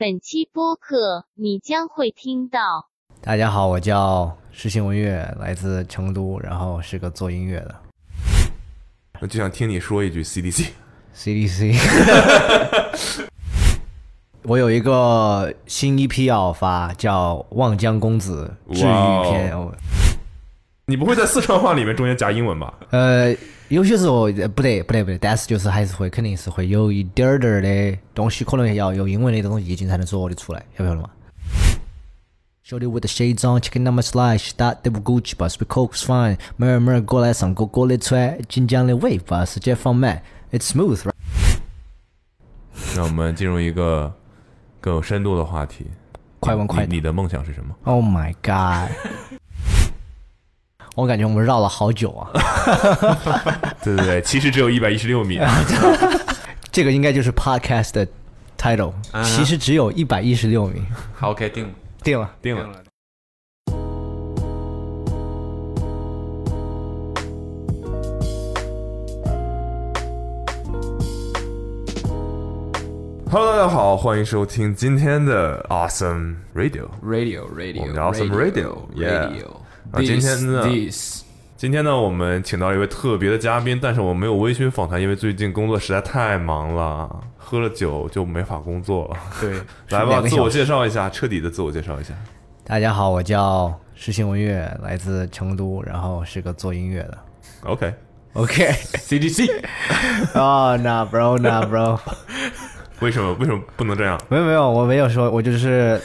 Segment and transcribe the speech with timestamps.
[0.00, 2.86] 本期播客你将会听到。
[3.20, 7.74] 大家好，我叫石信文乐，来自成都，然后是个做音乐的
[9.20, 10.68] 我就想听你说一句 CDC。
[11.16, 11.74] CDC。
[14.44, 19.72] 我有一个新 EP 要发，叫《望江公子治愈篇》哇
[20.86, 22.72] 你不会在四川话里面中间夹英文吧？
[22.90, 23.34] 呃，
[23.68, 31.10] 有些时候呃不得不得不得但是就是还是会肯定是会有一点点儿的东西可能要用英文的这种意境才能说的出来晓不晓得嘛
[32.62, 38.98] 兄弟我 chicken slice gucci s b e c a u s fine 妹儿妹儿过来上哥哥的船江的
[39.60, 41.08] 解放慢 it's smooth
[42.94, 44.12] 让我们进入一个
[44.80, 45.86] 更有深度的话题。
[46.40, 48.88] 快问快你的梦想是什么？Ohmygod
[50.98, 52.26] 我感觉我们绕了好久啊，
[53.84, 55.38] 对对对，其实只有一百一十六米。
[56.72, 58.04] 这个应该就是 podcast 的
[58.58, 60.82] title，、啊其实只有一百一十六米，
[61.14, 61.70] 好，OK，定了，
[62.02, 62.28] 定了。
[62.42, 62.68] 定了。
[73.30, 76.88] Hello，大家好，欢迎收听今天的 Awesome Radio。
[77.04, 79.57] Radio Radio 我们的 Awesome Radio，yeah Radio。
[79.92, 81.22] 啊今天呢 This
[81.56, 89.16] 今天呢，我们请到了一位特别的嘉宾，但是我没有微醺访谈，因为最近工作实在太忙了，喝了酒就没法工作了。
[89.40, 89.54] 对
[89.90, 92.14] 来吧，自我介绍一下，彻底的自我介绍一下。
[92.64, 97.18] 大家好，我叫石信文乐，来自成都，然后是个做音乐的。
[97.64, 99.50] OK，OK，CDC
[100.38, 101.98] 哦、那 bro，那 bro，
[103.00, 104.16] 为什么为什么不能这样？
[104.28, 106.00] 没有没有，我没有说，我就是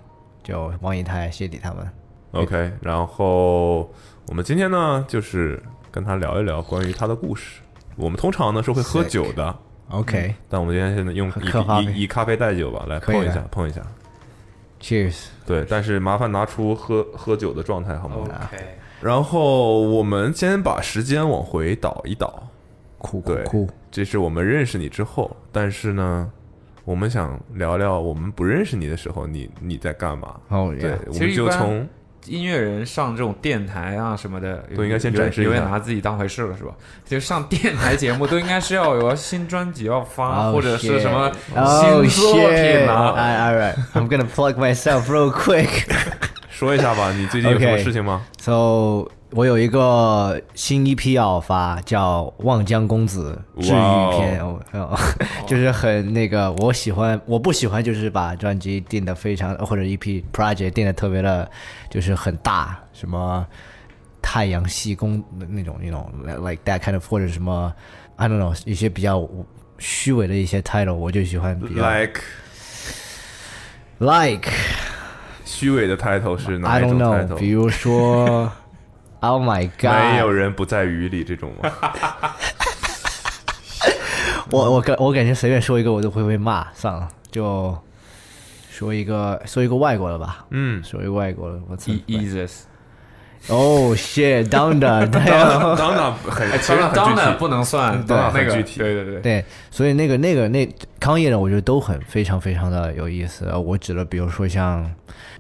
[0.43, 1.87] 就王以太、谢底他们。
[2.31, 3.89] OK，然后
[4.27, 7.61] 我们今天呢，就是跟他聊一聊关于他的故事。
[7.95, 9.55] 我们通常呢是会喝酒的
[9.89, 11.33] ，OK，但我们今天现在用以
[11.93, 13.81] 以以咖啡代酒吧，来碰一下，碰一下。
[14.85, 15.15] Cheers。
[15.47, 18.63] 对，但是麻烦拿出喝喝酒的状态好吗？OK，
[19.01, 22.47] 然后我们先把时间往回倒一倒，
[22.99, 26.31] 酷酷对酷，这是我们认识你之后，但是呢，
[26.83, 30.39] 我们想聊聊我们不认识你的时候，你你在干嘛？
[30.49, 31.87] 哦对 yeah，，我们就从
[32.27, 36.71] 音乐人上这种电台啊什么的，都应该先展示一下点拿自己当回事了，是吧？
[37.05, 42.87] 就上电台节目都应该是要有新专辑要发，Oh, 或者是什么 Oh 新作品！
[42.87, 43.13] 啊。
[43.15, 45.85] All all right, I'm gonna plug myself real quick.
[46.49, 53.69] 说一下吧，你最近有什么事情吗？So 我有一个新 EP 要发，叫《望江公子治愈
[54.15, 54.97] 篇》哦，哦
[55.45, 61.49] 就是很那个，我喜欢，我不喜欢就是把专辑定的非常，或者 EP project 定的特别的，
[61.89, 63.45] 就是很大，什么
[64.21, 67.73] 太阳系公那种那种 like that kind of 或者什么
[68.15, 69.27] I don't know 一些比较
[69.79, 72.21] 虚伪的一些 title，我就喜欢比较 like
[73.97, 74.49] like
[75.43, 77.49] 虚伪的 title 是哪 I 一 don't 种 know，比？
[77.49, 78.49] 如说
[79.27, 81.71] Oh my God，没有人不在雨里这种吗？
[84.51, 87.75] 我我感我感觉随便说一个我都会被骂，算了，就
[88.69, 91.91] 说一个说一个外国的吧，嗯，说一个外国的，我操。
[91.91, 92.51] E Eases，
[93.47, 93.95] 哦
[94.79, 97.15] 然很，哎，其实当然很具体。
[97.15, 98.79] 当然不能算，对那个具体。
[98.79, 100.67] 对对对，对，所以那个那个那
[100.99, 103.45] 康业的，我觉得都很非常非常的有意思。
[103.47, 104.89] 呃我指的比如说像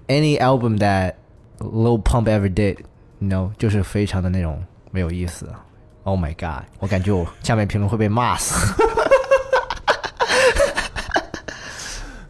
[0.07, 1.13] any album that
[1.59, 2.49] Low Pump ever
[3.21, 5.49] know，就是非常的那种没有意思。
[6.03, 6.65] Oh my god！
[6.79, 8.73] 我感觉我下面评论会被骂死。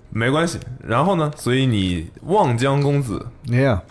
[0.09, 0.57] 没关系。
[0.81, 1.29] 然后呢？
[1.35, 3.81] 所以你望江公子 Yeah，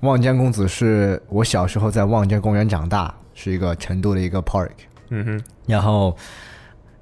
[0.00, 4.72] 望江公子是我小时候在望江公园长大，是一个成都的一个 park。
[5.08, 6.14] 嗯哼，然后，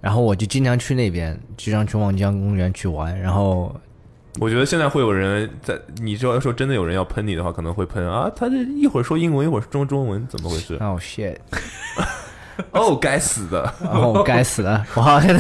[0.01, 3.19] 然后我就经常去那边，经常去望江公园去玩。
[3.19, 3.75] 然后，
[4.41, 10.77] 我觉得现在会有人在，你只要说真的有人要喷你的话，可能会喷啊，他这一会儿说英文，一会儿说中文，怎么回事？
[10.81, 11.37] 哦、shit，
[12.73, 13.75] 哦，该死的！
[13.93, 15.39] 哦，该死的，我好像。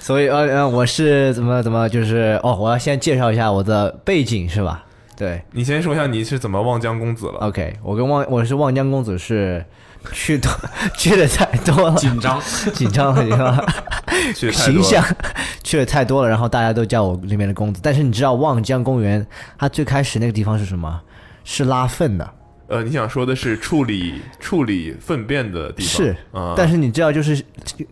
[0.00, 4.84] 所以呃呃，我是怎么怎么就是哦，我要先介绍一下我的背景是吧？
[5.16, 9.64] 对你先说一下你是怎么望江公子了？，OK，我跟望我是望江公子是
[10.12, 10.50] 去多
[10.96, 12.40] 去的太多了，紧张，
[12.72, 13.66] 紧张了，紧张了。
[14.34, 15.04] 去太多了形象
[15.62, 17.80] 去的太多了，然后大家都叫我里面的公子。
[17.82, 19.24] 但是你知道望江公园，
[19.58, 21.00] 它最开始那个地方是什么？
[21.44, 22.28] 是拉粪的，
[22.66, 26.16] 呃，你想说的是处理处理粪便的地方是。
[26.32, 27.40] 啊，但是你知道，就是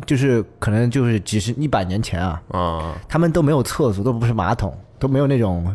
[0.06, 5.74] 就是可能就是几十一百年前啊，啊，他们都没有厕所，都不是马桶，都没有那种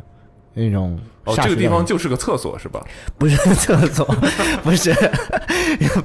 [0.60, 2.84] 那种哦，这个地方就是个厕所是吧？
[3.18, 4.06] 不是厕所，
[4.64, 4.94] 不是，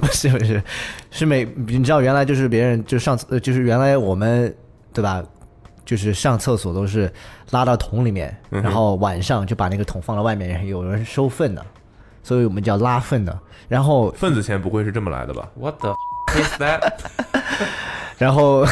[0.00, 0.62] 不是不是，
[1.10, 4.54] 是每你知道原来就是别人就上厕呃就是原来我们
[4.92, 5.22] 对吧？
[5.84, 7.12] 就是上厕所都是
[7.50, 11.64] 拉到桶里面，嗯然后晚上就把那个桶放到外面，有人收粪的，
[12.22, 13.38] 所以我们叫拉粪的。
[13.68, 15.94] 然后份子钱不会是这么来的吧？What the
[16.40, 16.92] is that？
[18.16, 18.64] 然后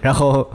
[0.00, 0.48] 然后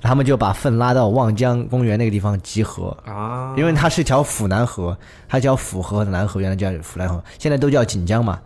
[0.00, 4.96] 他们就把粪拉到望江公园那个地方集合，啊，因为它是一条府南河，
[5.28, 8.40] 它叫府河南河，原来叫府南河，现在都叫锦江嘛。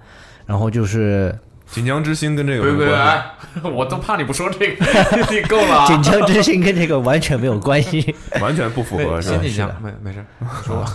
[0.46, 1.34] 然后就是
[1.66, 3.32] 锦江之星跟这个有关系哎
[3.70, 4.84] 我都怕你不说这个，
[5.32, 5.86] 你够了啊。
[5.86, 8.14] 锦江之星跟这个完全没有关系。
[8.42, 9.38] 完全不符合是吧？
[9.38, 10.92] 先锦江，没没事，你说吧。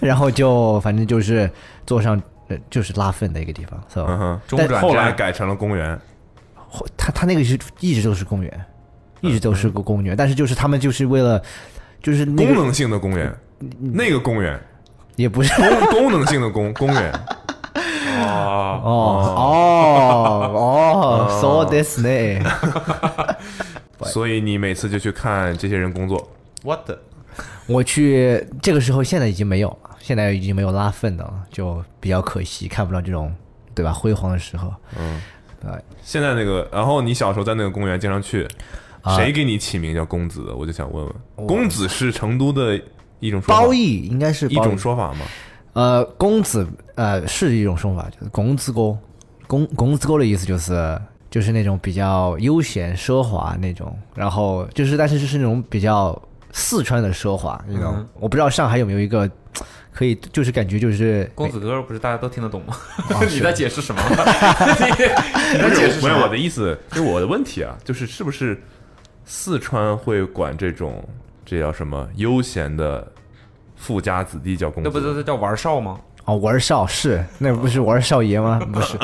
[0.00, 1.48] 然后就反正就是
[1.86, 4.06] 坐上呃就是拉粪的一个地方，是吧？
[4.08, 6.00] 嗯哼，中转后来站改成了公园，
[6.56, 8.64] 后他他那个是一直都是公园，
[9.20, 11.40] 一直都是个公园，但是就是他们就是为了
[12.02, 13.34] 就是那个功能性的公园，
[13.78, 14.58] 那个公园，
[15.16, 15.52] 也不是。
[15.54, 17.12] 功功能性的公公园，
[18.22, 19.36] 哦，哦。
[20.52, 22.08] 哦哦，so this 呢？
[24.04, 26.30] 所以你每次就去看这些人工作
[26.62, 26.98] ，What the？
[27.66, 33.32] 我去这个时候现在已经没有了，现在已经没有拉粪的了，就比较可惜，看不到这种
[33.74, 34.72] 对吧辉煌的时候。
[34.98, 35.20] 嗯，
[35.60, 35.70] 对，
[36.02, 40.54] 现在那个，然后你小时候在那个公园经常去，啊谁给你起名叫公子的？
[40.54, 41.06] 我就想问
[41.36, 42.80] 问，公子是成都的
[43.20, 45.20] 一种说法褒义应该是一褒义种说法吗？
[45.72, 46.66] 呃，公子
[46.96, 48.96] 呃是一种说法，就是公子哥，
[49.46, 51.00] 公公子哥的意思就是
[51.30, 56.20] 就是那种比较悠闲奢华那种，然后就是但是就是那种比较
[56.52, 59.30] 四川的奢华，那种、嗯我不知道上海有没有一个
[59.92, 62.76] 可以，就是感觉就是公子哥不是大家都听得懂吗？
[63.10, 64.02] 哦你在解释什么？
[64.08, 64.14] 你
[65.56, 66.02] 你在解释什么？
[66.02, 68.60] 不是我的意思，就是我的问题啊，就是是不是
[69.32, 71.08] 四川会管这种
[71.46, 73.06] 这叫什么悠闲的
[73.76, 74.90] 富家子弟叫公子？
[74.92, 76.00] 那不是叫玩少吗？
[76.24, 78.60] 哦玩少是那不是玩少爷吗？
[78.72, 78.98] 不是，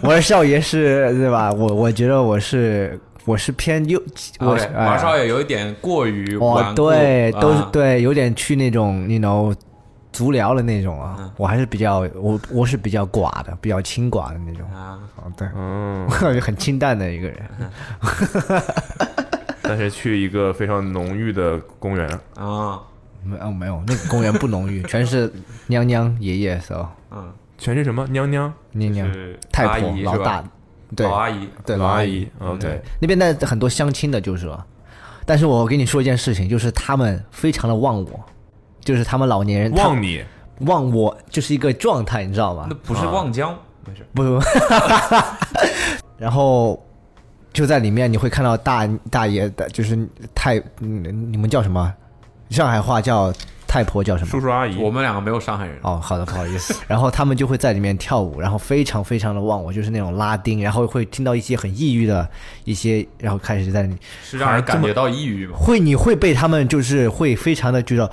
[0.00, 1.52] 玩少爷是对吧？
[1.52, 4.02] 我我觉得我是我是偏右，
[4.40, 9.54] 我是 OK，哎玩少爷有一点过于哦，固对，都是啊对，有点去那种，you know，
[10.10, 11.16] 足疗的那种啊。
[11.18, 14.66] 嗯我还是比较，我我是比较寡的，比较清寡的那种。
[14.72, 16.08] 啊，哦，对，嗯，
[16.40, 17.36] 很清淡的一个人。
[19.68, 22.80] 但是去一个非常浓郁的公园，啊，
[23.24, 25.32] 没有没有，那个公园不浓郁， 全是
[25.66, 26.86] 娘娘爷爷，so。
[27.10, 28.06] 嗯，全是什么？
[28.08, 28.52] 娘娘？
[28.72, 30.44] 娘娘是太婆老大，
[30.94, 31.06] 对。
[31.06, 32.52] 老阿姨，对老阿姨阿姨。
[32.52, 34.62] ，OK，对，那边的很多相亲的就是说。
[35.24, 38.24] 但是我跟你说一件事情，就是他们非常的忘我，
[38.80, 40.24] 就是他们老年人他望你？
[40.60, 42.74] 忘我，就是一个状态，你知道吗那？
[42.76, 44.06] 不是望江，没事。
[44.14, 44.40] 不不，
[46.16, 46.80] 然后
[47.56, 51.90] 就在里面你会看到大大爷的，就是太，嗯你们叫什么？
[52.50, 53.32] 上海话叫
[53.66, 54.30] 太婆叫什么？
[54.30, 56.74] 叔叔阿姨，我们两个没有上海人，哦，好的，不好意思。
[56.86, 62.28] 然后他们就会在里面跳舞，然后非常非常的忘我，就是那种拉丁，然后会听到一些很抑郁的
[62.64, 65.56] 一些，然后开始在那是让人感觉到抑郁吗？
[65.56, 68.10] 会你会被他们就是会非常的觉得，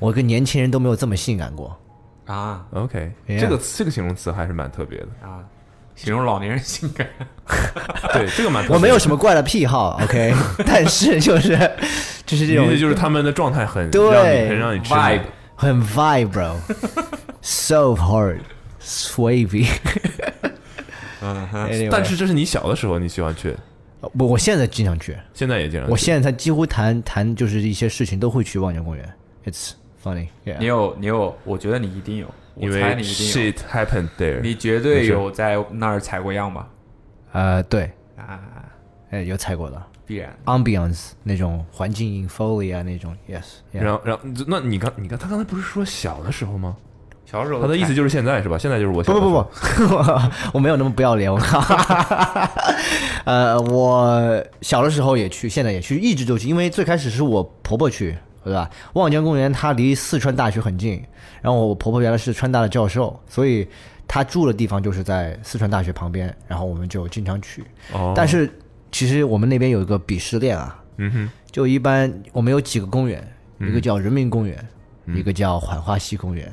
[0.00, 1.78] 我跟年轻人都没有这么性感过。
[2.26, 5.40] 啊 OK，Yeah 这个这个形容词还是蛮特别的，啊，
[5.94, 7.06] 形容老年人性感。
[8.12, 10.32] 对，这个蛮我没有什么怪的癖好，OK，
[10.64, 11.58] 但是就是
[12.24, 14.10] 就是这种就是他们的状态很对。
[14.12, 15.22] 让你很让你吃 Vibe
[15.56, 19.68] 很 vibe bro，so hard，swavy。
[21.22, 21.88] 嗯哼，Anyway。
[21.90, 23.54] 但是这是你小的时候你喜欢去，
[24.16, 25.92] 不我现在经常去，现在也经常去。
[25.92, 29.06] 我现在几乎谈谈就是一些事情都会去望江公园
[29.44, 30.64] ，It's funny，你。
[30.64, 36.68] 有你有，我觉得你一定有，我因为，shit happened there，你绝对有在那儿采过样吧？
[37.32, 38.40] 呃，对，啊，
[39.10, 40.36] 哎，有采过的必然。
[40.46, 43.80] ambience 那种环境 in foley 啊那种，yes，yeah。
[43.82, 46.76] 然后然后那你刚你刚他刚才不是说小的时候吗？
[47.24, 48.58] 小时候他的意思就是现在是吧？
[48.58, 49.46] 现在就是我不不不不，
[50.52, 51.60] 我没有那么不要脸，我靠。
[53.24, 58.70] 呃，我小的时候也去，现在也去，一直都去，因为最开始是我婆婆去，对吧？
[58.94, 61.02] 望江公园它离四川大学很近，
[61.42, 63.66] 然后我婆婆原来是川大的教授，所以
[64.08, 67.64] 她住的地方就是在四川大学旁边，然后我们就经常去。
[67.92, 68.50] 哦，但是
[68.90, 73.22] 其实我们那边有一个鄙视链啊，嗯哼，就一般我们有几个公园，
[73.58, 74.68] 一个叫人民公园，
[75.06, 76.52] 一个叫浣花溪公园，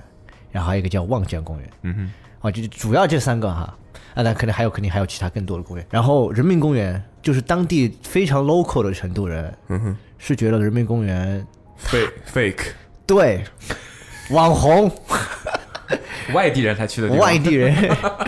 [0.52, 1.70] 然后还有一个叫望江公园。
[1.84, 3.76] 嗯哼，哦，就主要这三个哈，
[4.14, 5.86] 啊，那肯定还有肯定还有其他更多的公园。
[5.90, 11.46] 然后人民公园就是当地非常 local 的成都人，嗯哼是觉得人民公园
[11.86, 12.64] ，fake fake，
[13.06, 13.44] 对
[14.32, 14.92] 网红
[16.34, 17.74] 外地人才去的地方，外地人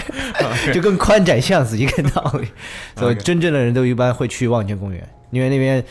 [0.73, 2.47] 就跟宽窄巷子一个道理，
[2.95, 5.83] 所以真正的人都一般会去望江公园，因为那边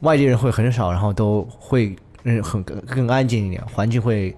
[0.00, 4.34] 外地人会很少，然后都会嗯，很更更安静一点，环境会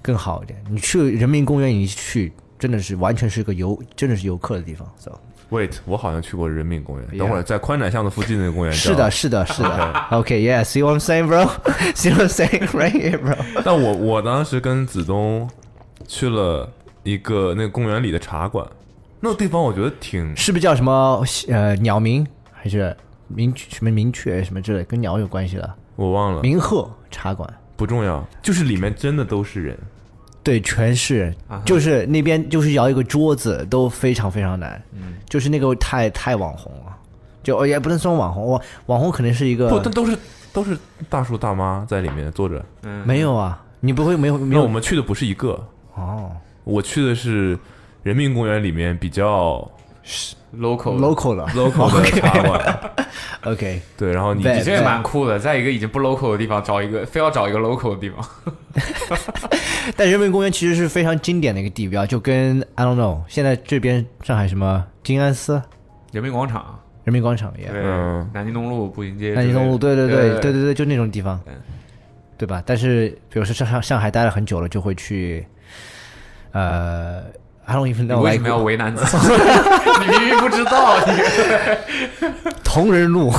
[0.00, 0.56] 更好一点。
[0.70, 4.88] 你去人民公园，你去真的是完全是个游，真的是游客的地方。
[4.98, 5.18] So,
[5.50, 7.18] Wait，我好像去过人民公园。
[7.18, 8.72] 等会儿在宽窄巷子附近那个公园。
[8.72, 9.10] 是的，。
[9.10, 10.06] 是的，是的。
[10.10, 11.46] OK，Yeah，see、 what I'm saying, bro?
[11.96, 13.36] See what I'm saying right here, bro?
[13.64, 15.48] 但我我当时跟子东
[16.06, 16.70] 去了
[17.02, 18.66] 一个那个公园里的茶馆，
[19.20, 22.94] 那个地方我觉得挺是不是叫什么呃鸟鸣还是
[23.28, 25.74] 鸣什么鸣雀什么之类，跟鸟有关系的？
[25.96, 27.50] 我忘了，鸣鹤茶馆。
[27.74, 29.78] 不重要，就是里面真的都是人。
[30.42, 36.96] 对，全是，就是那边就是摇一个桌子都非常非常难，嗯，就是那个太太网红了，
[37.42, 40.16] 就哦也不能算网红，网网红肯定是一个不，但都是
[40.52, 40.78] 都是
[41.10, 42.64] 大叔大妈在里面坐着。
[43.04, 45.62] 没有啊，你不会没有没那有我们去的不是一个，
[45.94, 46.30] 哦。
[46.64, 47.58] 我去的是
[48.02, 49.66] 人民公园里面比较
[50.56, 52.90] local 的 local 了 local 的茶馆。
[53.44, 58.26] ，OK，对，然后你你这也蛮酷的，在一个已经不 local 的地方找一个，非要找一个 local 的地方。
[59.96, 65.62] 但人民公园其实是非常经典的一个地标，就跟 I don't know，现在这边上海什么静安寺、
[66.12, 68.30] 人民广场，人民广场一样，对，嗯。
[68.32, 70.06] 南京东路、步行街南京东路，对对。
[70.08, 71.54] 对对对就那种地方对，
[72.38, 72.62] 对吧？
[72.64, 75.46] 但是比如说上上上海待了很久了，就会去，
[76.52, 77.22] 呃
[77.68, 79.16] ，I don't even know，为什么要为难自己？
[80.00, 81.12] 你明明不知道，你
[82.64, 83.30] 同人录？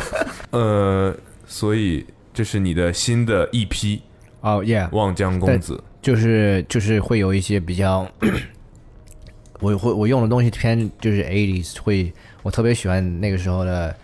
[0.50, 1.14] 呃，
[1.46, 4.02] 所以这是你的新的一批
[4.40, 5.82] 哦、yeah，望江公子。
[6.00, 8.06] 就是就是会有一些比较，
[9.60, 12.12] 我会我用的东西偏就是 eighties，会
[12.42, 13.94] 我特别喜欢那个时候的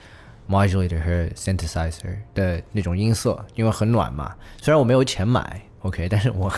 [0.49, 4.35] modulator 和 synthesizer 的那种音色，因为很暖嘛。
[4.63, 6.53] 虽然我没有钱买，OK， 但是我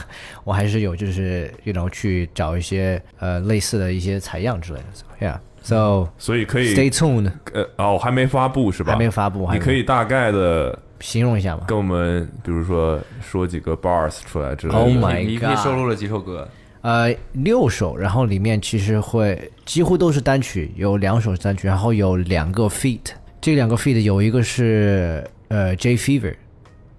[0.45, 8.93] 我还是有就是，you know 去找一些呃类似的一些采样之类的，so，yeah，so 所以可以 stay tuned，呃哦，还没发布是吧？
[8.93, 11.64] 还没发布，你可以大概的形容一下吗？
[11.67, 14.79] 跟我们，比如说说几个 bars 出来之类的。
[14.79, 16.49] Oh my God 收录了几首歌？
[16.83, 22.99] 呃，六首，然后里面其实会几乎都是单曲，有两首是单曲，然后有两个 feat。
[23.41, 26.35] 这两个 feat 有一个是呃 J Fever，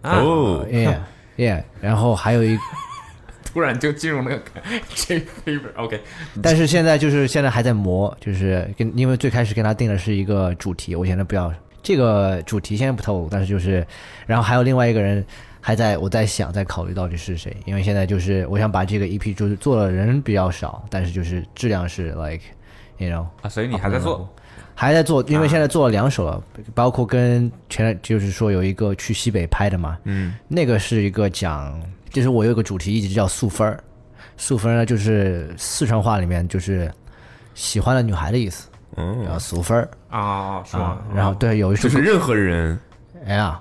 [0.02, 0.96] 啊哦，yeah
[1.38, 2.58] yeah，然后还有一，
[3.46, 4.42] 突然就进入那个
[4.96, 5.76] J favorite。
[5.76, 6.02] OK，
[6.42, 13.86] 但是现在就是现在还在磨，就是跟因为最开始跟他定的是一个主题，我现在不要这个主题现在不透露，但是就是，
[14.26, 15.26] 然后还有另外一个人
[15.60, 22.42] 还在我在想在考虑到底是谁，因为现在就是我想把这个 EP 就是做的人比较少，但是就是质量是 like
[22.98, 24.28] you know 啊，所以你还在做？
[24.76, 33.84] 还在做，因为现在做了两首了，包括跟前就是说有一个去西北拍的嘛，嗯，那个是一个讲，就是我有一个主题一直叫素芬儿，
[34.38, 36.92] 素芬儿呢就是四川话里面就是
[37.54, 39.90] 喜欢的女孩的意思，嗯，然后素芬儿。
[40.10, 42.80] 啊，是啊吗？，然后对有一首，就是任何人，
[43.26, 43.60] 哎呀，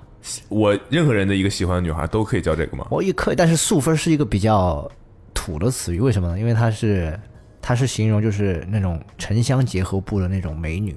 [0.49, 2.87] 我任何人的一个喜欢的女孩都可以叫这个吗？
[2.91, 4.89] 我也可以，但是素芬儿是一个比较
[5.33, 6.39] 土的词语，为什么呢？
[6.39, 7.19] 因为它是
[7.65, 10.93] 它是形容就是那种城乡结合部的那种美女，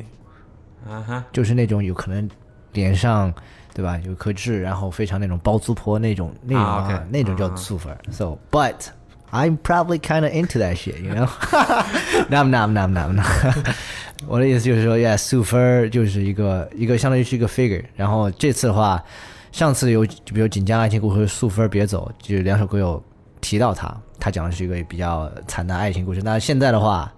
[0.85, 2.29] 啊哈，就是那种有可能
[2.73, 3.33] 脸上
[3.73, 7.99] 对吧有颗痣，然后非常那种包租婆那种那种那种叫素粉儿。
[8.11, 8.89] So but
[9.31, 11.29] I'm probably kind of into that shit, you know?
[12.29, 13.23] no, no, no, no, no.
[14.27, 17.85] 我的意思就是说，yeah，素分儿就是一个一个相当于是一个 figure。
[17.95, 19.03] 然后这次的话，
[19.53, 23.03] 上次有就比如《锦江爱情故事》和《素芬别走》，就是两首歌有
[23.47, 26.21] 提到他，他讲的是一个比较惨的爱情故事。
[26.25, 27.13] 那现在的话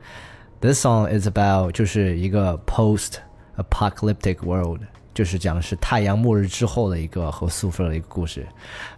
[0.61, 3.15] ，This song is about 就是一个 post
[3.57, 4.83] apocalyptic world，
[5.15, 8.47] 就是讲的是太阳末日之后的一个和苏菲的一个故事。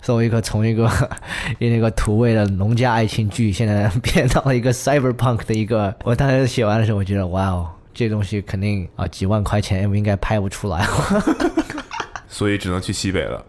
[0.03, 0.91] 作为一个从一个
[1.61, 10.85] 那个土味的农家爱情剧，现在变到了一个 cyberpunk 的一个，我当时写完的时候，我觉得哇哦，这东西肯定啊几万块钱应该拍不出来。
[12.29, 13.41] 所以只能去西北了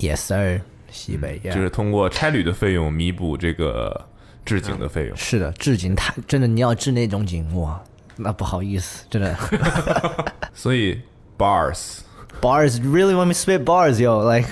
[0.00, 4.08] ，yes sir，西北、就是通过差旅的费用弥补这个
[4.44, 5.16] 置景的费用。
[5.16, 7.80] 是的，置景太真的，你要置那种景哇，
[8.16, 9.36] 那不好意思，真的。
[10.52, 11.00] 所以
[11.38, 14.48] bars，bars really want me to spit bars yo like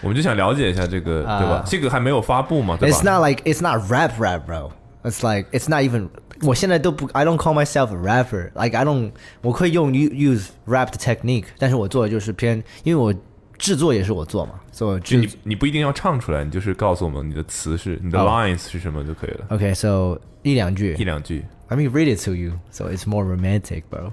[0.00, 1.64] 我们就想了解一下这个，对吧啊？
[1.66, 4.70] 这个还没有发布嘛，对吧 it's not like it's not rap rap bro
[5.02, 6.08] it's like it's not even
[6.42, 9.10] 我现在都不 I don't call myself a rapper like I don't
[9.42, 13.12] 我可以用 use rap 的 technique 但是我做的就是偏因为我
[13.57, 21.45] 制作也是我做嘛所以我制就你你不一定要唱出来，你就是告诉我们你的词是你的哦 lines 是什么就可以了， okay so 一两句一两句。
[21.69, 24.11] Let me read it to you so it's more romantic bro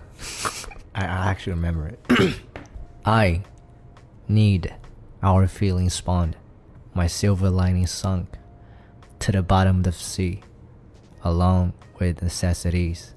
[0.92, 2.34] I, I actually remember it
[3.02, 3.42] I
[4.28, 4.70] need
[5.22, 6.34] our feelings spawned
[6.94, 8.26] my silver lining sunk
[9.20, 10.40] to the bottom of the sea
[11.22, 13.14] along with necessities.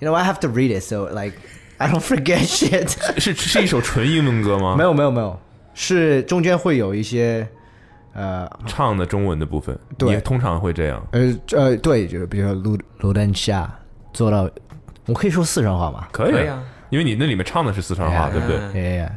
[0.00, 1.34] You know, I have to read it so like
[1.78, 2.96] I don't forget shit.
[3.18, 4.76] 是是一首纯英文歌吗？
[4.76, 5.40] 没有没有没有，
[5.81, 7.47] 是中间会有一些
[8.11, 13.73] 呃唱的中文的部分，对你通常会这样，呃呃，对，就是比如说卢卢丹夏
[14.11, 14.49] 做到，
[15.05, 16.05] 我可以说四川话吗？
[16.11, 16.49] 可以
[16.89, 18.57] 因为你那里面唱的是四川话，Yeah 对不对？
[18.57, 19.11] 嗯 Yeah, yeah.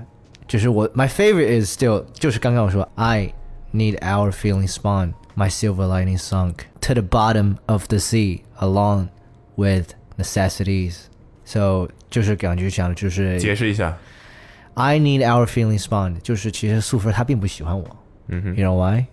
[0.47, 3.35] 就是我 my favorite is still 就是刚刚我说 I
[3.75, 9.09] need our feeling spawn my silver lining sunk to the bottom of the sea along
[9.57, 11.07] with necessities.
[11.45, 13.99] So 就是感觉讲的就是解释一下，
[14.76, 17.86] I need our feeling spawn，就是其实素芬她并不喜欢我。
[18.28, 19.06] 嗯哼， You know why?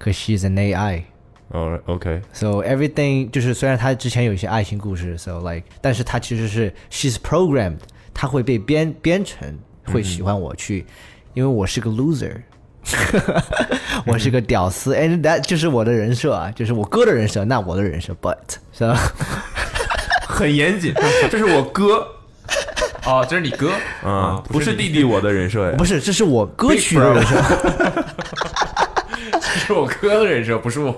[0.00, 1.02] Cause she's an AI.
[1.48, 7.78] 哦，OK， So everything 就是虽然她之前有一些爱情故事，so like，但是她其实是 she's programmed，
[8.12, 10.84] 她会被编编程会喜欢我去，
[11.34, 12.34] 因为我是个 loser，
[14.06, 18.36] 我是个屌丝，and that 就是我的人设啊，就是我哥的人设，那我的人设，but
[18.72, 18.96] 是吧？
[20.26, 20.92] 很严谨，
[21.30, 22.06] 这是我哥
[23.05, 23.71] 哦，这是你哥？
[24.03, 25.75] 啊，不是弟弟我的人设呀。
[25.77, 27.35] 不，是，这是我歌曲的人设。
[29.31, 30.91] 这是我哥的人设，不是我。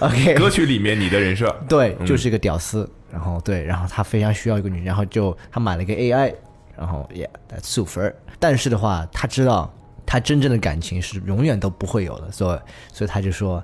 [0.00, 6.34] ，OK，歌曲里面你的人设，对，就是一个屌丝，然后对，然后他非常需要一个女人，然后就他买了一个 AI，
[6.76, 8.12] 然后 yeah，that's super。
[8.38, 9.72] 但是的话，他知道
[10.04, 12.58] 他真正的感情是永远都不会有的，所以
[12.92, 13.62] 所以他就说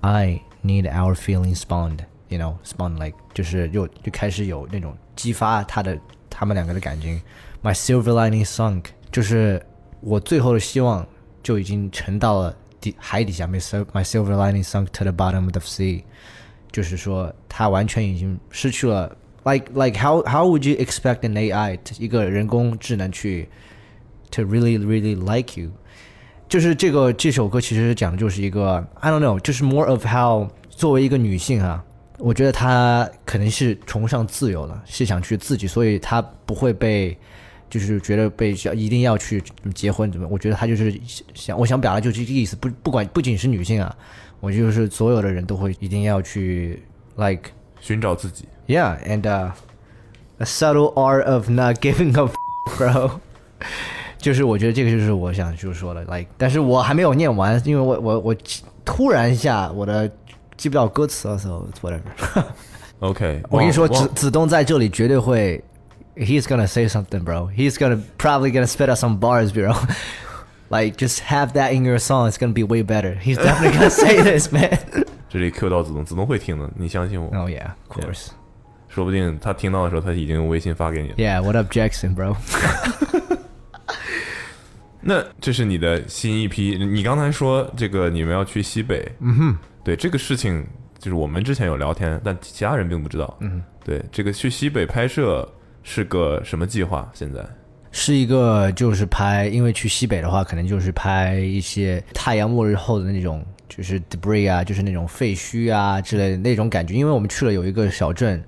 [0.00, 5.98] ，I need our feelings spawned，you know，spawn like 就是又就开始有那种激发他的
[6.33, 7.21] 他们两个的感情。
[7.61, 9.61] My silver lining sunk，就是
[10.01, 11.05] 我最后的希望
[11.43, 16.03] 就已经沉到了底海底下，my sil- my silver lining sunk to the bottom of the sea。
[16.71, 23.49] 就是说他完全已经失去了，like like how how would you expect an AI 一个人工智能去
[24.31, 25.71] to really really like you？
[26.47, 31.83] 就是这个这首歌其实讲的就是一个 I don't know，就是 more of how 作为一个女性啊，
[32.18, 37.16] 我觉得她可能是崇尚自由的，是想去自己，所以她不会被。
[37.70, 39.42] 就是觉得被要一定要去
[39.74, 40.28] 结婚怎么？
[40.30, 40.94] 我觉得她就是
[41.34, 43.96] 想，我想表达就是这个意思，不不管不仅是女性啊，
[44.38, 46.80] 我就是所有的人都会一定要去
[47.16, 48.46] like 寻找自己。
[48.68, 49.50] yeah and uh,
[50.38, 52.32] a subtle art of not giving up
[52.78, 53.10] bro
[54.18, 58.36] 就是我觉得这个就是我想就是说的 like 但是我还没有念完因为我我我
[58.84, 60.08] 突然一下我的
[60.57, 62.01] 记不到歌词了 so it's whatever
[62.99, 65.63] OK，我跟你说忘子子东在这里绝对会
[66.15, 69.73] he's gonna say something bro he's gonna probably gonna spit out some bars bro
[70.69, 73.89] like just have that in your song it's gonna be way better he's definitely gonna
[73.89, 74.77] say this man
[75.29, 78.29] 这里 Q 到子东，子东会听的，你相信我， oh yeah of course
[78.89, 81.15] 说不定他听到的时候，他已经用微信发给你了。
[81.15, 82.35] yeah what up Jackson bro
[85.01, 90.66] 那这是你的新一批，你刚才说这个你们要去西北，嗯哼， 对这个事情，
[90.98, 95.46] 就是我们之前有聊天，但其他人并不知道，嗯，对这个去西北拍摄
[95.82, 97.08] 是个什么计划？
[97.12, 97.44] 现在
[97.92, 106.94] 是一个就是拍，因为去西北的话，可能就是拍一些太阳末日后的那种，就是 debris 啊，就是那种废墟啊之类的那种感觉。
[106.94, 108.42] 因为我们去了有一个小镇，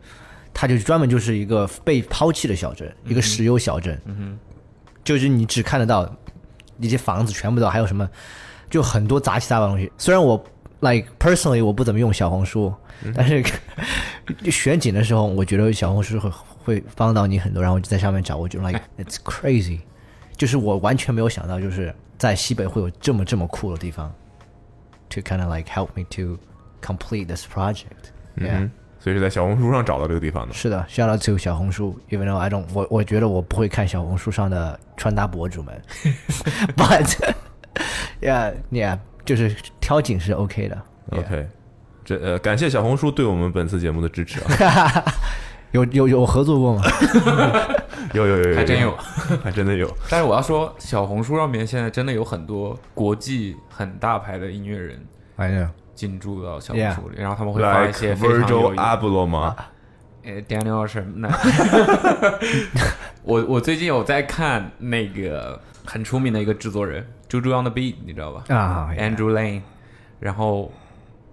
[0.53, 4.38] 它就专门就是一个被抛弃的小镇，一个石油小镇，嗯
[5.05, 6.11] 就是你只看得到
[6.81, 8.09] 一些房子，全部都还有什么，
[8.68, 9.92] 就很多杂七杂八的东西。
[9.96, 10.42] 虽然我
[10.82, 12.74] like personally 我不怎么用小红书，
[13.16, 13.44] 但是
[14.52, 16.30] 选景的时候，我觉得小红书会
[16.64, 19.80] 会帮到你很多，然后就在上面找，我就 like it's crazy，
[20.36, 24.12] 就是我完全没有想到，就是在西北会有这么这么酷的地方，
[25.10, 26.38] to kind of like help me to
[26.82, 30.54] complete this project。Yeah，、嗯，所以是在小红书上找到这个地方的。
[30.54, 35.82] 是的，shout out to 小红书，even though I don't，我我觉得我不会看小红书上的穿搭博主们，
[36.78, 37.34] but
[38.22, 40.77] yeah yeah， 就是挑景是 OK 的。
[41.11, 41.47] Yeah OK，
[42.05, 45.05] 这呃，感谢小红书对我们本次节目的支持啊！
[45.73, 46.83] 有有有合作过吗？
[48.15, 48.97] 有有有有，还真有，
[49.43, 49.93] 还真的有。
[50.09, 55.05] 但是我要说，小红书上面现在真的有很多国际很大牌的音乐人
[55.37, 59.55] 哎呀，进驻到小红书里然后他们会发一些非常有 Virgil 意 Abloh 吗？
[60.25, 62.39] 呃，Daniel 什么的。
[63.23, 68.45] 我我最近有在看那个很出名的一个制作人 Juju on the Beat，你知道吧？
[68.55, 69.62] 啊？Andrew Lane，
[70.21, 70.73] 然后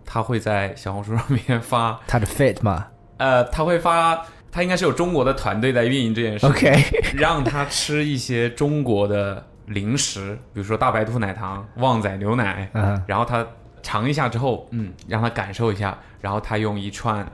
[0.06, 6.74] 他会在小红书上面发， 他的 fit 嘛呃，他会发，他应该是有中国的团队在运营这件事，OK，
[7.16, 13.02] 让他吃一些中国的零食，比如说大白兔奶糖、旺仔牛奶，嗯。
[13.08, 13.46] 然后他
[13.82, 17.26] 尝一下之后，嗯，让他感受一下，然后他用一串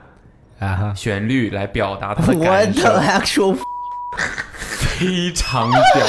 [0.94, 2.82] 旋律来表达他的感受。
[2.92, 3.56] The，actual？
[4.98, 6.06] 非常屌，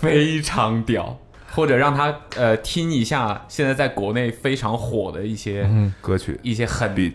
[0.00, 1.18] 非常屌。
[1.54, 5.68] 或者让他呃听一下现在在国内非常火的一些、
[6.00, 7.14] 歌曲一些很比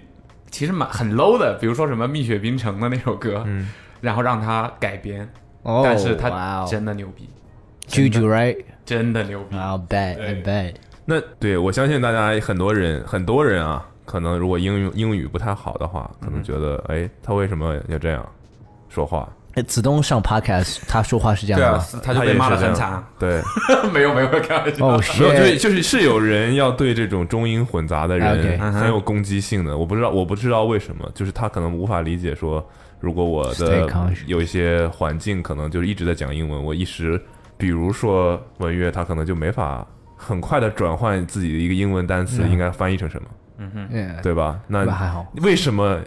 [0.50, 3.70] 其实蛮很 low 的，比如说什么蜜雪冰城的那首歌，嗯
[4.02, 5.30] 然后让他改编，
[5.64, 7.30] 哦，但是他哦真的牛逼
[7.88, 8.58] ，Juju right？
[8.86, 9.56] 真的牛逼。
[9.58, 10.76] I'll bet, I 对 bet。
[11.06, 18.26] 那对我相信大家很多人很多人啊，可能如果英语英语不太好的话，可能觉得哎，他为什么要这样
[18.88, 19.28] 说话？
[19.56, 23.04] 哎子东上 podcast，他说话是这样对啊的吗？，他就被骂的很惨。
[23.18, 23.42] 对，
[23.92, 24.86] 没 有没有，开玩笑。
[24.88, 29.76] 哦， 没有，就是是就是是有人要对这种中英混杂的人嗯哼很有攻击性的。
[29.78, 32.64] 我不知道，我不知道为什么，就是他可能无法理解说，
[33.00, 33.88] 如果我的
[34.28, 37.20] 有一些环境可能就是一直在讲英文，我一时，
[37.58, 39.86] 比如说文乐，他可能就没法
[40.16, 43.28] 很快的转换自己的一个英文单词嗯应该翻译成什么
[43.92, 44.60] ，Yeah，对吧？
[44.68, 46.00] 那那还好，为什么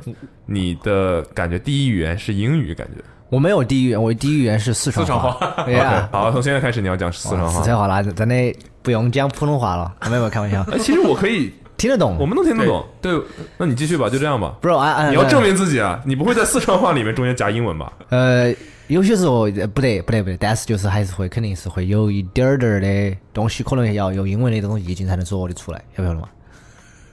[0.47, 2.73] 你的感觉第一语言是英语？
[2.73, 3.03] 感觉
[3.33, 5.33] 我没有第一语言，我第一语言是四川四川话。
[6.13, 7.49] 好，从现在开始你要讲四川话。
[7.49, 12.15] 四川话啦，咱那不用讲普通话了， 没有开玩笑，哎，其实我可以，听得懂。
[12.21, 12.85] 我们能听得懂。
[13.01, 13.19] 对，
[13.57, 14.55] 那你继续吧，就这样吧。
[14.63, 15.99] 哎哎，你要证明自己啊！
[16.05, 17.91] 你不会在四川话里面中间夹英文吧？
[18.11, 18.55] 呃，
[18.89, 26.29] 有些时候呃不对，不对，不对，但是就是还是会，肯定是会有一点点的东西，可能要用英文的这种意境才能说得出来，晓不晓得嘛？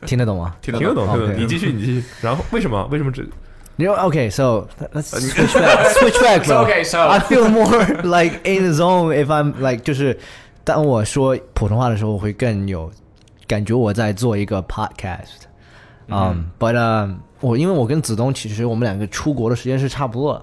[0.05, 0.53] 听得懂吗？
[0.61, 1.41] 听得懂，听得懂。
[1.41, 2.03] 你继续，你继续。
[2.19, 2.85] 然后为什么？
[2.91, 3.09] 为什么
[3.79, 6.65] 只你说 OK，so let's switch back, switch back, bro.
[6.65, 10.17] Okay, so- I feel more like in the zone if I'm like 就是
[10.63, 12.91] 当我说普通话的时候，我会更有
[13.47, 15.47] 感觉我在做一个 podcast。
[16.11, 20.41] 嗯、b u t 呃，我因为我跟子东其实我们两个出国的时间是差不多的，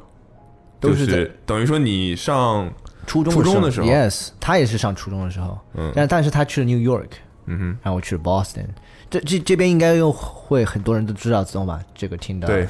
[0.79, 2.73] 都就是在是等于说你上
[3.05, 7.09] 初中初中的时候 Yes，他也是上初中的时候，嗯但但是他去了 New York，
[7.47, 8.67] 嗯哼，然后我去了 Boston。
[9.11, 11.81] 这这这边应该又会很多人都知道子东吧？
[11.95, 12.67] 这个听的对，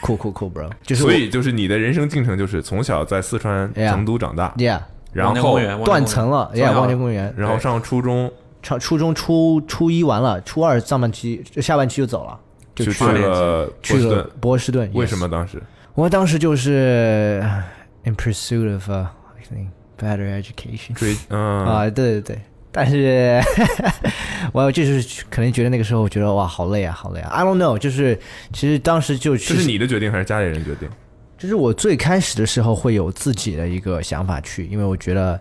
[0.00, 4.80] 酷酷酷，bro，就是所以就是你的人生进程就是从小在四川成都长大，，Yeah，
[5.12, 8.32] 然后断层了，Yeah，望江公园，然后上初中
[8.62, 12.38] 上初中初初一完了，初二上半期下半期就走了，
[12.74, 14.30] 就就去去了去了士顿。
[14.40, 14.90] 波士顿。
[14.94, 15.28] 为什么？
[15.28, 15.62] 当时？
[15.94, 17.44] 我当时就是
[18.04, 22.40] in pursuit of a I think better education 追嗯啊，对对对。
[22.70, 23.40] 但是，
[24.52, 27.30] 我就是可能觉得那个时候，我觉得哇，好累啊，好累啊。
[27.30, 28.18] I don't know，就是
[28.52, 30.88] 其实当时就这是你的决定还是家里人决定？
[31.38, 35.40] 就是我最开始的时候会有自己的一个想法去，因为我觉得，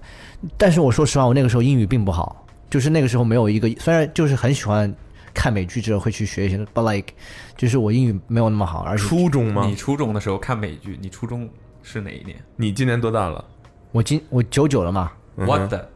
[0.58, 4.94] 但是我说实话，我那个时候英语并不好，就是那个时候没有一个，虽然就是很喜欢
[5.34, 7.14] 看美剧之后会去学一些，but like，
[7.58, 9.76] 就是我英语没有那么好，而且初中吗你？
[9.76, 11.50] 初中的时候看美剧，你初中
[11.82, 13.44] 是哪一年你今年多大了？
[13.92, 15.90] 我今我九九了嘛，嗯哼？What the？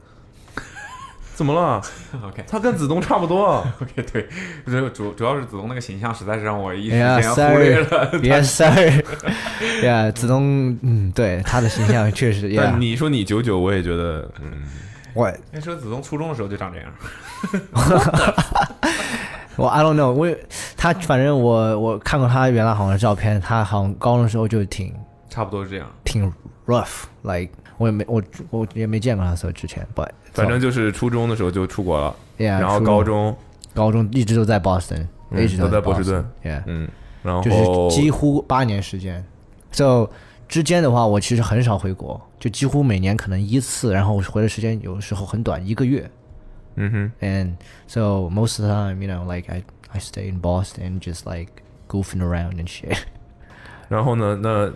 [1.42, 1.82] 怎么了？
[2.24, 3.66] OK 他跟子东差不多。
[3.82, 4.28] OK，对，
[4.66, 8.12] 主主主要是子东那个形象实在是让我一时间忽略了。
[8.22, 9.04] ，sorry，yes sir，
[9.84, 14.62] 呀， 子东，嗯，对他的形象确实，但 yeah，你说你九九，我也觉得，嗯，
[15.16, 16.92] 我那时候子东初中的时候就长这样，
[19.58, 20.30] 我 I don't know，我
[20.78, 24.94] 他反正我我看过他原来好像照片，他好像高中的时候就挺
[25.30, 25.88] 差不多是这样。
[26.04, 26.32] 挺
[26.68, 33.36] rough，like 我也没我我也没见过他所以之前，but 反正就是初中的时候就出国了，yeah，然后高中
[33.74, 36.26] 高中一直都在 Boston，、嗯一直在都在波士顿
[36.66, 36.88] 嗯，
[37.24, 39.24] 然后就是几乎八年时间。
[39.72, 40.10] So
[40.50, 46.10] 之间的话，我其实很少回国，就几乎每年可能一次，然后我回的时间有时候很短，一个月。
[46.76, 47.54] 嗯哼，And
[47.88, 51.52] so most of the time, you know, like I I stay in Boston, just like
[51.88, 52.98] goofing around and shit.
[53.88, 54.72] 然后呢，那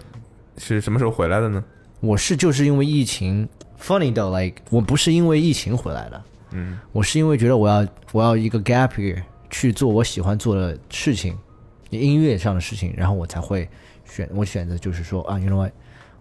[0.58, 1.64] 是什么时候回来的呢？
[2.02, 3.48] 我是就是因为疫情
[3.82, 11.38] ，funny though like 我不是因为疫情回来的，嗯，我是因为觉得我要我要一个 gap year 去做我喜欢做的事情，
[11.90, 13.68] 音乐上的事情，然后我才会
[14.06, 15.72] 选我选择就是说啊，you know what，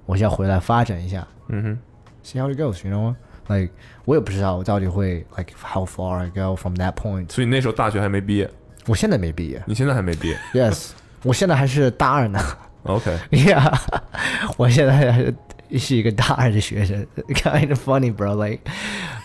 [0.07, 1.27] 我要回来发展一下。
[1.49, 1.79] 嗯哼
[2.25, 3.15] ，，see how it goes，you know?
[3.47, 3.73] What，like
[4.05, 7.31] 我也不知道我到底会 like how far I go from that point。
[7.33, 8.51] 所以你那时候大学还没毕业，
[8.87, 9.63] 我现在没毕业。
[9.67, 10.91] 你现在还没毕业，yes，
[11.23, 12.39] 我现在还是大二呢
[12.85, 13.73] ，OK，，yeah，
[14.57, 15.35] 我现在还是
[15.79, 18.61] 是一个大二的学生， kind of funny bro，like，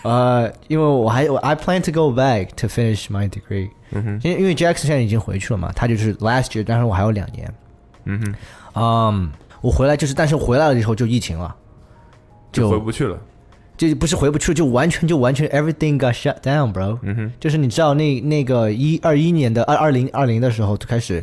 [0.02, 3.70] 呃，因为我还我 I plan to go back to finish my degree。
[3.92, 7.52] 嗯哼，因为因为 Jackson 现在已经回去了嘛，他就是 last year，但是我还有两年。
[8.04, 8.34] 嗯哼，
[8.74, 11.54] 嗯，我回来就是，但是回来了以后就疫情了，
[12.52, 13.18] 就回不去了，
[13.76, 16.98] 就不是回不去，就完全就完全 everything got shut down, bro。
[17.02, 21.22] 嗯哼，就是你知道那那个一二一年的二二零二零的时候就开始，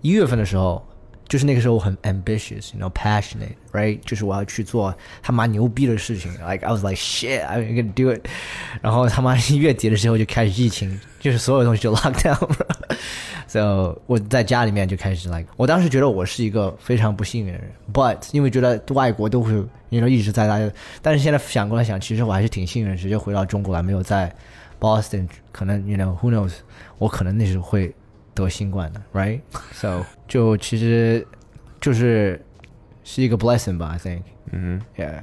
[0.00, 0.82] 一月份的时候，
[1.28, 8.26] 就是那个时候我很 ambitious，you know passionate right，就是我要去做他妈牛逼的事情，like I was like shit I'm gonna do it，
[8.80, 12.66] 然后他妈一月底的时候就开始疫情，就是所有东西就 lock down，bro。
[13.46, 19.52] so 我在家里面就开始 like，我当时觉得我是一个非常不幸运的人，but 因为觉得外国都会
[19.88, 24.30] ，you know 一直在那，但是现在想过来想，其实我还是挺幸运的，直接回到中国来，没有在
[24.78, 26.52] Boston，可能 you know who knows，
[26.98, 27.94] 我可能那时候会
[28.44, 31.26] 得新冠的，right？So 就其实
[31.80, 32.40] 就是
[33.04, 34.20] 是一个 blessing 吧，I think，yeah。
[34.52, 35.22] 嗯哼，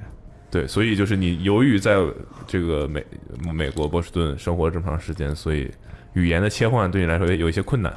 [0.51, 1.95] 对，所以就是你由于在
[2.47, 3.05] 这个美
[3.53, 5.69] 美国波士顿生活这么长时间，所以
[6.13, 7.93] 语言的切换对你来说有一些困难。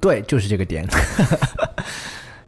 [0.00, 0.86] 对，就是这个点。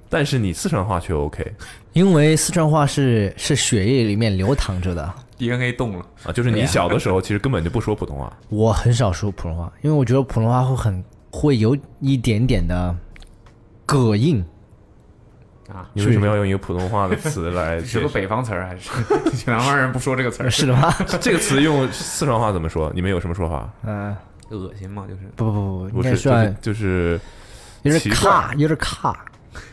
[0.09, 1.55] 但是你四川话却 OK
[1.95, 8.31] 因为四川话是是血液里面流淌着的，DNA 动了，啊，就是你小的时候其实根本就不说普通话。
[8.51, 11.03] 我很少说普通话，因为我觉得普通话会很
[11.33, 12.95] 会有一点点的
[13.87, 14.45] 膈应。
[15.73, 18.09] 啊，你为什么要用一个普通话的词来 是个？
[18.09, 18.91] 北方词儿还是
[19.51, 20.51] 南方人不说这个词儿？
[20.51, 20.93] 是的吗？
[21.21, 22.93] 这个词用四川话怎么说？
[22.95, 23.73] 你们有什么说法？
[23.85, 24.15] 嗯、
[24.51, 27.19] 恶心嘛，就是不不不不，应不是，该算就是
[27.83, 29.25] 就是有点卡，有点卡，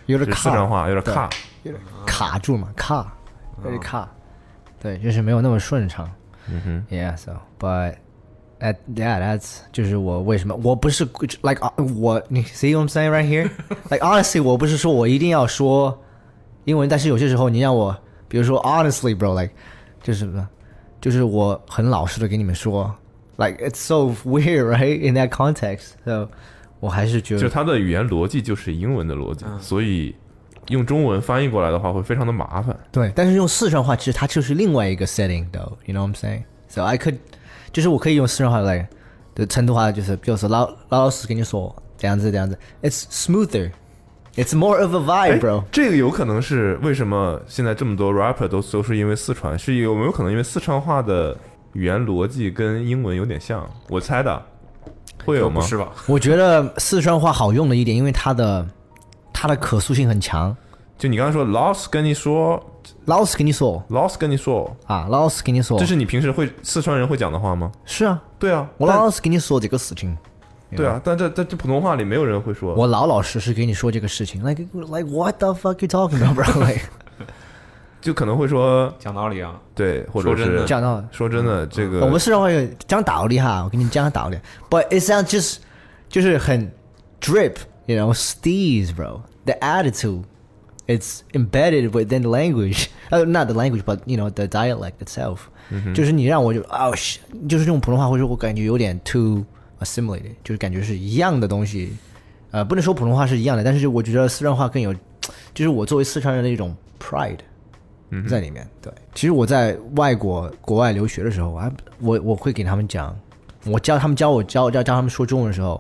[0.05, 1.29] 有点卡，四川话有点卡，
[1.63, 1.83] 有点。
[2.05, 3.11] 卡住嘛，卡，
[3.65, 4.07] 有点卡，
[4.81, 6.09] 对，就是没有那么顺畅。
[6.47, 7.95] 嗯哼，Yeah, so but
[8.60, 11.04] at yeah, that's 就是我为什么我不是
[11.42, 13.50] like 啊我你 see what I'm saying right here?
[13.90, 16.02] like honestly，我不是说我一定要说
[16.64, 17.96] 英文，但是有些时候你让我，
[18.28, 19.52] 比如说 honestly, bro, like
[20.02, 20.48] 就是什么，
[21.00, 22.94] 就是我很老实的给你们说，
[23.36, 25.06] like it's so weird, right?
[25.06, 26.28] In that context, so
[26.80, 30.14] 我还是觉得就是它的语言逻辑就是英文的逻辑，所以
[30.68, 32.74] 用中文翻译过来的话会非常的麻烦。
[32.90, 36.44] 对，但是用四川话其实它就是另外一个 setting though, you know what I'm saying?
[36.68, 37.18] So I could，
[37.71, 38.87] 就是我可以用四川话来，
[39.35, 43.71] 的成都话就是比如说老老老实跟你说这样子这样子，it's smoother,
[44.35, 45.63] it's more of a vibe, bro.
[45.71, 51.37] 这个有可能是为什么现在这么多 rapper 都都是因为四川，是有没有可能因为四川话的
[51.73, 53.69] 语言逻辑跟英文有点像？
[53.89, 54.41] 我猜的，
[55.25, 55.61] 会有吗？
[55.61, 55.89] 是吧？
[56.07, 58.67] 我觉得四川话好用的一点，因为它的
[59.31, 60.55] 它的可塑性很强。
[60.97, 62.61] 就你刚才说老师跟你说，
[63.05, 63.83] 老实跟你说。
[63.89, 67.71] 老师跟你说，啊，老实跟你说，这是你平时会四川人会讲的话吗？
[67.85, 70.15] 是啊，对啊，我但老实跟你说这个事情，
[70.75, 72.73] 对啊，但这在这普通话里没有人会说。
[72.75, 76.59] 我老老实实跟你说这个事情，like like what the fuck you talking about, bro?
[76.65, 76.81] Like
[78.01, 80.61] 就可能会说讲道理啊，对，或者说真的。
[80.61, 84.37] 是讲到说真的，这个我们四川话有讲道理哈，我跟你讲道理
[84.69, 85.57] ，but it sounds just
[86.07, 86.71] 就是很
[87.19, 89.21] drip，you know, steez, bro.
[89.45, 90.23] The attitude,
[90.89, 92.87] it's embedded within the language.
[93.11, 95.37] 呃、 not the language, but you know the dialect itself.
[95.93, 99.45] 就是你让我就哦，shit，就是用普通话，或者我感觉有点 too
[99.79, 101.95] assimilated，就是感觉是一样的东西。
[102.49, 104.91] 呃，不能说普通话是一样的，但是我觉得四川话更有，
[105.53, 107.37] 就是我作为四川人的一种 pride。
[108.27, 108.67] 在里面。
[108.81, 113.15] 对，其实我在外国国外留学的时候，我还我我会给他们讲，
[113.67, 115.79] 我教他们教我教教教他们说中文的时候，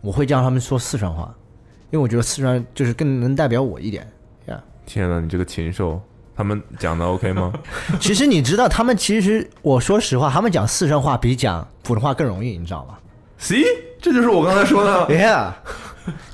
[0.00, 1.32] 我会教他们说四川话，
[1.92, 4.04] 因为我觉得四川就是更能代表我一点。
[4.88, 6.00] 呀、天呐，你这个禽兽，
[6.34, 7.52] 他们讲的 OK 吗？
[8.00, 12.96] 其实你知道，他们其实我说实话，他们讲四川话比讲普通话更容易，你知道吗
[13.38, 13.64] See，
[14.00, 15.06] 这就是我刚才说的。
[15.08, 15.52] ？Yeah，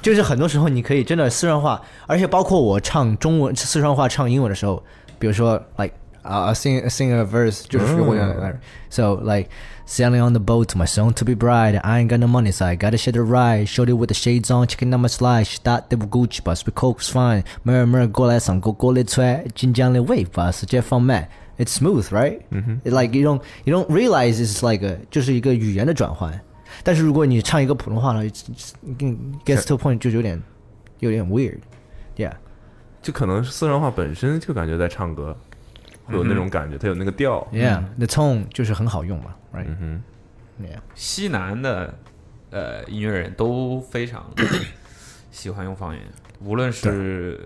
[0.01, 4.83] 就是很多时候你可以真的四川话，而且包括我唱中文四川话唱英文的时候，
[5.19, 5.93] 比如说 like
[6.24, 9.50] 啊、uh, sing sing a verse 就是我讲的、so like
[9.88, 12.66] sailing on the boat my song to be bright I ain't got no money so
[12.66, 15.58] I gotta share the ride shorty with the shades on checking out my slide she
[15.64, 23.26] thought they were Gucci but with coke's fine 妹儿妹儿过来上过过来踹晋江的 wave 把世界放慢 it's smooth right、like you
[23.28, 26.40] don't you don't realize it's like a 就是一个语言的转换。
[26.84, 30.42] 但是如果你唱一个普通话呢，it's- it's- gets to a point 就有点
[31.00, 32.32] 有点 weird，yeah，
[33.02, 35.36] 就可能是四川话本身就感觉在唱歌，
[36.05, 37.47] 会有那种感觉，它有那个调。
[37.53, 39.67] yeah，the tone 就是很好用嘛，right？
[39.81, 40.03] 嗯
[40.63, 41.93] Yeah，西南的
[42.51, 44.25] 呃音乐人都非常
[45.33, 46.03] 喜欢用方言，
[46.41, 47.45] 无论是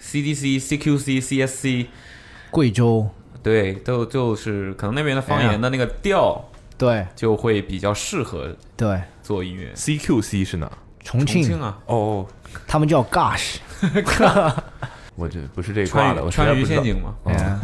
[0.00, 1.86] CDC、CQC、CSC，
[2.50, 3.08] 贵州。
[3.42, 6.44] 对，都就是可能那边的方言的那个调
[6.76, 7.06] 对。
[7.14, 9.72] 就会比较适合对，做音乐。
[9.74, 10.70] ，CQC 是哪？
[11.04, 12.26] 重重庆庆啊，哦，
[12.66, 13.58] 他们叫 gosh，
[15.16, 16.82] 我这不是这一挂的，川渝川渝陷。
[16.84, 17.56] 阱嘛，yeah,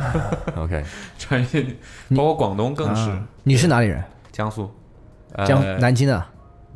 [0.62, 0.82] OK，
[1.18, 1.76] 川渝陷阱，
[2.16, 4.02] 包括广东更是啊你是哪里人？
[4.32, 4.70] 江苏，
[5.34, 6.24] 呃江南京的。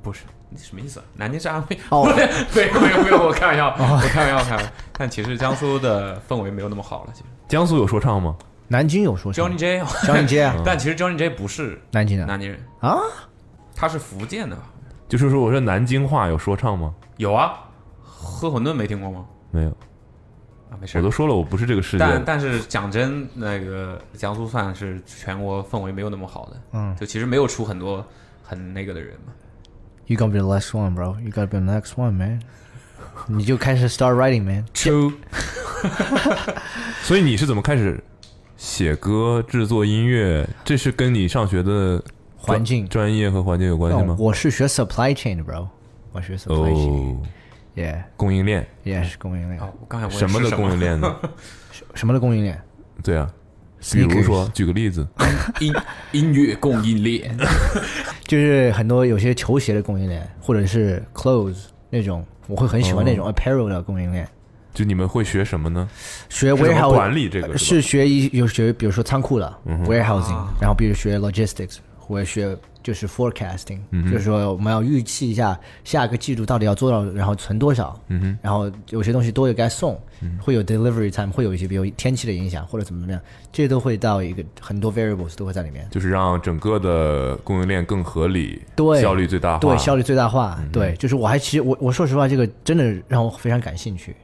[0.02, 1.04] 不是，你什么意思啊？
[1.14, 1.76] 南京是安徽？
[1.88, 2.04] 哦
[2.54, 4.70] 没有没有没有，我开玩笑，我开玩笑，开玩笑。
[4.92, 7.26] 但其实江苏的氛围没有那么好了，其实。
[7.48, 8.36] 江苏有说唱吗？
[8.68, 12.98] 南京有说唱 Johnny J，Johnny J 啊，但其实 Johnny J 不是南京的南京人，啊，
[13.74, 14.56] 他是福建的。
[15.08, 16.92] 就是说，我说南京话有说唱吗？
[17.16, 17.54] 有啊，
[18.02, 19.24] 喝馄饨没听过吗？
[19.52, 19.76] 没有，
[20.70, 21.02] 啊，没事我。
[21.02, 22.10] 都说了，我不是这个世界的。
[22.12, 28.04] 但但是讲真，那个江苏算是全国氛围没有那么好的，嗯就其实没有出很多
[28.42, 29.32] 很那个的人嘛。
[30.06, 31.20] ，You gotta be the last one, bro.
[31.20, 32.40] You gotta be the next one, man.
[33.28, 34.64] 你就开始 start writing, man.
[34.74, 35.12] True，
[37.02, 38.02] 所以你是怎么开始
[38.56, 40.48] 写歌、制作音乐？
[40.64, 42.02] 这是跟你上学的
[42.36, 44.16] 环境专业和环境有关系哦吗？
[44.18, 45.66] 我是学 supply chain 的，bro。
[46.12, 47.22] 我学 supply chain，哦，
[47.76, 48.66] yeah 供应链。
[48.84, 49.60] Yeah 是供应链。
[49.60, 51.16] 哦，我刚才问什么的供应链呢？
[51.94, 52.12] 什么？
[52.14, 52.60] 的供应链？
[53.04, 53.30] 对啊，
[53.92, 55.06] 比如说，举个例子，
[55.60, 55.72] 音
[56.12, 57.36] 音乐供应链，
[58.26, 63.16] 就是很多有些球鞋的供应链，或者是 clothes 那种，我会很喜欢那哦。
[63.16, 64.26] 种 apparel 的供应链。
[64.74, 65.88] 就你们会学什么呢？
[66.28, 69.54] 学是怎么 warehouse 管理这个是是学一有学，比如说仓库的、
[69.86, 70.52] warehousing，啊。
[70.60, 72.54] 然后比如学 logistics，或者学
[72.86, 80.00] 就是 forecasting，、就是说我们要预期一下下个季度到底要做到，然后存多少，嗯，然后有些东西多也该送，
[80.40, 83.20] 会有 delivery time，会有一些比如天气的影响或者怎么怎么样，
[83.50, 85.84] 这些都会到一个很多 variables 都会在里面。
[85.90, 90.56] 就是让整个的供应链更合理，对效率最大化，对，效率最大化。
[90.72, 94.14] 对，就是我还其实我我说实话，这个真的让我非常感兴趣。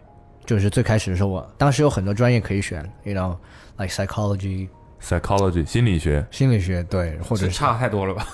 [0.46, 3.36] 就是最开始的时候，我当时有很多专业可以选，you know
[3.76, 4.68] like psychology
[5.06, 8.26] psychology 心理学，心理学，对，或者是差太多了吧？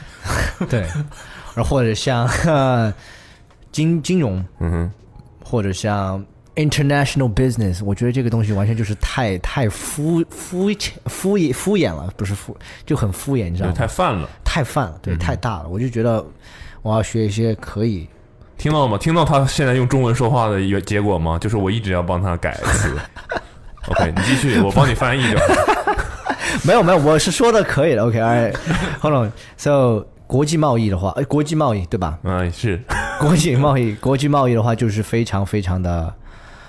[0.68, 0.80] 对，
[1.54, 2.92] 然后或者像呃
[3.72, 4.90] 金金融，嗯哼，
[5.44, 13.74] 或者像 international business，我觉得这个东西完全就是太太敷敷衍敷衍敷衍了，不是敷就很敷衍，你知道，吗？
[13.74, 14.28] 太泛了。
[14.44, 16.22] 太泛了，对，太大了，我就觉得
[16.82, 18.06] 我要学一些可以。
[18.58, 18.98] 听到了吗？
[18.98, 21.38] 听到他现在用中文说话的一个结果吗？
[21.38, 22.94] 就是我一直要帮他改词。
[23.88, 25.81] OK，你继续，我帮你翻译就好。
[26.64, 28.04] 没有没有，我是说的可以的。
[28.04, 29.32] OK，all right，hold on。
[29.56, 32.18] So 国际贸易的话，哎，国际贸易对吧？
[32.22, 32.80] 嗯，是。
[33.20, 36.12] 国际贸易， 国际贸易的话就是非常非常的，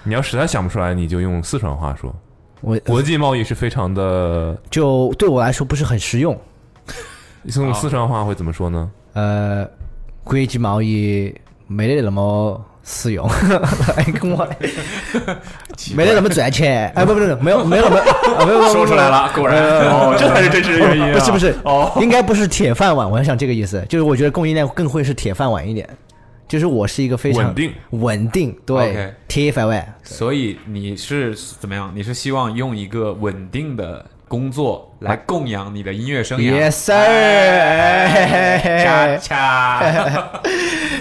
[0.03, 2.13] 你要实在想不出来，你就用四川话说。
[2.61, 6.37] 我国际贸易是非常的，就对我来说不是很实用。
[7.41, 8.91] 你用四川话会怎么说呢？
[9.13, 9.67] 呃，
[10.23, 11.33] 国际贸易
[11.67, 13.27] 没得那么实用，
[13.95, 14.47] 哎，跟我
[15.95, 16.91] 没得那么赚钱。
[16.95, 17.97] 哎，不不不，没有没有那么，
[18.37, 21.13] 啊没有没有说出来了，果然哦，这才是真实的原因、啊。
[21.13, 23.09] 不是不是，哦，应该不是铁饭碗。
[23.09, 25.87] 我想这个意思，就是我觉得供应链更会是铁饭碗一点。
[26.45, 29.95] 就是我是一个非常稳定稳定，对铁饭碗。
[30.03, 31.91] 所以你是怎么样？
[31.95, 36.97] 你是希望用一个稳定的工作来供养你的音乐生涯 Yes sir，
[38.83, 40.41] 恰恰，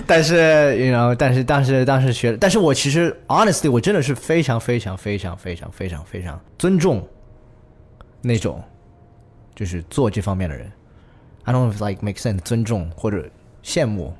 [0.06, 7.06] 但是，you know，但是当时当时学，但是我其实 honestly，我真的是非常非常非常非常非常非常尊重
[8.20, 8.60] 那种
[9.54, 10.70] 就是做这方面的人。
[11.44, 13.28] I don't know if like make sense，尊重或者
[13.64, 14.14] 羡慕，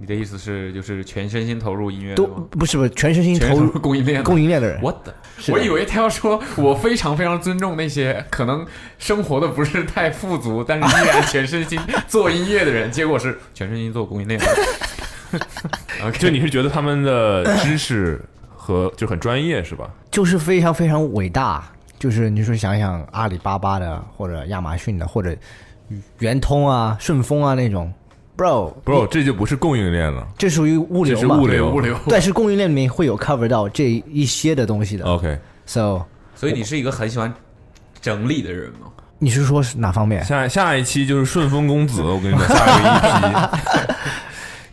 [0.00, 2.26] 你的意思是就是全身心投入音乐都？
[2.26, 4.80] 不是不是全身心投入投入供应链供应链的人。
[4.80, 8.66] 我的，是的我以为他要说，我非常非常尊重那些可能
[8.98, 14.46] 生活的不是太富足，但是依然 全身心做音乐的人，结果是全身心做供应链的。
[16.18, 18.20] 就你是觉得他们的知识
[18.56, 19.90] 和就很专业是吧？
[20.10, 21.62] 就是非常非常伟大。
[21.98, 25.36] 就是你说想想阿里巴巴的，或者亚马逊的，或者
[26.20, 27.92] 圆通啊、顺丰啊那种
[28.40, 31.20] ，bro，bro，这就不是供应链了，这属于物流嘛？
[31.20, 31.96] 这是物流物流。
[32.08, 35.04] 但是供应链里面会有 cover 到这一些的东西的。
[35.04, 36.02] OK，So，
[36.34, 37.32] 所以你是一个很喜欢
[38.00, 38.86] 整理的人吗？
[39.18, 40.24] 你是说是哪方面？
[40.24, 43.60] 下下一期就是顺丰公子，我跟你讲， 下一个一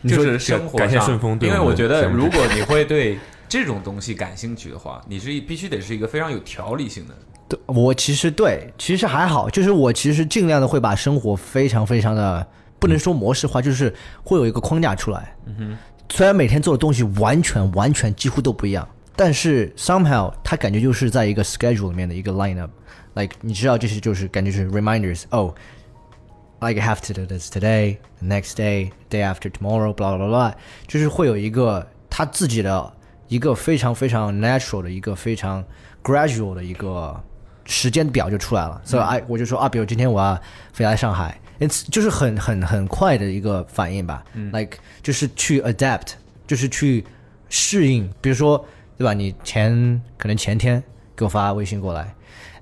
[0.02, 0.08] 批。
[0.14, 7.14] 就是生活上，感谢顺丰因为我觉得，如果你会对这种东西感兴趣的话，你是必须得是一个非常有条理性的。
[7.48, 12.46] 对我其实对，其实还好，就是我其实尽量的会把生活非常非常的
[12.78, 15.34] 不能说模式化，就是会有一个框架出来。
[15.46, 15.78] 嗯哼，
[16.10, 18.86] 虽然每天做的东西完全完全几乎都不一样，
[19.16, 25.54] 但是 somehow 它感觉就是在一个 schedule 里面的一个 lineup，like 你知道这些就是感觉是 reminders，哦、
[26.60, 30.52] like I have to do this today, the next day, day after tomorrow, blah blah blah，
[30.86, 32.92] 就是会有一个他自己的
[33.28, 35.64] 一个非常非常 natural 的一个非常
[36.02, 37.20] gradual 的一个
[37.64, 38.80] 时间表就出来了。
[38.84, 40.40] 所以哎，我就说啊，比如今天我要
[40.72, 46.12] 飞来上海，it's 就是很很很快的一个反应吧、l i k e 就是去 adapt，
[46.46, 47.04] 就是去
[47.48, 48.08] 适应。
[48.20, 48.64] 比如说，
[48.96, 49.12] 对吧？
[49.12, 50.82] 你前可能前天
[51.16, 52.14] 给我发微信过来。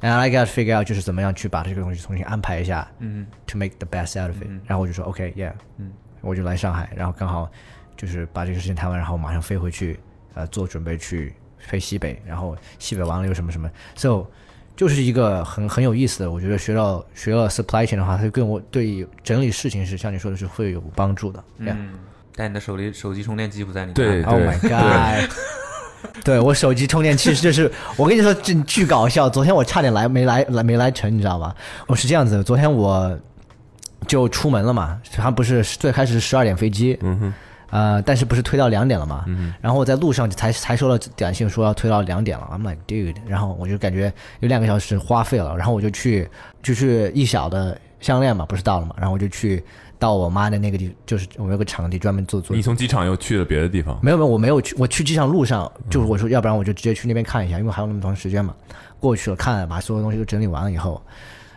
[0.03, 7.51] And I got to figure out 就是怎么样去把这个东西重新安排一下，嗯，to make the best out of it、然后我就说 OK，yeah，嗯，我就来上海，然后刚好
[7.97, 9.99] 就是把这个事情谈完，然后马上飞回去，
[10.35, 14.27] 呃，做准备去飞西北，然后西北完了又什么什么，so
[14.77, 21.39] 就是一个很很有意思的，我觉得学到学了 supply chain 的话，它跟我对整理事情是像你说的是会有帮助的。
[21.59, 21.73] Yeah.
[21.73, 21.95] 嗯，
[22.35, 25.31] 但你的手机手机充电器不在你对家 Oh my god！
[26.23, 29.31] 对 我手机充电器就是，我跟你说，这巨搞笑。
[29.31, 31.57] 昨天我差点来没来来没来成，你知道吧？
[31.87, 33.19] 我是这样子，昨天我
[34.07, 37.35] 就出门了嘛，他不是最开始是十二点飞机，嗯哼，
[37.77, 39.25] 呃，但是不是推到两点了嘛？
[39.27, 44.11] 嗯然后我在路上才才收到短信说要推到两点了，I'm like dude，然后我就感觉
[44.41, 46.27] 有两个小时花费了，然后我就去
[46.63, 49.63] 就去一小的项链嘛，不是到了嘛，然后我就去
[49.99, 52.63] 到我妈的那个地，就是我有个场地专门做做你。
[52.63, 58.55] 从机场又去了别的地方，没有没有，我没有去，我去机场路上就是我说，要不然我就直接去那边看一下，因为还有那么长时间嘛。
[58.99, 61.03] 过去了看了，把所有东西都整理完了以后，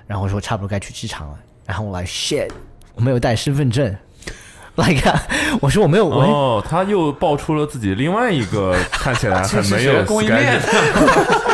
[0.05, 2.49] 然后我说差不多该去机场了，然后我来 shit，
[2.95, 3.95] 我没有带身份证。
[4.79, 5.13] Like，
[5.61, 10.59] 我说我没有，我、哦，他又爆出了自己另外一个 看起来很没有是供应链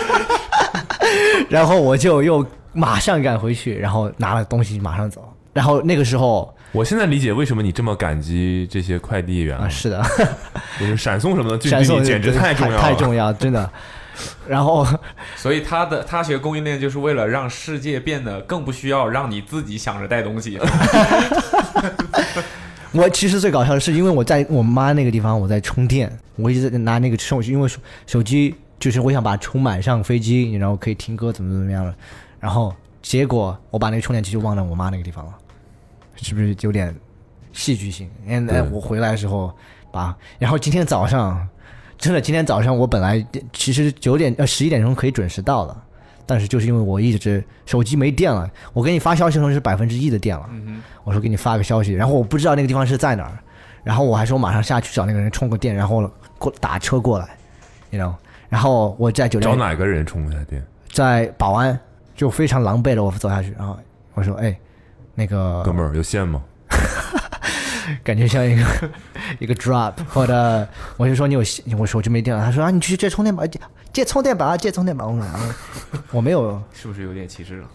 [1.49, 5.23] 然后我就又马上赶回去，然后拿了东西马上走。
[5.53, 10.03] 然后那个时候我现在理解为什么你这么感激这些快递员啊，了，是的，
[10.80, 13.69] 就是闪送什么的，这闪送对你简直太重要了，太重要，真的。
[14.47, 14.86] 然后
[15.36, 20.59] 所以他的他学供应链就是为了让世界变得更不需要让你自己想着带东西。
[22.96, 31.93] 我其实最搞笑的是，因为我在我妈那个地方，我在充电，我一直在拿那个手机，因为手手机就是我想把它充满上飞机，然后可以听歌，怎么怎么样了。
[32.39, 35.34] 然后结果我把那个充电器就忘在我妈那个地方了，
[36.16, 36.96] 是不是有点
[37.52, 38.10] 戏剧性？
[38.26, 39.54] 因为我回来的时候
[39.91, 41.46] 把，然后今天早上
[41.98, 45.78] 真的今天早上我本来其实九点呃十一点钟可以准时到的，
[46.26, 50.49] 但是就是因为我一直手机没电了，我给你发消息的时候是百分之一的电了，
[51.03, 53.38] 我说给你发个消息，然后我不知道那个地方是在哪儿，
[53.84, 57.38] 然后我还说马上下去找那个人充个电，然后过打车过来
[57.91, 58.13] ，you know，
[58.49, 60.65] 然后我在酒店找哪个人充一下电？
[60.91, 61.78] 在保安
[62.15, 63.78] 就非常狼狈的我走下去，然后
[64.13, 64.57] 我说哎，
[65.13, 66.41] 那个哥们儿有线吗？
[68.04, 68.64] 感觉像一个
[69.40, 70.68] 一个 drop，或者
[70.98, 71.44] 我就说你有
[71.78, 73.60] 我手机没电了，他说啊你去借充电宝，借
[73.94, 75.24] 借充电宝啊借充电宝，我
[76.12, 77.68] 我没有， 是不是有点歧视了？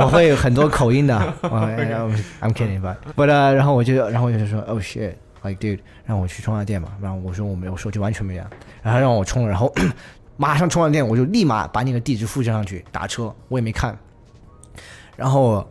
[0.00, 1.16] 我会有很多口音的。
[1.42, 2.10] 哦
[2.40, 6.88] I'm kidding, but but、uh, 然后我就然后我就说 Oh shit, like dude，让我去充下电吧。
[7.00, 8.46] 然后我说我没有，手机完全没电。
[8.82, 9.72] 然后让我充了，然后
[10.36, 13.96] 马上充完电，我就立马把你的地址复制上去，打车我也没看。
[15.16, 15.68] 然后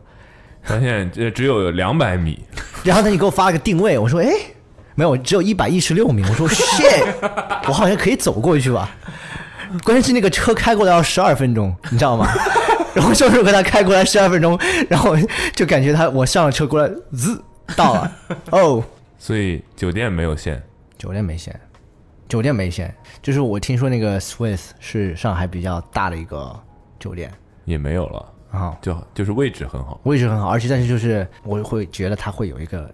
[0.63, 2.43] 发现这只有两百米，
[2.83, 4.31] 然后他就给我发了个定位，我说哎，
[4.95, 6.23] 没有，只有一百一十六米。
[6.23, 7.13] 我说 shit，
[7.67, 8.89] 我好像可以走过去吧。
[9.83, 12.27] 关键是那个车开过来要十二分钟，你知道吗？
[12.95, 14.57] 然后就是跟他开过来十二分钟，
[14.89, 15.15] 然后
[15.53, 17.43] 就感觉他我上了车过来，滋
[17.75, 18.11] 到了，
[18.51, 18.83] 哦，
[19.19, 20.63] 所以酒店没有线。
[20.97, 21.59] 酒店没线，
[22.27, 26.59] 酒店没线，就是我听说那个 Swiss 是上海比较大的一个
[26.97, 27.31] 酒店
[27.65, 29.99] 也没有了，啊，就就是位置很好。
[30.03, 32.89] 位置很好，而且但是就是我会觉得它会有一个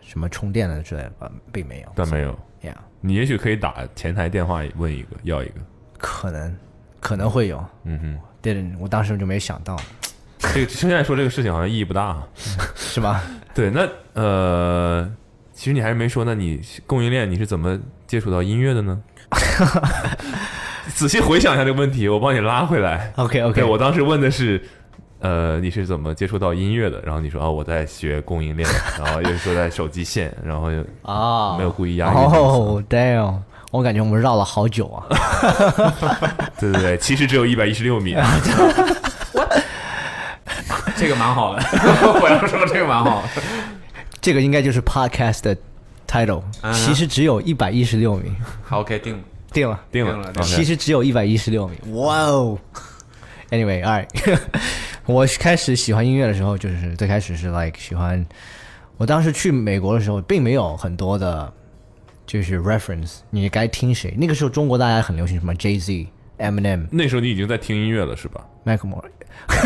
[0.00, 5.54] 什么充电的之类的，呃并没有，但没有，，yeah，你也许可以打前台电话问一个，要一个。
[5.98, 6.56] 可能
[7.00, 9.76] 可能会有，嗯哼，对我当时就没想到，
[10.38, 12.22] 这个现在说这个事情好像意义不大。
[12.74, 13.22] 是吧？
[13.54, 15.10] 对，那呃，
[15.52, 19.02] 其实你还是没说，那你供应链你是怎么接触到音乐的呢？
[20.94, 23.10] 仔细回想一下这个问题，我帮你拉回来。
[23.16, 24.62] OK OK，我当时问的是，
[25.24, 27.00] 呃，你是怎么接触到音乐的？
[27.00, 28.68] 然后你说啊，我在学供应链，
[29.02, 33.38] 然后又说在手机线，然后又啊，没有故意押韵这个词哦，damn，
[33.70, 35.06] 我感觉我们绕了好久啊。
[36.60, 38.14] 对对对，其实只有一百一十六米。
[40.94, 41.62] 这个蛮好的，
[42.20, 43.24] 我要说这个蛮好。
[44.20, 45.56] 这个应该就是 podcast 的
[46.06, 46.42] title，、
[46.74, 48.30] 其实只有一百一十六米，
[48.62, 49.20] 好，OK，定了。
[49.50, 52.58] 定了，定了其实只有一百一十六米，哇哦。
[53.50, 54.06] Anyway，all right，
[55.06, 58.24] 我开始喜欢音乐的时候，就是最开始是 like 喜欢，
[58.96, 61.52] 我当时去美国的时候，并没有很多的，
[62.26, 64.14] 就是 reference，你该听谁？
[64.16, 66.06] 那个时候中国大家很流行什么 Jay Z、
[66.38, 69.04] Eminem、那时候你已经在听音乐了是吧？Macklemore，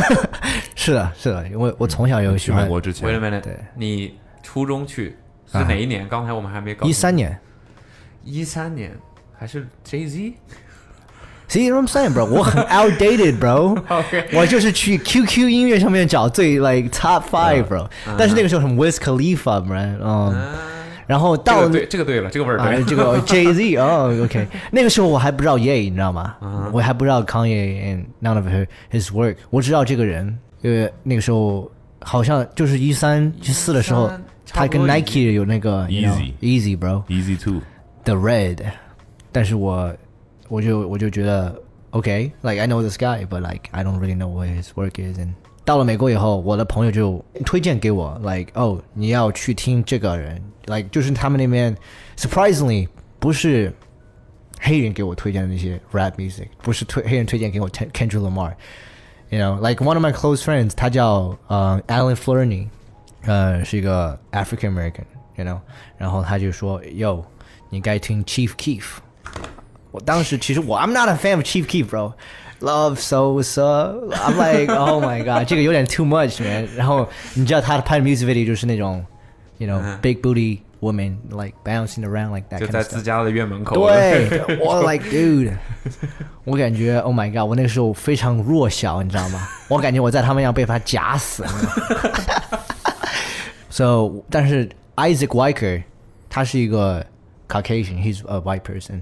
[0.74, 5.16] 是的，是的，因为我从小有喜去欢美国之前 Wait a minute，对你初中去
[5.46, 6.08] 是哪一年？
[6.08, 6.86] 刚才我们还没搞。
[6.86, 7.38] 一三年。
[8.24, 8.92] 一三年
[9.38, 10.34] 还是 Jay Z？
[11.49, 12.25] See what I'm saying, bro？
[12.25, 13.77] 我很 outdated, bro。
[13.87, 17.87] OK 我就是去 QQ 音乐上面找最 like top five, bro。
[18.17, 20.33] 但是那个时候什么 Wiz Khalifa, bro，嗯，
[21.05, 22.83] 然后这到个对，这个对了，这个味儿啊对。
[22.85, 26.35] 这个 Jay Z，哦，OK，那个时候我还不知道 Ye，你知道吗？
[26.71, 27.45] 我还不知道 Kanye
[27.83, 31.69] and none of her his work，我知道这个人，因为那个时候
[32.01, 34.11] 好像就是一三一四的时候13，
[34.53, 37.03] 他跟差不多 Nike 有那个 you know, Easy easy bro。
[37.07, 37.61] Easy Two，
[38.05, 38.59] The Red，
[39.31, 39.93] 但是我
[40.49, 41.55] 我就我就觉得，
[41.91, 45.33] OK，like、I know this guy，but like I don't really know what his work is。And
[45.65, 51.75] 到了美国以后，我的朋友就推荐给我，like 哦，你要去听这个人，like 就是他们那边
[52.17, 52.87] surprisingly
[53.19, 53.73] 不是
[54.59, 62.67] 黑人给我推荐的那些 rap music，不是推黑人推荐给我 Ken- Kendrick Lamar。You know, like one of my close friends，他叫呃 Alan Flurney，
[63.23, 65.59] 呃是一个 African American，you know，
[65.97, 67.23] 然后他就说，Yo，
[67.69, 68.97] 你该听 Chief Keef。
[69.91, 75.21] 我当时其实我 I'm not a fan of Chief Keef bro。Love so so, I'm like, oh my
[75.21, 76.65] god，这个有点 too much man。
[76.77, 79.05] 然后你知道他拍的 music video 就是那种，
[79.57, 83.03] you know、嗯 big booty woman like bouncing around like that 就 kind 在 of 自 stuff。
[83.03, 83.75] 家的院门口。
[83.75, 85.51] 对，我 like dude，
[86.45, 89.45] 我感觉 oh my god，我那个时候非常弱小，你知道吗？
[89.67, 91.43] 我感觉我在他们要被他夹死。
[93.69, 95.83] so，但是 Isaac Weicker
[96.29, 97.05] 他是一个
[97.49, 99.01] Caucasian，he's a white person，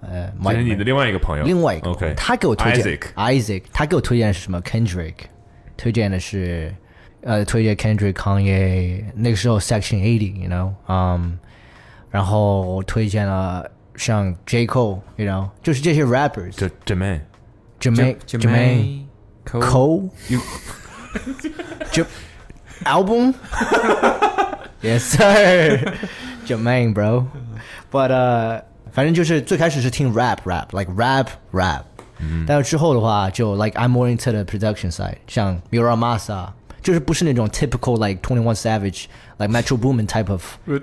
[0.00, 4.60] 呃、这 white 是你 man 的另外一个朋友，另外一个 OK，他给我推荐 Isaac Isaac，他给我推荐的是什么？
[4.62, 5.14] Kendrick，
[5.76, 6.74] 推荐的是
[7.22, 11.38] 呃，推荐 Kendrick、Kanye，那个时候 Section Eighty，you know，嗯、
[12.10, 17.20] 然后推荐了像 J Cole，you know，就是这些 rappers，这这妹
[17.80, 19.06] Jermaine Jermaine
[19.46, 20.10] Cole Cole，
[21.90, 22.04] 就
[22.84, 25.94] album。Yes, sir.
[26.46, 27.26] Jermaine, bro.
[27.90, 28.60] But uh,
[28.92, 31.82] 反正就是最开始是听 rap rap like rap rap，、
[32.46, 36.50] 但是之后的话就 like I'm more into the production side，像 Muramasa，
[36.82, 39.06] 就是不是那种 typical like Twenty One Savage
[39.38, 40.42] like Metro Boomin type of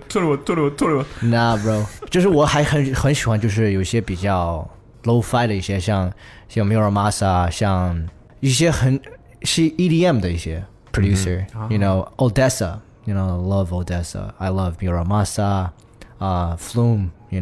[0.09, 4.69] 错了我错了我错了我 Nah, bro，就是我还很很喜欢，就是有一些比较
[5.03, 6.11] low fi 的一些，像
[6.49, 8.07] 像 Muramasa，像
[8.39, 8.99] 一些很
[9.43, 15.69] 是 EDM 的一些 producer，you、know Odessa，you know love Odessa，I love Muramasa，
[16.17, 17.41] 啊、Flume，you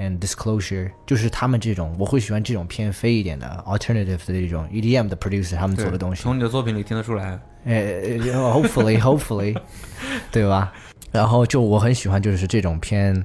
[0.00, 6.22] Know，and Disclosure，就是他们这种我会喜欢这种偏飞一点的 alternative 的这种 EDM 的 producer 他们做的东西。
[6.22, 7.38] 从你的作品里听得出来。
[7.64, 7.74] 呃
[8.20, 9.54] ，hopefully hopefully，
[10.32, 10.72] 对吧？
[11.12, 13.22] 然后就我很喜欢就是这种偏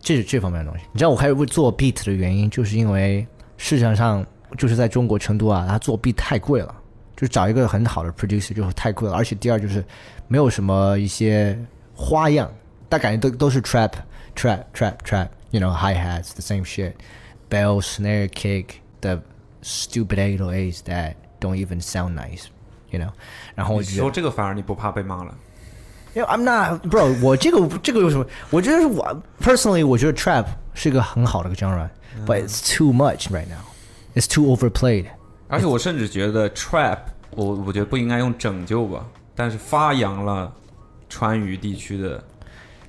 [0.00, 0.86] 这这方面的东西。
[0.92, 3.26] 你知道我开始会做 beat 的原因，就是因为
[3.58, 4.24] 市场上
[4.56, 6.74] 就是在中国成都啊，他做 beat 太贵了，
[7.14, 9.14] 就找一个很好的 producer 就太贵了。
[9.14, 9.84] 而且第二就是
[10.28, 11.58] 没有什么一些
[11.94, 12.50] 花样，
[12.88, 13.90] 但感觉都都是 trap
[14.34, 19.21] trap trap trap，you know hi hats the same shit，bell snare kick the
[19.61, 23.11] stupid 808s that don't even sound nice。You know，
[23.55, 25.35] 然后我你觉得说这个反而你不怕被骂了？
[26.13, 28.25] 因为 I'm not bro，我这个这个有什么？
[28.49, 33.65] 我觉得是我 personally，我觉得 trap 是一个很好的一个 genre，but it's too much right now.
[34.15, 35.07] It's too overplayed.
[35.49, 36.99] 而且我甚至觉得 trap，
[37.31, 40.51] 我我觉得不应该用拯救吧，但是发扬了
[41.09, 42.23] 川渝地区的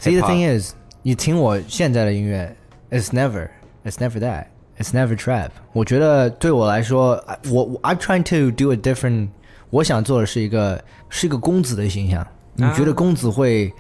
[0.01, 2.55] See the hip-hop thing is， 你听我现在的音乐，
[2.90, 3.49] it's never,
[3.84, 4.46] it's never that,
[4.78, 5.51] it's never trap。
[5.72, 9.28] 我觉得对我来说，我我 I'm trying to do a different。
[9.70, 12.26] 我想做的是一个是一个公子的形象。
[12.55, 13.72] 你觉得公子会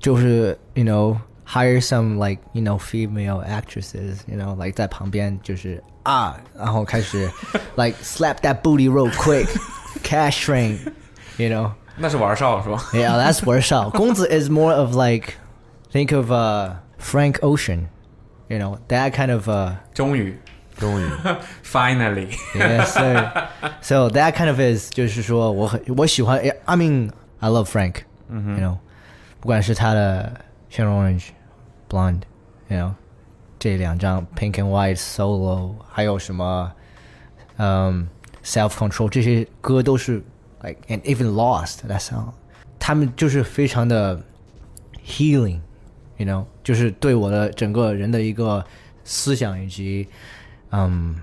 [0.00, 7.30] 就是 you know hire some like you know female actresses you know like 在旁边就是啊，然后开始
[7.76, 9.46] like slap that booty real quick,
[10.02, 10.78] cash train,
[11.36, 11.70] you know。
[11.96, 12.82] 那是玩少是吧？
[12.92, 13.90] Yeah, that's workshop.
[13.90, 15.34] 公子 is more of like
[15.92, 17.88] think of uh Frank Ocean,
[18.48, 20.38] you know that kind of uh 终于
[20.76, 21.04] 终于
[21.64, 23.48] finally， yes sir.
[23.80, 28.78] So that kind of is 就是说我很我喜欢 I mean I love Frank, you know，
[29.40, 30.40] 不管是他的
[30.70, 31.28] Channel Orange,
[31.88, 32.22] Blonde,
[32.68, 32.92] you know
[33.58, 36.72] 这两张 Pink and White Solo，还有什么
[37.56, 38.08] 嗯、
[38.44, 40.22] Self Control 这些歌都是
[40.62, 42.32] like and even Lost that song，
[42.78, 44.22] 他们就是非常的
[45.04, 45.60] healing。
[46.17, 48.63] You know，就是对我的整个人的一个
[49.03, 50.07] 思想以及，
[50.71, 51.15] 嗯，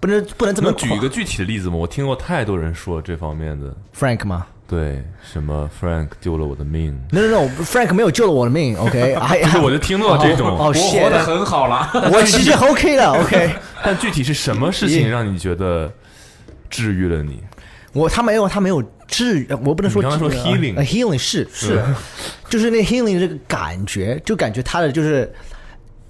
[0.00, 1.76] 不能不能这么能举一个具体的例子吗？
[1.76, 11.90] 我听过太多人说这方面的，Frank 吗对，什么 Frank 救了我的命，？No No No，Frank 没有救了我的命，OK， 还就是我就听到这种，哦我谢活得很好了。
[12.12, 13.54] 我其实 OK 的，OK，
[13.84, 15.92] 但具体是什么事情让你觉得
[16.70, 17.42] 治愈了你？
[17.94, 21.82] 我他没有他没有治愈，我不能说你刚刚说治愈啊 healing 呃 healing 是是，
[22.50, 25.32] 就是那 healing 这个感觉，就感觉他的就是，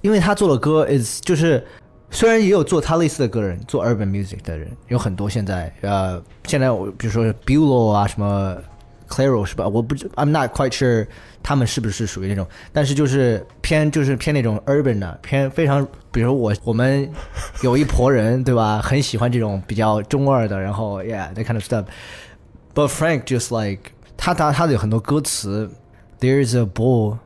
[0.00, 1.64] 因为他做的歌 is 就是。
[2.10, 5.28] 虽然也有做他类似的歌人，做 urban music 的人有很多。
[5.28, 8.56] 现在，呃，现在我比如说 Bulo 啊，什么
[9.07, 9.67] Claro 是吧？
[9.67, 11.07] 我不知，I'm not quite sure
[11.41, 17.11] 他们是不是属于那种，但是就是偏就是偏那种 urban 的，偏非常，比如我我们
[17.63, 25.71] 有一婆人对吧，很喜欢这种比较中二的，然后 yeah that kind of stuff。But Frank just like 他他他的有很多歌词，
[26.19, 27.17] There's a bull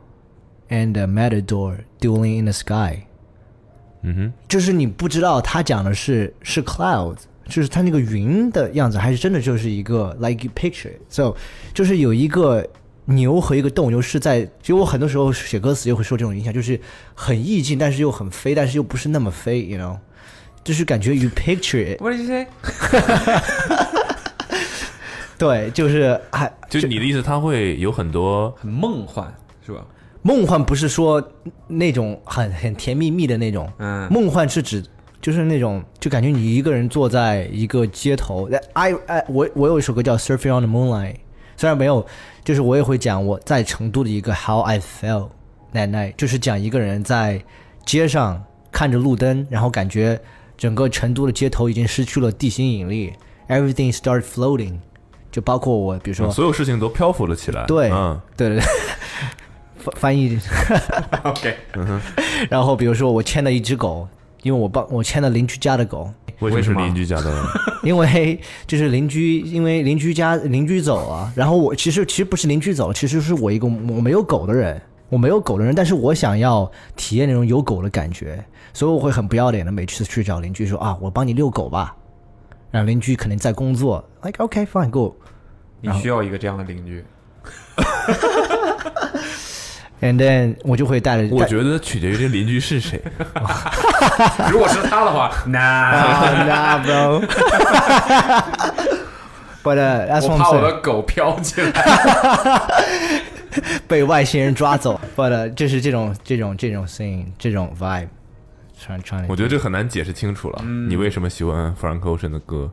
[0.69, 3.07] and a matador dueling in the sky。
[4.03, 7.17] 嗯哼，就是你不知道他讲的是是 cloud，
[7.48, 11.34] 就是它那个云的样子，还是真的就是一个 like you picture it，so
[11.72, 12.66] 就是有一个
[13.06, 16.78] 牛和一个斗牛是在，其实我很多时候写歌词又会受这种影响，就是
[17.14, 19.96] 很意境，但是又很飞，但是又不是那么飞，you know，
[20.62, 22.46] 就是感觉 you picture it，What did you say？
[25.38, 29.32] 对，就是还就是你的意思，它会有很多很梦幻
[29.64, 29.86] 是吧？
[30.22, 31.22] 梦幻不是说
[31.68, 34.12] 那种很很甜蜜蜜的那种，嗯。
[34.12, 34.84] 梦幻是指
[35.20, 38.48] 就是那种就感觉你一个人坐在一个街头。
[38.74, 41.14] I I 我我有一首歌叫《Surfing on the Moonlight》，
[41.56, 42.06] 虽然没有，
[42.44, 45.30] 就是我也会讲我在成都的一个 How I Felt
[45.74, 47.42] that night，就是讲一个人在
[47.84, 50.20] 街上看着路灯，然后感觉
[50.56, 53.12] 整个成都的街头已经失去了地心引力
[53.48, 54.74] ，everything started floating，
[55.32, 57.64] 就包括我，比如说所有事情都漂浮了起来。
[57.66, 58.64] 对，嗯，对对对，
[59.78, 60.38] 翻翻译。
[61.24, 61.56] OK，
[62.48, 64.08] 然后比如说我牵了一只狗，
[64.48, 66.82] 因为我帮我牵了邻居家的狗，为什么？
[66.82, 67.46] 邻居家的？
[67.84, 74.80] 因为就是邻居，因为邻居家邻居走了，然后我其实其实不是邻居走了，其实是我一个我没有狗的人，
[75.10, 78.42] 我没有狗的人，但是我想要体验那种有狗的感觉，
[78.72, 81.94] 所以我会很不要脸的每次去找邻居说啊，我帮你遛狗吧，
[82.70, 85.14] 然后邻居可能在工作，like OK fine go。
[85.82, 87.04] 你需要一个这样的邻居。
[90.00, 93.02] And then 我就会带着，我觉得取决于这邻居是谁。
[94.50, 97.20] 如果是他的话， 那啊 nah bro。
[99.64, 101.72] But uh, that's 我 what 怕我.的狗飘起来。
[103.88, 105.00] 被外星人抓走。
[105.16, 108.06] But、uh, 就是这种这种这种 thing 这种 vibe，
[108.80, 109.26] 传传。
[109.28, 110.60] 我觉得这很难解释清楚了。
[110.64, 112.70] 嗯你为什么喜欢 Frank Ocean 的歌？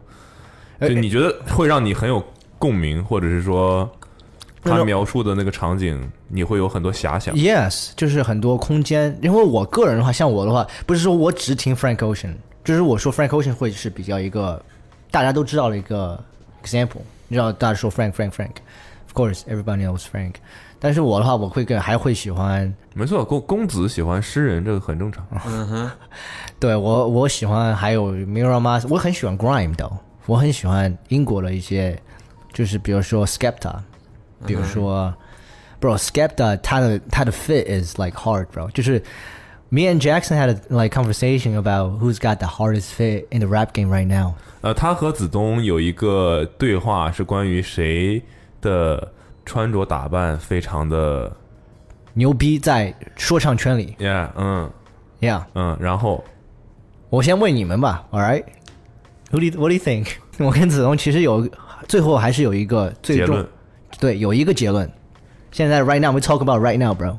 [0.79, 2.23] 呃就你觉得会让你很有
[2.59, 3.89] 共鸣，或者是说
[4.65, 7.33] 他描述的那个场景，你会有很多遐想。
[7.35, 9.17] Yes，就是很多空间。
[9.21, 14.61] 因为我个人的话，像我的话，不是说我只听 Frank Ocean，就是我说 Frank Ocean 会是比较一个
[15.11, 16.21] 大家都知道的一个
[16.63, 17.01] example。
[17.27, 20.33] 你知道大家说 Frank Frank Frank，of course everybody knows Frank。
[20.77, 25.25] 但是我的话，我会更还会喜欢，没错，公公子喜欢诗人，这个很正常。
[25.47, 25.91] 嗯哼
[26.59, 29.89] 对我我喜欢还有 Mira Mas，我很喜欢 Grime 的，
[30.25, 31.97] 我很喜欢英国的一些，
[32.53, 33.75] 就是比如说 Skepta，
[34.46, 35.14] 比如说、
[35.80, 39.02] bro Skepta 他的他的 fit is like hard bro，就是
[39.68, 43.48] me and Jackson had a like conversation about who's got the hardest fit in the
[43.48, 44.34] rap game right now。
[44.62, 48.22] 呃，他和子东有一个对话，是关于谁
[48.60, 49.12] 的
[49.46, 51.34] 穿着打扮非常的
[52.12, 54.70] 牛逼在说唱圈里，yeah，嗯，
[55.20, 56.24] Yeah，嗯，然后
[57.08, 60.08] 我先问你们吧，All right，Who do you, What do you think？
[60.38, 61.48] 我跟子东其实有
[61.88, 63.48] 最后还是有一个最终结论，
[63.98, 64.90] 对有一个结论。
[65.50, 67.18] 现在 right now we talk about right now bro，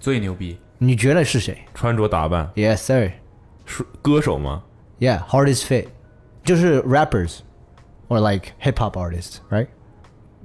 [0.00, 2.50] 最牛逼，你觉得是谁穿着打扮？
[2.54, 3.12] Yes sir。
[3.66, 4.62] 是歌手吗？
[5.00, 5.88] Yeah, hardest fit，
[6.44, 7.40] 就是 rappers
[8.08, 9.66] or like hip hop artists, right？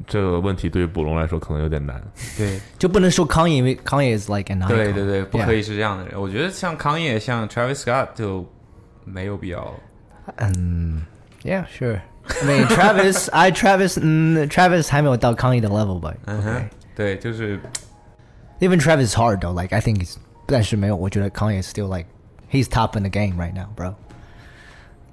[0.07, 2.01] 这个问题对于捕龙来说可能有点难。
[2.35, 4.67] 对就不能说康爷，因为康爷 is like an icon。
[4.67, 5.55] 对对对，不可 Yeah.
[5.55, 6.19] 以是这样的人。
[6.19, 8.45] 我觉得像康也、像 Travis Scott 就
[9.05, 9.73] 没有必要。
[11.43, 12.01] Yeah, sure.
[12.27, 16.13] I mean Travis, I Travis，嗯，Travis 还没有到康爷的 level 吧？
[16.25, 17.59] 嗯哼，对，就是
[18.59, 20.15] Even Travis is hard though, like I think it's，
[20.45, 22.07] 但是没有，我觉得康爷 still like
[22.51, 23.93] he's top in the game right now, bro.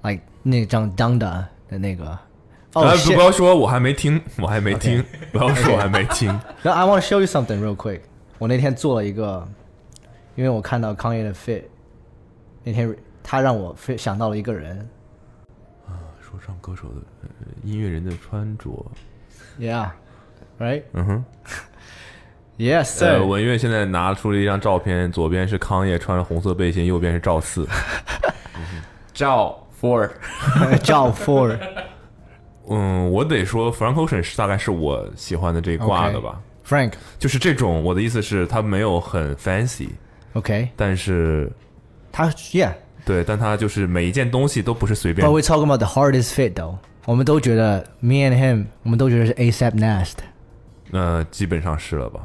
[0.02, 2.18] Like 那张 Donda 的那个。
[2.74, 5.02] 哦、哎 shit 不要说我还没听，我还没听，
[5.32, 6.28] 不要说我还没听。
[6.62, 8.00] 然后 I want to show you something real quick。
[8.36, 9.48] 我那天做了一个，
[10.36, 11.62] 因为我看到康爷的 fit，
[12.62, 14.86] 那天他让我 fit 想到了一个人
[16.43, 17.29] 说唱歌手的、呃、
[17.63, 18.69] 音乐人的穿着
[19.59, 20.83] ，，Yeah，right？
[20.91, 21.25] 嗯哼。
[22.57, 23.25] Yes, 呃，sir.
[23.25, 27.67] 文月现在拿出了一张照片，左边是康业穿着红色背心，右边是赵四。
[29.13, 30.09] 赵 Four，
[30.83, 31.57] 赵 Four。
[32.69, 36.41] 嗯，我得说，Frank Ocean 是大概是我喜欢的这一挂的吧。
[36.65, 36.93] Frank。
[37.17, 41.51] 就是这种，我的意思是，他没有很 fancy，OK，但是
[42.11, 42.73] 他 Yeah。
[43.04, 46.76] 对，但他就是每一件东西都不是随便 But。we talking about the hardest fit though。
[47.06, 50.14] 我们都觉得 me and him，我们都觉得是 ASAP Nast。
[50.92, 52.20] 呃，基本上是了吧？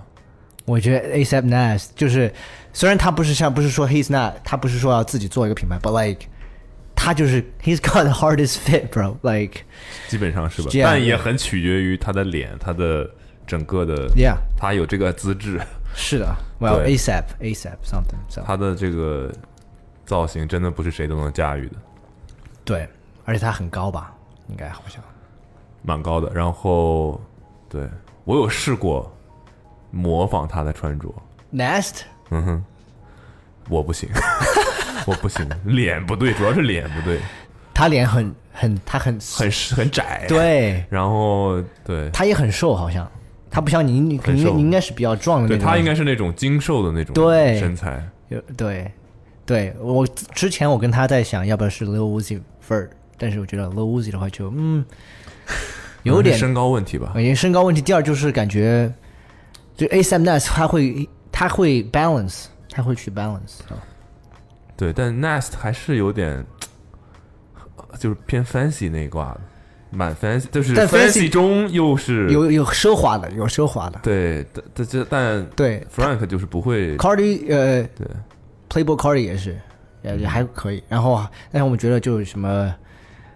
[0.66, 2.32] 我觉得 ASAP Nast 就是，
[2.74, 6.26] 虽然他不是像不是说 he's not，他不是说要自己做一个品牌，but like
[6.96, 9.62] 他就是 he's got the hardest fit bro，like
[10.08, 10.70] 基本上是吧？
[10.72, 11.20] Yeah, 但也 yeah.
[11.20, 13.10] 很取决于他的脸，他的
[13.46, 15.60] 整个的 yeah 他有这个资质，
[15.96, 19.30] 是的，well 对 ASAP ASAP something so 他的这个
[20.09, 21.77] 造型真的不是谁都能驾驭的，
[22.65, 22.89] 对，
[23.27, 24.15] 而且他很高吧，
[24.49, 25.03] 应该好像
[25.83, 26.33] 蛮高的。
[26.33, 27.21] 然后，
[27.69, 27.87] 对
[28.25, 29.15] 我有试过
[29.91, 31.07] 模仿他的穿着
[31.53, 32.01] ，Nast
[32.31, 32.65] 嗯哼，
[33.69, 34.09] 我不行，
[35.07, 37.21] 我不行，脸不对，主要是脸不对，
[37.75, 42.09] 他脸很很他很很很窄，，对，然后对。
[42.11, 43.07] 他也很瘦好像，
[43.51, 47.59] 他不像你你肯定应该是比较壮的那对，他应该是那种精瘦的那种对。
[47.59, 48.91] 身材，有对，
[49.49, 52.39] 对我之前我跟他在想要不要是 Lil Uzi
[52.69, 54.85] Vert，但是我觉得 Lil Uzi 的话就嗯
[56.03, 57.13] 有点身高问题吧。
[57.17, 58.93] 因为身高问题，第二就是感觉
[59.75, 63.81] 就 A s a m Nas 他会他会 balance，他会去 balance 啊。
[64.77, 66.45] 对，但 Nest 还是有点，
[67.99, 69.41] 就是偏 fancy 那一挂的，
[69.91, 73.99] 蛮 fancy，就是但 fancy fancy 中又是有有奢华的，有奢华的。
[74.03, 78.07] 对，但但这但对 Frank 就是不会 Cardi 呃对
[78.69, 79.59] Playboy Cardi 也是，
[80.03, 80.83] 也也还可以。
[80.89, 82.75] 然后啊，但是我们觉得就是什么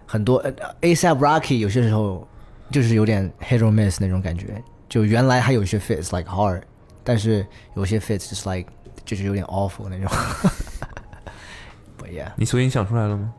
[0.05, 2.27] 很多呃 ASAP Rocky 有些时候
[2.71, 4.61] 就是有点 hit or miss 那种感觉。
[4.89, 6.61] 就原来还有一些 fits like hard，
[7.03, 8.71] 但是有些 fits just like
[9.03, 10.07] 就是有点 awful 那种。
[11.99, 13.33] But yeah，你所以你想出来了吗？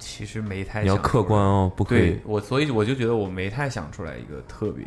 [0.00, 4.84] 其实没太你要想出来客观哦，不可以对我，所以我就觉得我没太想出来一个特别。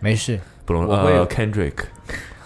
[0.00, 0.40] 没事。
[0.64, 1.84] 不容我会呃 Kendrick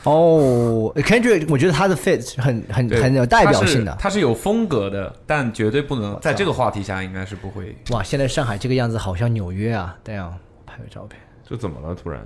[0.04, 3.94] 哦、k e n d r i c k 我觉得他的 fits 很很很有代表性的。
[3.98, 7.76] 他是有风格的，但绝对不能在这个话题下，应该是不会。
[7.90, 9.96] 哇，现在上海这个样子好像纽约啊！
[10.04, 10.34] 这样
[10.64, 11.20] 拍个照片。
[11.44, 11.94] 这怎么了？
[11.94, 12.24] 突然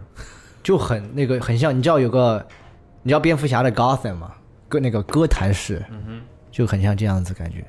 [0.62, 2.46] 就很那个很像，你知道有个，
[3.02, 4.32] 你知道蝙蝠侠的 Gotham 吗？
[4.68, 7.64] 歌那个歌坛市，嗯哼，就很像这样子感觉。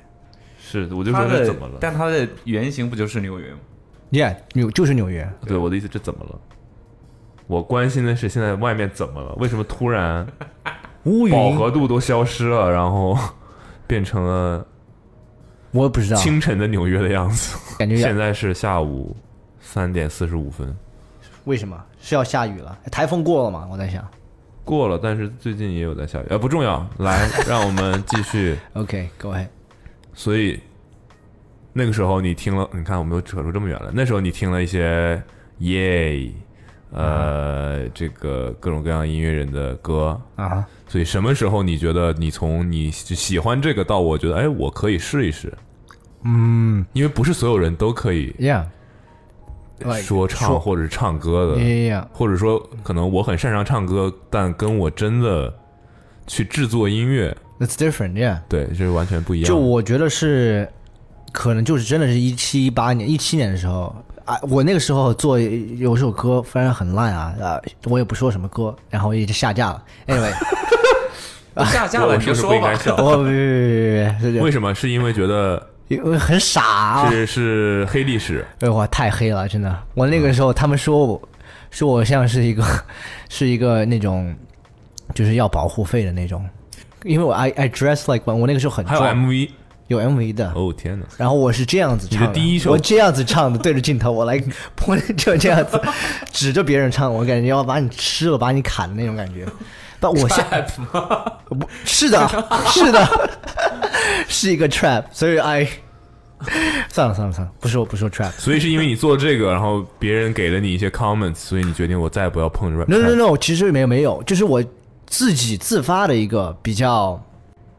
[0.58, 1.74] 是我就它的说这怎么了？
[1.80, 3.58] 但它的原型不就是纽约吗
[4.10, 5.28] ？Yeah，纽就是纽约。
[5.46, 6.40] 对我的意思，这怎么了？
[7.46, 9.34] 我关心的是现在外面怎么了？
[9.36, 10.26] 为什么突然
[11.04, 13.16] 乌云饱，和度都消失了，然后
[13.86, 14.66] 变成了
[15.72, 17.56] 我也不知道，清晨的纽约的样子？
[17.78, 19.14] 感觉现在是下午
[19.60, 20.74] 三点四十五分，
[21.44, 22.78] 为什么是要下雨了？
[22.90, 23.68] 台风过了吗？
[23.70, 24.06] 我在想。
[24.64, 26.86] 过了，但是最近也有在下雨，呃，不重要。
[26.98, 28.56] 来，让我们继续。
[28.72, 29.48] OK，Go、ahead。
[30.14, 30.58] 所以
[31.74, 33.90] 那个时候你听了，你看我们都扯出这么远了。
[33.92, 35.22] 那时候你听了一些
[35.58, 36.32] 耶，
[36.94, 45.52] 呃，这个各种各样音乐人的歌，啊，所以什么时候你觉得你从你喜欢这个到我觉得哎，我可以试一试？
[46.26, 55.52] 嗯因为不是所有人都可以，Yeah，like，说唱或者是唱歌的，Yeah，或者说可能我很擅长唱歌，但跟我真的
[56.26, 58.38] 去制作音乐，，that's different，Yeah。
[58.48, 59.48] 对，这是完全不一样。
[59.48, 60.66] 就我觉得是，
[61.32, 63.94] 可能就是真的是一七一八年、一七年的时候
[64.24, 69.82] 啊，我那个时候做有首歌，反正很烂啊啊，我也不说什么歌，然后也就下架了。
[70.06, 70.32] Anyway，
[71.70, 72.56] 下架了你就是不是不说吧。
[72.56, 72.96] 应该笑？
[73.02, 74.74] 我别别别别别为什么？
[74.74, 78.44] 是因为觉得 因为很傻啊，是是黑历史？
[78.60, 79.78] 哎我，太黑了，真的。
[79.94, 81.28] 我那个时候他们说我，
[81.70, 82.64] 说我像是一个，
[83.28, 84.34] 是一个那种，
[85.14, 86.42] 就是要保护费的那种，
[87.02, 89.50] 因为我 I I dress like one，我那个时候很还有 MV？
[89.88, 91.04] 有 MV 的，哦天哪！
[91.18, 94.42] 然后我是这样子唱你的第一首我这样子唱的，对着镜头，我来
[94.86, 95.80] 我就这样子
[96.32, 99.46] 指着别人唱，我感觉要把你吃了，把你砍的那种感觉。
[100.00, 100.60] 但我现在
[101.48, 102.28] 不是的，
[102.66, 103.30] 是的，
[104.28, 105.68] 是一个 trap，所以 I
[106.90, 108.32] 算了算了算了，不说不说 trap。
[108.32, 112.86] 所以是因为你做这个，然后别人给了你一些 comments，所以你决定我再也不要碰 rap。
[112.86, 114.62] No no no，其实没有没有，就是我
[115.06, 117.22] 自己自发的一个比较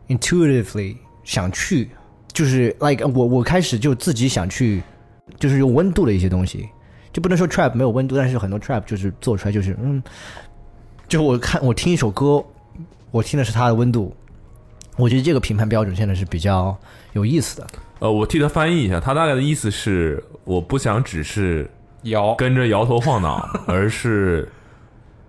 [0.08, 0.96] intuitively
[1.26, 1.90] 想去，
[2.32, 4.82] 就是 like 我我开始就自己想去，
[5.38, 6.70] 就是有温度的一些东西，
[7.12, 10.02] 就不能说 trap 没有温度，但是很多 trap 就是做出来就是嗯，
[11.10, 12.42] 就我看我听一首歌，
[13.12, 14.16] 我听的是它的温度，
[14.96, 16.78] 我觉得这个评判标准现在是比较
[17.14, 17.68] 有意思的。
[18.00, 21.70] 呃，我替他翻译一下，他大概的意思是，我不想只是
[22.04, 24.48] 摇跟着摇头晃脑， 而是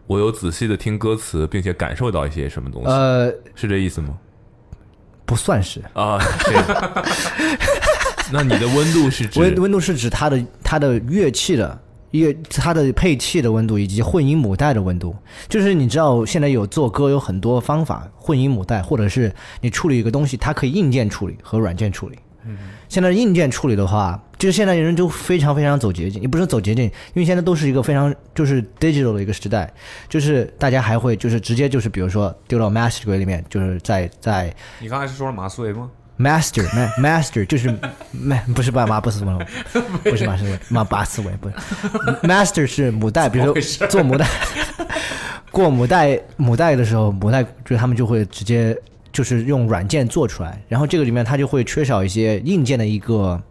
[0.07, 4.19] 我有仔细的听歌词，并且感受到一些什么东西，呃，是这意思吗？
[5.27, 5.83] 不算是。
[5.93, 6.55] 啊，对。
[8.33, 11.79] 那你的温度是指温温度是指它的它的乐器的
[12.13, 15.15] 乐它的配器的温度以及混音母带的温度。
[15.49, 22.19] 就是你知道现在有做歌有很多方法，混音母带或者是你处理一个东西，它可以硬件处理和软件处理。
[22.89, 29.73] 现在硬件处理的话，就是现在人就非常非常走捷径，也不是走捷径，因为现在都是一个非常就是 digital 的一个时代，
[30.09, 37.69] 就是大家还会就是直接就是比如说丢到 master 柜里面，就是在在你刚才是说了马思维吗？Master ma, master 就是
[38.15, 39.39] ma 不是爸马不是什么，
[40.03, 41.55] 不是马思维马巴思维不是。
[42.27, 44.27] Master 是母带，比如说做母带
[45.51, 48.75] 过母带母带的时候，母带就他们就会直接
[49.17, 53.43] 就是用软件做出来，然后这个里面它就会缺少一些硬件的一个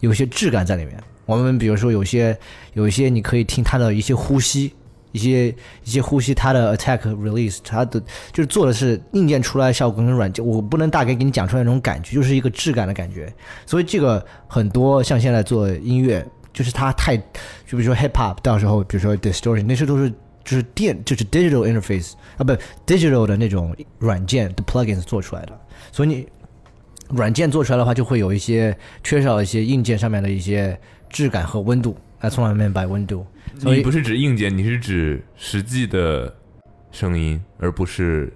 [0.00, 0.98] 有些质感在里面。
[1.26, 2.36] 我们比如说有些
[2.72, 4.72] 有一些你可以听它的一些呼吸，
[5.12, 5.46] 一些
[5.84, 8.00] 一些呼吸，它的 attack release，它的
[8.32, 13.32] 就是做的是硬件出来效果跟软件，我不能大概给你讲出来那种感觉，就是一个质感的感觉。
[13.66, 17.22] 所以这个很多像现在做音乐，就是它太，就
[17.68, 20.12] 比如说 hip hop，到时候比如说 distortion，那些都是
[20.44, 22.52] 就是电就是 digital interface 啊，不
[22.86, 25.60] digital 的那种软件的 plugins 做出来的，
[25.92, 26.26] 所以你
[27.10, 30.78] 软件做出来的话，就会有一些缺少一些硬件上面的一些
[31.08, 31.96] 质感和温度。
[32.20, 33.26] That's what I mean by 温度。
[33.58, 36.34] 所以你不是指硬件，你是指实际的
[36.92, 38.32] 声音，而不是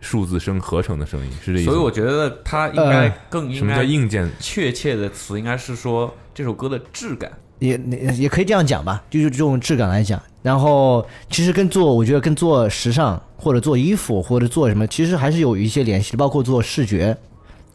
[0.00, 1.70] 数字声合成的声音，是这意思？
[1.70, 4.30] 所以我觉得它应该呃更应该什么叫硬件？
[4.38, 7.32] 确切的词应该是说这首歌的质感。
[7.58, 10.20] 也也也可以这样讲吧，就是这种质感来讲。
[10.42, 17.16] 然后其实跟做，我觉得跟做时尚或者做衣服或者做什么，其实还是有一些联系的，包括做视觉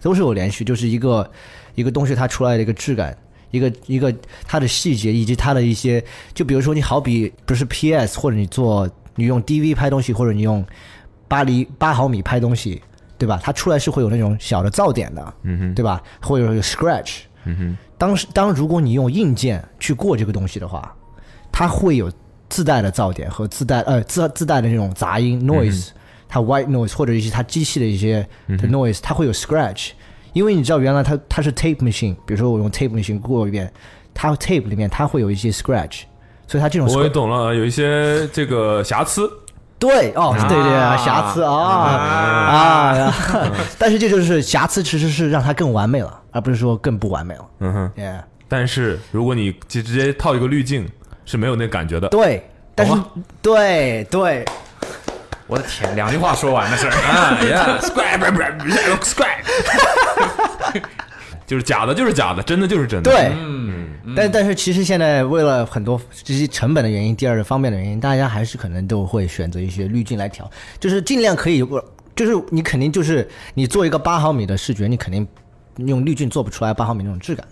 [0.01, 1.29] 都是有联系，就是一个
[1.75, 3.15] 一个东西它出来的一个质感。
[3.51, 4.11] 一个一个
[4.47, 6.03] 它的细节以及它的一些，
[6.33, 10.65] 就比如说你好比不是 PS 或者你做你用 DV 拍东西，或者你用
[11.27, 12.81] 八厘八毫米拍东西，
[13.15, 13.39] 对吧？
[13.43, 16.01] 它出来是会有那种小的噪点的，嗯哼，对吧？
[16.19, 20.93] 会有 scratch，嗯哼，当时当如果你用硬件去过这个东西的话，
[21.53, 22.11] 它会有
[22.49, 25.91] 自带的噪点和自带呃自自带的那种杂音 noise，、
[26.27, 29.91] 它 white noise 或者一些它机器的一些的 noise，、它会有 scratch，
[30.33, 33.71] 因为你知道原来它它是 tape machine，比如说我用 tape machine 过一遍，
[34.13, 36.01] 它 tape 里面它会有一些 scratch，
[36.45, 39.29] 所以它这种我也懂了，有一些这个瑕疵。
[39.79, 40.89] 对哦对对啊。
[40.89, 43.13] 啊瑕疵啊啊，
[43.79, 48.19] 但是这就是瑕疵其实是让它更完美了，而不是说更不完美了嗯哼，，yeah。
[48.49, 50.85] 但是如果你直直接套一个滤镜，
[51.25, 52.09] 是没有那感觉的。
[52.09, 52.93] 对，但是
[53.41, 54.43] 对对，
[55.47, 56.91] 我的天，两句话说完的事儿。
[57.07, 58.19] 啊，yeah，square
[59.01, 60.83] square，
[61.47, 63.11] 就是假的，就是假的，真的就是真的。
[63.11, 71.83] 对，嗯，但但是其实现在为了很多这些成本的原因，第二个方便的原因，大家还是可能都会选择一些滤镜来调，就是尽量可以，我
[72.15, 75.27] 就是你肯定就是你做一个八毫米的视觉，你肯定
[75.77, 77.45] 用滤镜做不出来八毫米那种质感，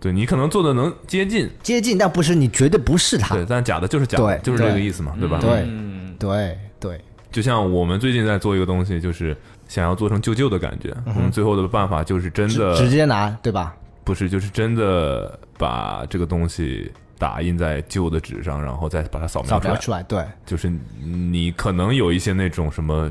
[0.00, 5.38] 对你可能做的能接近，接近，但不是你绝对不是它，对，但假的就是假的，对就是这个意思嘛，对吧？
[5.40, 7.00] 对嗯，对对，
[7.30, 9.36] 就像我们最近在做一个东西，就是
[9.68, 13.74] 想要做成旧旧的感觉，我们最后的办法就是真直的直接拿对吧？
[14.04, 19.60] 不是，就是真的把这个东西打印在旧的纸上，然后再把它扫描出来。
[19.60, 20.24] 扫描出来，对。
[20.46, 20.72] 就是
[21.02, 23.10] 你可能有一些那种什么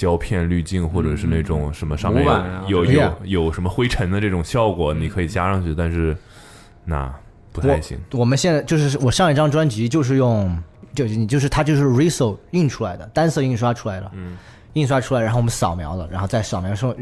[0.00, 2.24] 胶片滤镜，或者是那种什么上面
[2.66, 6.16] 有有有有什么灰尘的这种效果，你可以加上去，但是
[6.86, 7.14] 那
[7.52, 8.00] 不太行。
[8.12, 10.58] 我们现在就是我上一张专辑就是用，
[10.94, 14.38] 就是你就是它就是 Riso 印出来的，单色印刷出来的，嗯，
[14.72, 16.96] 印刷出来，然后我们扫描了，然后再扫描上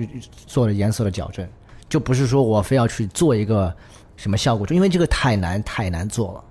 [0.48, 1.46] 做了颜色的矫正，
[1.88, 3.72] 就不是说我非要去做一个
[4.16, 6.42] 什么效果，就因为这个太难太难做了，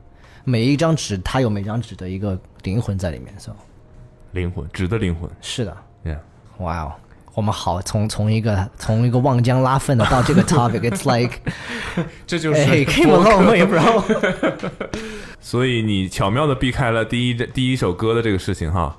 [0.45, 3.51] 每一张纸它有每张纸的一个灵魂在里面，so。
[4.31, 5.29] 灵魂，纸的灵魂。
[5.41, 5.75] 是的
[6.05, 6.17] ，，yeah。
[6.59, 6.91] 哇哦。
[7.33, 11.35] 我们好，从从一个从一个望江拉粪的到这个 topic，it's like，
[12.25, 14.03] 这就是哎，came a long way, bro。
[15.39, 18.95] 所以你巧妙的避开了第一第一首歌的这个事情哈。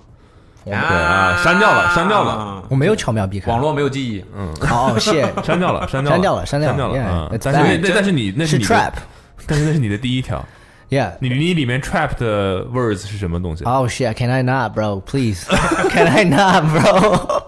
[0.65, 7.29] 对啊删掉了删掉了我没有巧妙避开，网络没有记忆，嗯哦，谢，删掉了，删掉删掉了删掉了删掉了。
[7.33, 8.93] 嗯但是那但是你那是你的 trap，
[9.47, 10.45] 但是那是你的第一条。
[10.91, 11.13] yeah。
[11.21, 14.13] 你你里面 trap 的 words 是什么东西？Oh shit!
[14.15, 15.01] Can I not, bro?
[15.01, 15.45] Please,
[15.91, 17.43] can I not, bro?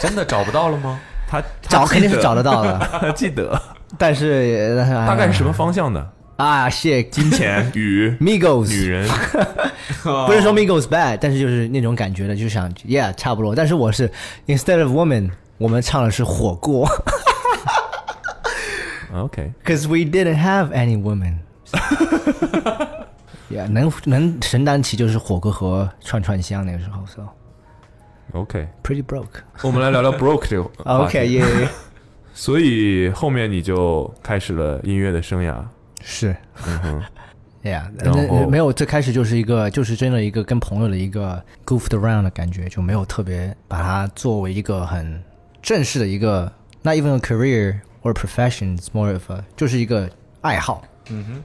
[0.00, 0.98] 真的找不到了吗？
[1.30, 3.60] 他找肯定是找得到的， 他记得
[3.98, 6.10] 但是大概是什么方向的？
[6.38, 7.10] 啊？shit!
[7.10, 9.08] 金钱与 Migos 女人，
[10.26, 13.54] 不是说 Migos bad，但是就是那种感觉的，就想 yeah 差不多。
[13.54, 14.08] 但是我是
[14.46, 16.88] instead of woman，我们唱的是火锅
[19.14, 21.34] OK，，cause we didn't have any woman。
[23.50, 27.22] yeah，能能承担起就是火锅和串串香那个时候，so
[28.32, 29.40] OK，pretty broke。
[29.62, 30.70] 我们来聊聊 broke 这个。
[30.84, 31.68] OK，耶、
[32.34, 35.62] 所以后面你就开始了音乐的生涯。
[36.02, 36.36] 是。
[36.66, 37.02] 嗯哼
[37.64, 45.22] ，Yeah，没有，最开始就是一个，就是真的一个跟朋友的一个 goofed around 的感觉，就没有特别把它作为一个很
[45.62, 46.52] 正式的一个
[46.82, 50.08] ，not even a career or profession，it's more of a 就是一个
[50.42, 50.84] 爱好。
[51.10, 51.42] 嗯哼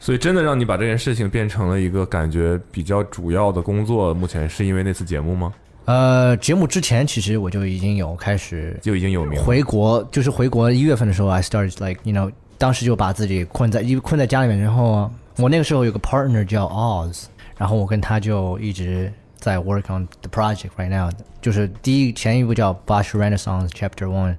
[0.00, 5.50] 所以真的让你把这件事情变成了一个感觉比较主要的工作，目前是因为那次节目吗？
[5.86, 9.38] 呃，节目之前其实我就已经有开始就已经有名。
[9.42, 17.24] 回国，就是回国一月份的时候，I started like you know，当时就把自己困在因为困在家里面，然后我那个时候有个 partner 叫 Oz，
[17.58, 21.10] 然后我跟他就一直在 work on the project right now，
[21.42, 24.36] 就是第一前一部叫 Bosch Renaissance Chapter One，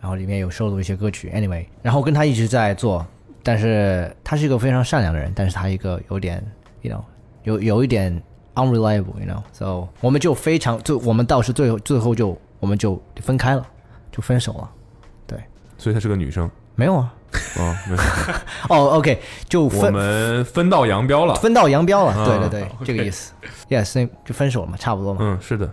[0.00, 3.06] 然后里面有收录一些歌曲，anyway，然后跟他一直在做，
[3.44, 6.44] 但是他是一个非常善良的人，但是他一个有点
[6.82, 7.00] you know
[7.44, 8.20] 有有一点
[8.58, 13.64] unreliable，you know，so 我们就非常就我们倒是最后最后就我们就分开了，
[14.10, 14.68] 就分手了。
[15.26, 15.38] 对，
[15.78, 16.50] 所以她是个女生。
[16.74, 17.14] 没有啊。
[17.58, 18.02] 哦，没有，
[18.74, 21.34] 哦，OK，就我们分道扬镳了。
[21.34, 22.12] 分道扬镳了。
[22.12, 23.32] 啊对对对，这个意思。
[23.68, 25.20] Yes，那就分手了嘛，差不多嘛。
[25.22, 25.70] 嗯，是的。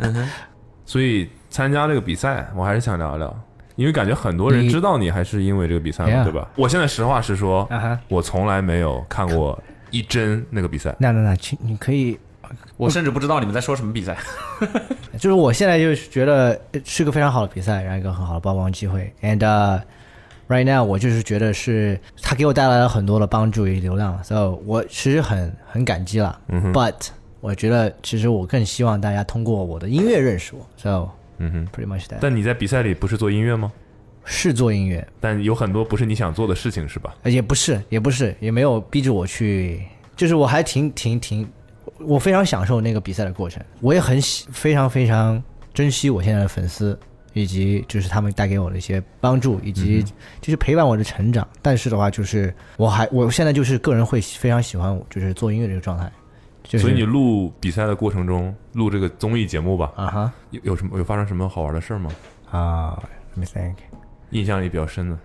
[0.84, 3.36] 所以参加这个比赛，我还是想聊一聊，
[3.76, 6.48] 因为感觉很多人知道你还是因为这个比赛嘛，对吧？
[6.56, 7.68] 我现在实话实说
[8.08, 9.56] 我从来没有看过
[9.90, 10.94] 一帧那个比赛。
[10.98, 12.18] 那那那，请你可以
[12.76, 14.16] 我甚至不知道你们在说什么比赛。
[15.18, 19.12] 就是我现在就是觉得呃是个非常好的比赛，然后一个很好的曝光机会。
[19.22, 19.80] And、uh,
[20.48, 26.38] right now，我就是觉得是他给我带来了很多的帮助与流量，so 我其实很很感激了。
[26.48, 27.08] But
[27.40, 31.08] 我觉得其实我更希望大家通过我的音乐认识我，so
[31.38, 31.68] 嗯哼。
[31.72, 32.18] pretty much that。
[32.20, 33.72] 但你在比赛里不是做音乐吗？
[34.28, 37.14] 是做音乐，但有很多不是你想做的事情，是吧？
[37.22, 39.80] 呃也不是，也不是，也没有逼着我去，
[40.16, 41.48] 就是我还挺挺挺，
[42.00, 46.98] 我非常享受那个比赛的过程，我也很喜非常非常珍惜我现在的粉丝，
[47.34, 50.04] 以及就是他们带给我的一些帮助，以及
[50.40, 51.46] 就是陪伴我的成长。
[51.62, 56.10] 但是的话，就是我还我现在就是个人会非常喜欢我就是做音乐这个状态，
[56.64, 62.10] 就是所以你录比赛的过程中，录这个综艺节目吧，啊哈有有什么有发生什么好玩的事儿吗？
[62.50, 63.00] 啊
[63.36, 63.74] ，let me think。
[64.30, 65.18] 印象里比较深的？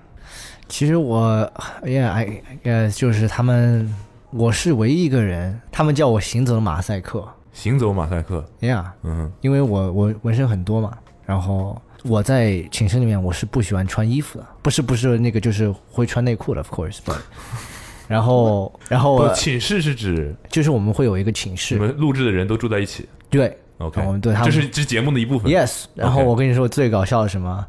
[0.68, 1.52] 其实我
[1.84, 3.93] ，yeah，I，呃，就是他们，
[4.32, 7.28] 我是唯一一个人，他们叫我行走的马赛克。
[7.52, 17.18] 行走马赛克，，yeah，嗯，因为我我纹身很多嘛，然后我在寝室里面我是不喜欢穿衣服的，不是不是那个就是会穿内裤的，of course，but，
[18.08, 21.76] 然后然后寝室是指就是我们会有一个寝室。
[21.76, 23.10] 你，们录制的人都住在一起？
[23.30, 25.52] 对，OK，我们对他们这是这节目的一部分。
[25.52, 27.68] ，yes，然后我跟你说最搞笑的是什么？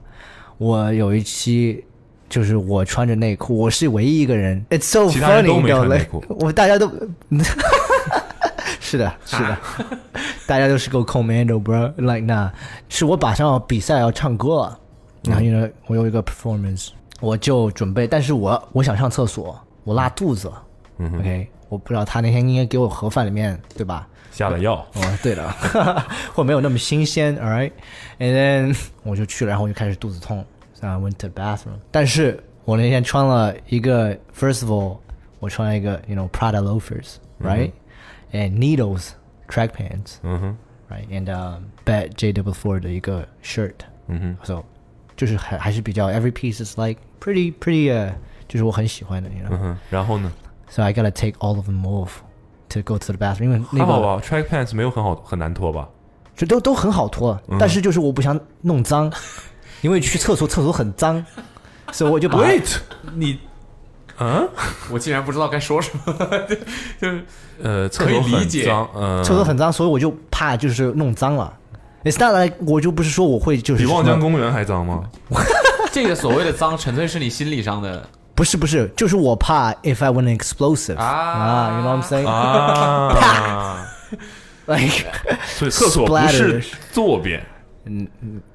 [0.63, 1.85] 我有一期。
[2.29, 4.65] 就是我穿着内裤，我是唯一一个人。
[4.71, 5.87] It's so funny，都没你知道吗？
[5.87, 6.91] 穿内裤我大家都，
[8.81, 9.59] 是的，是的，
[10.47, 12.51] 大家都是个 commando bro，like 那
[12.89, 14.79] 是我马上要比赛要唱歌了，
[15.25, 16.89] 然后因为我有一个 performance，
[17.21, 19.55] 我就准备，但是我我想上厕所，
[19.85, 20.63] 我拉肚子了、
[21.01, 24.09] 嗯 o k 我不知道他那天应该给我盒饭里面对吧？
[24.31, 25.55] 下了药，哦，对了，
[26.33, 30.43] 或没有那么新鲜，all right，and then 我就去了，然后我就开始肚子痛
[30.82, 31.80] I went to the bathroom。
[31.92, 34.98] 但是我那天穿了一个，first of all，
[35.40, 39.10] 我穿了一个，you know Prada loafers，right，and needles
[39.48, 40.56] track pants，right，and 嗯哼，
[41.26, 43.74] um, Bat JW Four 的一个 shirt，
[44.08, 44.64] 嗯哼， so
[45.16, 48.14] 就是还还是比较 every piece is like pretty pretty 呃，
[48.48, 50.32] 就是我很喜欢的，you know，so 嗯哼，然后呢？
[50.76, 52.18] I gotta take all of them off
[52.70, 53.86] to go to the bathroom，因为那个。
[53.86, 55.88] 还好吧，track pants 没有很好很难脱吧？
[56.36, 59.12] 这都都很好脱，嗯但是就是我不想弄脏，
[59.83, 61.23] 因为去厕所厕所很脏，
[61.93, 62.77] 所以我就把它 Wait，
[63.15, 63.39] 你，
[64.19, 64.49] 嗯，
[64.91, 66.15] 我竟然不知道该说什么，
[66.99, 67.25] 就是
[67.63, 68.65] 呃，厕可以所很理解。
[68.65, 71.53] 脏，嗯，厕所很脏，所以我就怕就是弄脏了。
[72.05, 75.05] It's not like 我就不是说我会就是比望江公园还脏吗？
[75.93, 81.05] 这个所谓的脏，纯粹是你心理上的 不是不是，就是我怕 if I want an explosive 啊。
[81.05, 83.87] 啊，you know what I'm saying？、啊
[84.67, 85.05] ，like
[85.47, 87.45] 所以厕所不是坐便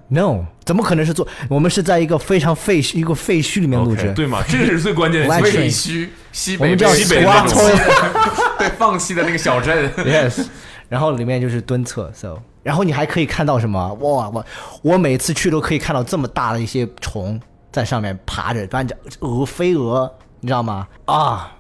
[0.09, 1.27] no，怎么可能是做？
[1.49, 4.43] 我们是在一个非常废墟一个废墟里面录制对吗？
[4.47, 5.33] 这是最关键的。
[5.41, 8.57] 废墟，西北我们叫西北的 squat 那种 toilet。
[8.59, 9.91] 对放弃的那个小镇。
[10.05, 10.45] yes，
[10.89, 13.93] 然后里面就是蹲厕，so，然后你还可以看到什么？
[13.95, 14.45] 哇，我
[14.81, 17.39] 我每次去都可以看到这么大的一些虫
[17.71, 20.87] 在上面爬着，反正鹅飞蛾，你知道吗？
[21.05, 21.53] 啊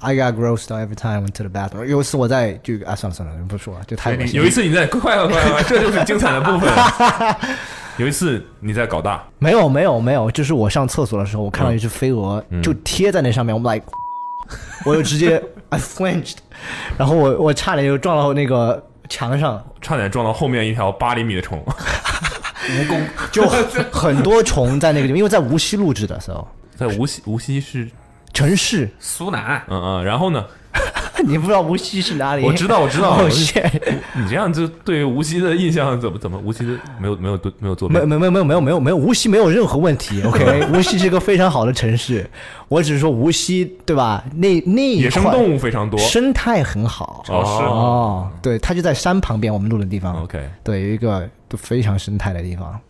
[0.00, 1.86] ，I got grossed out every time I went to the bathroom。
[1.86, 4.40] 有一次我在就啊，算了算了，不说了，就太恶心。
[4.40, 6.70] 有一次你在快了快了，快这就是精彩的部分。
[7.98, 13.86] 有一次你在搞大，没有没有没有，就是我上厕所的时候，我看到一只飞蛾、就贴在那上面，我们 like，
[14.86, 16.36] 我就直接 I flinched，
[16.96, 21.62] 然后我我差点就撞到那个墙上，差点撞到后面一条八厘米的虫。
[22.70, 23.00] 蜈蚣，
[23.32, 26.46] 就很很多虫在那个地方，因为在无锡录制的时候，
[26.76, 27.88] 在无锡，无锡是
[28.32, 30.44] 城市，苏南，嗯嗯，然后呢？
[31.26, 32.44] 你不知道无锡是哪里？
[32.44, 33.68] 我知道我知道哦我 shit，
[34.14, 36.38] 你这样就对无锡的印象怎么怎么？
[36.38, 40.22] 无锡的没有没有没有坐便，没没没没有没有没有没有，无锡没有任何问题。
[40.22, 42.24] OK， 无锡是一个非常好的城市，
[42.68, 44.24] 我只是说无锡对吧？
[44.36, 45.98] 那那野生动物非常多。
[45.98, 47.24] 生态很好。
[47.28, 50.22] 哦是哦，对，它就在山旁边，我们录的地方。
[50.22, 52.80] OK，对，有一个都非常生态的地方，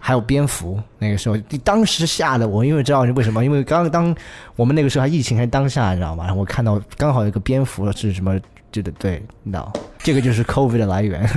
[0.00, 0.80] 还有蝙蝠。
[0.98, 3.44] 那个时候，当时吓得我，因为知道是为什么？
[3.44, 4.12] 因为刚当
[4.56, 6.24] 我们那个时候还疫情还当下，你知道吗？
[6.24, 8.36] 然后我看到刚好有个蝙蝠是什么，
[8.72, 11.28] 对对对，你知道，这个就是 COVID 的来源，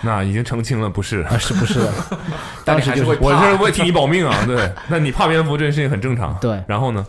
[0.00, 1.20] 那已经澄清了，不是。
[1.22, 1.92] 啊，是不是的？
[2.64, 4.72] 当时就是会我怕是为替你保命啊，对。
[4.88, 6.36] 那你怕蝙蝠这件事情很正常。
[6.40, 7.06] 对然后呢？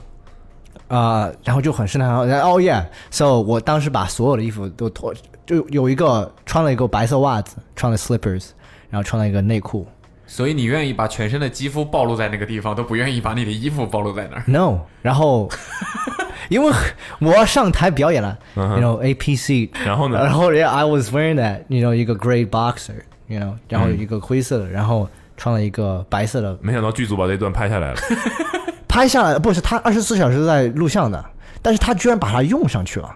[0.89, 5.13] 啊、然后就很生态，然后然后哦耶，so 我当时把所有的衣服都脱，
[5.45, 8.51] 就有一个穿了一个白色袜子，穿了 slippers，
[8.89, 9.85] 然后穿了一个内裤
[10.27, 14.43] 所以你愿意把全身的肌肤暴露在那个地方，都不愿意把你的衣服暴露在那儿。
[14.45, 15.49] ，no，然后
[16.49, 16.71] 因为
[17.19, 22.47] 我要上台表演了、嗯 y 哼 o u know APC， 然后呢然后 yeah I was wearing that，you know 一个 gray
[22.47, 27.99] boxer，you know，然后一个灰色的，然后穿了一个白色的，没想到剧组把这段拍下来了。
[28.87, 31.23] 拍下来不是他二十四小时在录像的，
[31.61, 33.09] 但是他居然把它用上去了，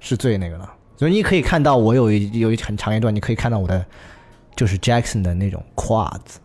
[0.00, 0.72] 是最那个了。
[0.96, 3.84] 所以你可以看到我有一有一很长一段，你可以看到我的
[4.56, 6.38] 就是 Jackson 的那种胯子，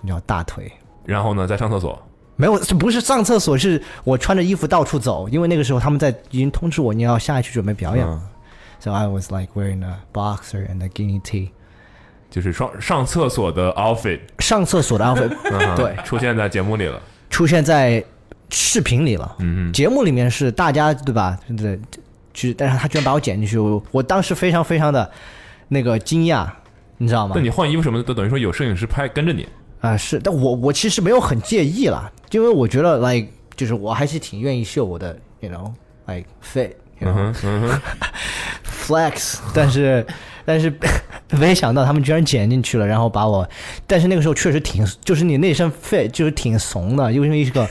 [0.00, 0.70] 你知道大腿。
[1.04, 2.00] 然后呢，在上厕所，
[2.36, 8.20] 没有，这不是上厕所，是我穿着衣服到处走，因为那个时候他们在已经通知我你要下去准备表演了。
[8.80, 11.50] So I was like wearing a boxer and a guinea tee。
[12.30, 17.00] 就是上上厕所的 outfit，上厕所的 outfit， 嗯对，出现在节目里了。
[17.30, 18.04] 出现在
[18.50, 19.34] 视频里了。
[19.38, 21.38] 嗯节目里面是大家对吧？
[21.56, 21.80] 对，
[22.34, 25.10] 就，但是他居然把我剪进去，我我当时非常非常的
[25.68, 26.46] 那个惊讶，
[26.98, 27.40] 你知道吗那？
[27.40, 29.48] 你换衣服什么的，都等于说有摄影师拍跟着你。
[29.80, 35.72] 啊、是，但我我其实没有很介意啦，因为我觉得 like 就是我还是挺愿意秀我的，you know
[36.06, 36.72] like fit。
[37.00, 37.80] 嗯哼嗯哼，
[38.66, 40.04] flex， 但是
[40.44, 40.72] 但是
[41.30, 43.48] 没想到他们居然剪进去了，然后把我，
[43.86, 47.64] 但是那个时候确实挺，就是你那身 fit 就是挺怂的，因为一个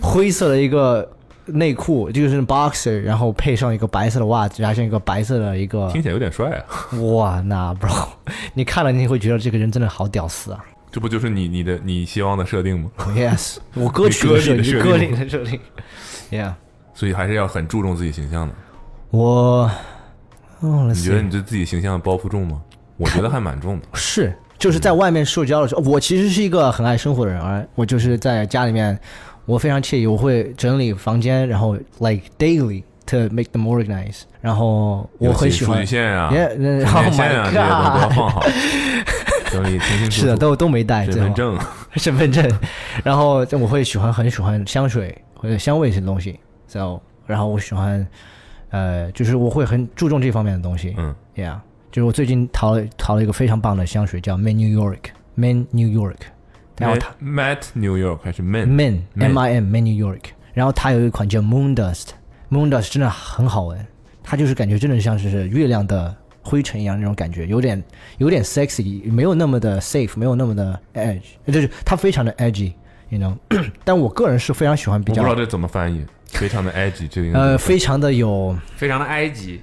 [0.00, 1.10] 灰色的一个
[1.46, 6.96] 内裤，就是 boxer，然后配上一个白色的袜子，加上一个白色的一个，听起来有点帅啊。
[6.98, 8.06] 哇，那 bro，
[8.54, 15.60] 你看了你会觉得这个人真的好屌丝啊这不就是你你的你希望的设定吗？！Yes，我歌曲的设定歌里的设定
[16.30, 16.52] ，Yeah，
[16.94, 18.54] 所以还是要很注重自己形象的。
[19.10, 19.70] 我，
[20.60, 22.60] 哦，你觉得你对自己形象包袱重吗？
[22.96, 23.86] 我觉得还蛮重的。
[23.94, 28.98] 是，就是在外面社交的时候，我其实是一个很爱生活的人，而我就是在家里面，
[29.44, 36.38] 我非常惬意，我会整理房间，然后 like daily to make them organized，然后我很喜欢数据，线啊、充
[36.92, 38.42] Oh 电线啊 my 这些都都要放好，
[39.50, 40.20] 整理清清楚楚。
[40.20, 41.58] 是的，都都没带身份证，
[41.96, 42.48] 身份证，
[43.04, 48.06] 然后我会喜欢很喜欢香水或者香味型的东西，so 然后我喜欢，
[48.70, 51.58] 呃，就是我会很注重这方面的东西，嗯，Yeah，
[51.92, 56.16] 就是我最近淘了淘了一个非常棒的香水，叫 Man New York，Man New York，
[56.78, 60.22] 然后它 Matt New York 还是 Man Man M I M Man New York，
[60.54, 63.86] 然后它有一款叫 Moon Dust，Moon Dust 真的很好闻，
[64.22, 66.14] 它就是感觉真的像是月亮的
[66.48, 67.82] 灰尘一样那种感觉，有点
[68.16, 73.36] 有点 sexy，没有那么的 safe，没有那么的 edge，就是它非常的 edgy，you know，
[73.84, 79.60] 但我个人是非常喜欢比较我不知道这怎么翻译，非常的 edgy，这个呃非常的有非常的埃及，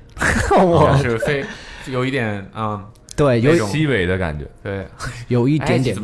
[0.52, 1.44] 我是非
[1.88, 4.46] 有一点嗯，对有西北的感觉。
[4.62, 4.86] 对，
[5.28, 5.98] 有一点点。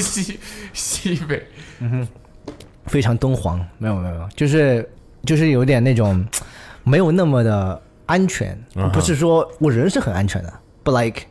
[0.00, 0.38] 西
[0.72, 1.42] 西北？
[1.80, 2.08] 嗯哼。
[2.86, 4.88] 非常敦煌，没有没有没有，就是
[5.24, 6.24] 就是有点那种
[6.84, 8.58] 没有那么的安全
[8.92, 10.52] 不是说我人是很安全的
[10.84, 11.22] ，but like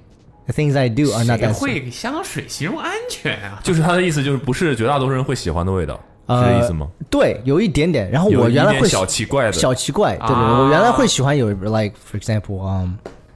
[0.46, 3.60] the things I do are not that 会给香水形容安全啊？
[3.64, 5.96] 就是他的意思，就是不是绝大多数人会喜欢的味道，
[6.28, 6.88] 是这意思吗？
[7.10, 8.12] 对，有一点点。
[8.12, 12.94] 然后我原来会小奇怪的，小奇怪，对对，啊我原来会喜欢有 like for example，um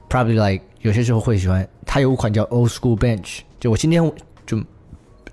[0.08, 4.02] probably like 有些时候会喜欢，它有一款叫 Old School Bench，就我今天
[4.46, 4.62] 就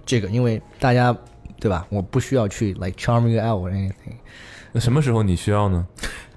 [0.05, 1.15] 这个，因为大家
[1.59, 4.15] 对吧，我不需要去 like charm you out or anything。
[4.71, 5.85] 那什么时候你需要呢？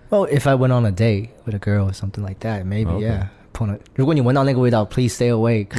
[0.10, 2.90] Well, if I went on a date with a girl or something like that, maybe
[2.92, 3.06] Okay.
[3.08, 3.28] yeah.
[3.54, 5.66] 碰到，如果你闻到那个味道，please stay away.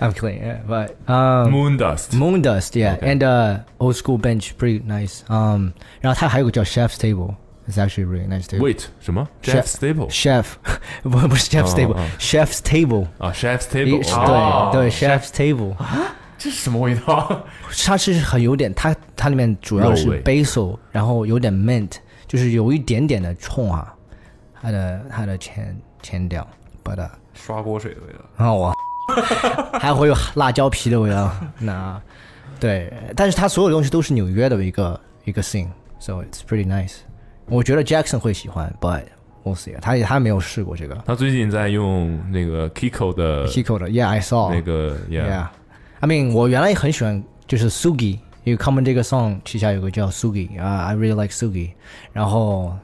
[0.00, 3.10] I'm kidding, yeah, but um, Moon Dust， moon dust, yeah, Okay.
[3.12, 5.22] and uh, old school bench, pretty nice.
[5.28, 7.34] Um, 然后它还有个叫 chef's table,
[7.68, 8.58] it's actually really nice too.
[8.58, 10.44] Wait 什么 Chef- Jeff Staple chef
[11.02, 13.06] 不不是 chef's 哦 table, 哦 chef's table.
[13.18, 15.76] 啊，Chef's 一 Table，哦对对 chef's table，
[16.37, 17.43] 这是什么味道？
[17.85, 21.91] 它是很有点，它它里面主要是 basil，然后有点 mint，
[22.27, 23.93] 就是有一点点的冲啊，
[24.61, 26.47] 它的它的前前调
[26.83, 28.19] ，but、uh, 刷锅水的味道。
[28.37, 28.73] 然后我
[29.79, 31.31] 还会有辣椒皮的味道。
[31.59, 31.99] 那
[32.59, 36.97] 对，但是它所有东西都是纽约的一个一个 thing，so it's pretty nice。
[37.45, 39.03] 我觉得 Jackson 会喜欢，but
[39.43, 39.73] we'll see。
[39.79, 45.45] 他也他没有试过这个他最近在用那个 Kiko 的 Kiko 的，Yeah I saw 那个 Yeah，
[46.01, 51.71] Yeah，I mean 我原来也很喜欢，就是 Sugi，因为他们这个 song 旗下有个叫 Sugi 啊、i really like Sugi。
[52.13, 52.75] 然后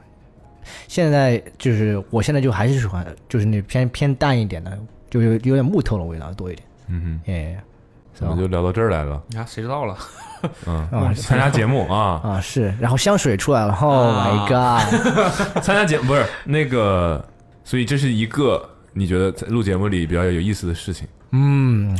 [0.88, 4.78] 现在就是我现在就还是喜欢，就是那偏偏淡一点的，
[5.10, 6.66] 就有有点木头的味道多一点。
[6.88, 7.56] 嗯哼，Yeah，
[8.14, 9.22] 怎么就聊到这儿来了？
[9.28, 9.96] 你看，谁知道了？
[10.66, 15.62] 嗯啊，参加节目啊，啊是，然后香水出来了，Oh my god！
[15.62, 17.26] 参加节目不是那个，
[17.64, 21.06] 所以这是一个你觉得在录节目里比较有意思的事情。
[21.32, 21.94] 嗯，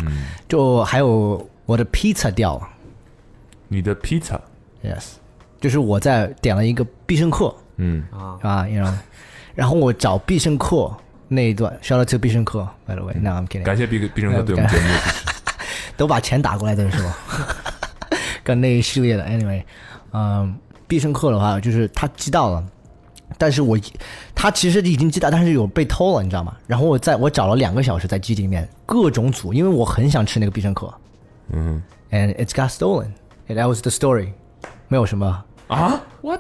[0.49, 2.69] 就还有我的 pizza 掉了。
[3.69, 5.15] 你的 pizza，，Yes，
[5.61, 7.55] 就是我在点了一个必胜客。
[7.77, 8.93] 嗯，啊，啊，you know，
[9.55, 10.91] 然后我找必胜客
[11.27, 14.87] 那一段，shout out to 必胜客，by the way，no I'm kidding，感谢必必胜客对我们节目。
[14.87, 15.35] 的支持。
[15.97, 17.17] 都把钱打过来的是吧？
[18.45, 19.63] 跟那一系列的，anyway，
[20.13, 20.55] 嗯，
[20.87, 22.65] 必胜客的话就是他寄到了，
[23.37, 23.79] 但是我
[24.35, 26.55] 他其实已经寄到，但是有被偷了，你知道吗？
[26.67, 30.93] 然后我在我找了两个小时在基地里面各种组，因为我很想吃那个必胜客。
[31.53, 34.29] 嗯，and it's got stolen，and that was the story，
[34.89, 36.39] 没有什么，啊， 我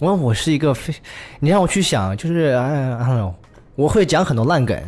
[0.00, 0.94] 我我是一个非，
[1.38, 3.34] 你让我去想，就是哎，I don't know，
[3.76, 4.78] 我会讲很多烂梗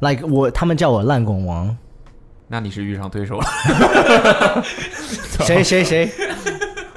[0.00, 1.76] ，like 我他们叫我烂梗王，
[2.48, 3.44] 那你是遇上对手了。
[5.44, 6.10] 谁谁谁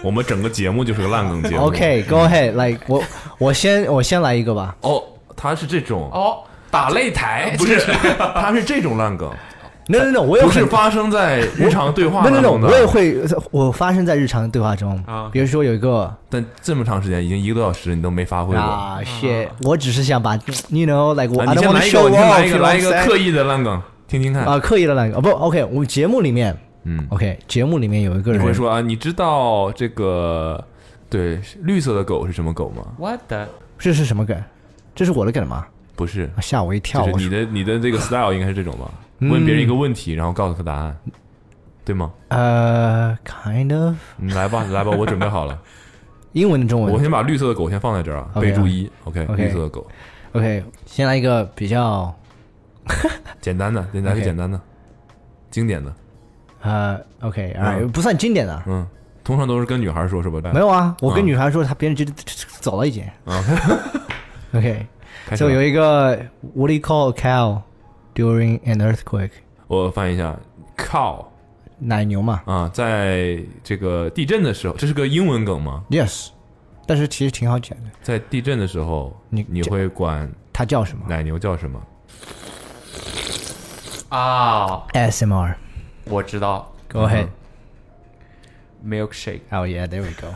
[0.03, 1.63] 我们整个节目就是个烂梗节目。
[1.63, 3.03] ，OK，go ahead，like 我
[3.39, 5.03] 我先我先来一个吧，哦，
[5.35, 6.37] 他是这种，哦，
[6.69, 7.55] 打擂台。
[7.57, 7.79] 不是，
[8.35, 9.29] 他是这种烂梗
[9.87, 12.67] ，no no no，我有不是发生在日常对话 no no 当 no，中的。
[12.67, 13.17] 我也会，
[13.51, 15.01] 我发生在日常对话中。
[15.07, 18.61] 啊比如说有一个但这么长时间，已经一个多小时，你都没发挥过。
[18.61, 20.35] 啊，shit，我只是想把
[20.69, 24.43] ，you know，like 我啊 I 你先来一个先来一个，来一个刻意的烂梗，听听看。
[24.43, 26.55] 啊，刻意的烂梗，啊不，OK，我们节目里面
[26.89, 30.63] 嗯，，OK，节目里面有一个人你会说啊，你知道这个
[31.09, 33.45] 对绿色的狗是什么狗吗？What the？
[33.77, 34.41] 这是什么梗？
[34.95, 35.67] 这是我的梗吗？
[35.97, 37.01] 不是，吓我一跳！
[37.01, 38.89] 就是我你的你的这个 style 应该是这种吧？
[39.19, 40.95] 嗯问别人一个问题，然后告诉他答案，
[41.83, 42.13] 对吗？
[42.29, 45.59] 呃，kind of，你来吧， 来吧，我准备好了。
[46.33, 46.93] 英文的中文。
[46.93, 49.85] 我先把绿色的狗先放在这儿啊，OK 备注一，OK，OK 绿色的狗
[50.33, 52.13] ，OK，先来一个比较
[53.41, 54.61] 简单的，先来个 OK 简单的，
[55.49, 55.91] 经典的，
[56.67, 58.63] 呃，OK，不算经典的。
[58.67, 58.85] 嗯，
[59.23, 60.51] 通常都是跟女孩说，是吧？
[60.53, 62.03] 没有啊，我跟嗯女孩说，她别人就
[62.59, 63.03] 走了已经。
[63.25, 63.43] 啊，
[64.53, 64.85] OK，
[65.25, 66.15] 开始吧就有一个
[66.53, 67.61] What do you call a cow
[68.15, 69.31] during an earthquake？
[69.67, 70.37] 我翻译一下
[70.77, 71.25] ，cow
[71.79, 76.29] 奶牛嘛啊，在这个地震的时候，这是个英文梗吗？，Yes，
[76.85, 77.89] 但是其实挺好讲的。
[78.01, 81.79] 在地震的时候，你你会管它叫什么奶牛叫什么？
[84.09, 85.53] 啊，？ASMR。
[86.09, 89.41] 我知道 Go ahead.，milkshake。
[89.51, 90.27] Oh yeah, there we go.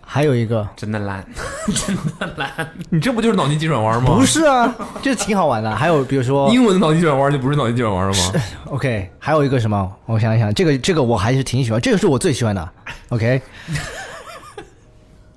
[0.00, 1.26] 还有一个真的烂，
[1.74, 2.48] 真的烂
[2.88, 4.14] 你这不就是脑筋急转弯吗？
[4.14, 4.72] 不，是啊，
[5.02, 5.74] 这挺好玩的。
[5.74, 8.32] 还有比如说英文的脑筋急转弯就不是脑筋急转弯了吗？
[8.70, 9.96] OK，还有一个什么？
[10.06, 12.72] 我想一想，这个这个我还是挺喜欢，这个是我最喜欢的。
[13.08, 13.42] OK，What、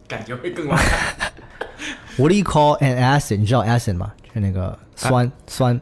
[0.07, 0.77] 感觉会更烂。
[2.15, 3.38] do you call an acid？
[3.38, 4.11] 你知道 acid 吗？
[4.23, 5.81] 就是那个酸、酸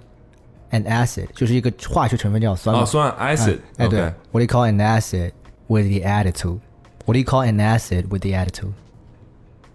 [0.74, 2.82] ，an acid 就是一个化学成分叫酸嘛。
[2.82, 5.32] 啊，酸 acid，哎，对 OK ，What do you call an acid
[5.68, 8.72] with the attitude？What do you call an acid with the attitude？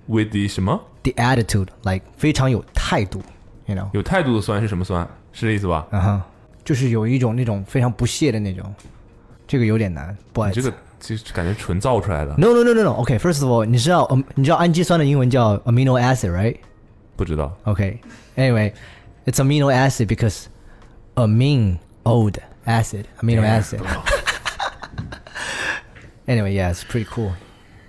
[0.07, 3.21] with the 什么 The attitude like 非常有态度，
[3.65, 5.07] you know，有态度的酸是什么酸？
[5.33, 5.87] 是这意思吧？
[5.91, 6.21] 嗯哼，
[6.63, 8.73] 就是有一种那种非常不屑的那种，
[9.47, 10.59] 这个有点难，不好意思。
[10.59, 13.03] 你这个就是感觉纯造出来的， No no no no no.
[13.03, 16.57] Okay, first of all，你知道嗯你知道氨基酸的英文叫 amino acid, right?
[17.15, 17.97] 不知道 Okay.
[18.35, 18.73] Anyway,
[19.25, 20.45] it's amino acid because
[21.19, 23.81] amine old acid, amino acid.
[26.27, 27.31] anyway, yeah, it's pretty cool.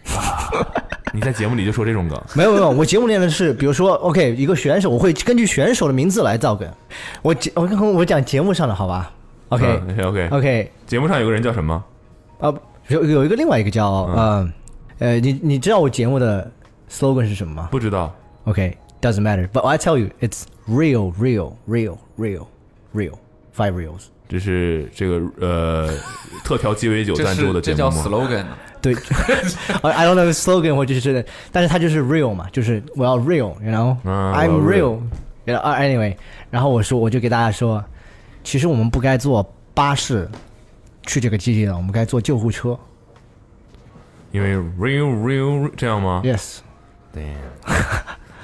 [1.12, 6.70] 你在节目里就说这种梗，没有没有，我节目里面的是，比如说，OK，一个选手，我会根据选手的名字来造梗。
[7.22, 9.10] 我节我我讲节目上的好吧？
[9.48, 11.82] OK、嗯 OK， OK，节目上有个人叫什么？
[12.40, 12.52] 啊，
[12.88, 14.52] 有有一个另外一个叫呃
[14.98, 16.50] 呃，你你知道我节目的
[16.90, 18.14] slogan 是什么吗不知道，
[18.44, 22.46] ？OK，doesn't matter，but I tell you，it's real real real real
[22.92, 23.14] real
[23.55, 24.05] Five Reels。
[24.29, 25.89] 这是这个呃
[26.43, 28.45] 特调鸡尾酒赞助是这叫的节目吗？slogan，
[28.81, 28.93] 对
[29.91, 34.99] ，I don't know slogan 或者是，但是它就是 real 嘛，就是我要 real，you know，I'm、real
[35.45, 36.15] real，you know, 啊 anyway，
[36.49, 37.83] 然后我说我就给大家说，
[38.41, 40.29] 其实我们不该坐巴士
[41.05, 42.79] 去这个基地了，我们该坐救护车。
[44.31, 46.59] 因为 real real 这样吗？Yes，
[47.11, 47.35] 对，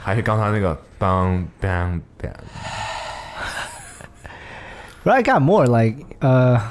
[0.04, 2.34] 还是刚才那个 bang bang bang，
[5.08, 6.62] But I got more like 呃，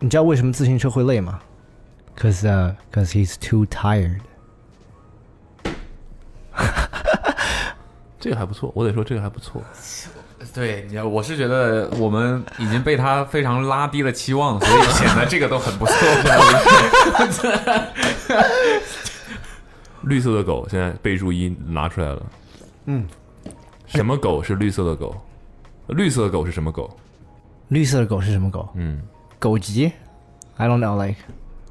[0.00, 1.40] 你知道为什么自行车会累吗
[2.14, 4.18] ？Cause 呃、cause he's too tired。
[8.20, 9.62] 这个还不错，我得说这个还不错。
[10.52, 15.94] 对，你我是觉得我们已经被他非常拉低了期望，所以显得这个都很不错。
[20.02, 22.22] 绿色的狗现在备注一拿出来了。
[22.84, 23.06] 嗯，
[23.86, 25.16] 什么狗是绿色的狗？
[25.86, 26.94] 绿色的狗是什么狗？
[27.70, 28.68] 绿色的狗是什么狗？
[28.74, 29.00] 嗯，
[29.38, 29.90] 狗急
[30.56, 31.18] ？I don't know like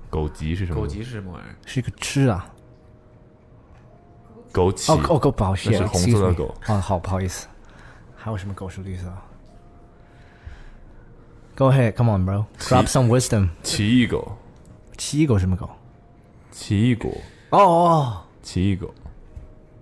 [0.09, 0.81] 枸杞是什么？
[0.81, 1.55] 狗急是什么玩意儿？
[1.65, 2.51] 是一个吃啊。
[4.51, 4.91] 枸杞。
[4.91, 6.55] 哦哦，狗不好意思是红色的狗。
[6.67, 7.47] 哦，好，不好意思。
[8.15, 9.05] 还有什么狗是绿色
[11.55, 12.45] ？Go ahead, come on, bro.
[12.59, 13.49] Drop some wisdom.
[13.61, 14.37] 奇异狗，
[14.97, 15.69] 奇异狗是什么狗？
[16.51, 17.11] 奇异果，
[17.49, 18.93] 哦哦，奇异狗，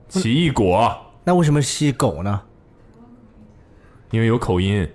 [0.09, 2.41] 奇异果，那为什么是狗呢？
[4.09, 4.87] 因为有口音。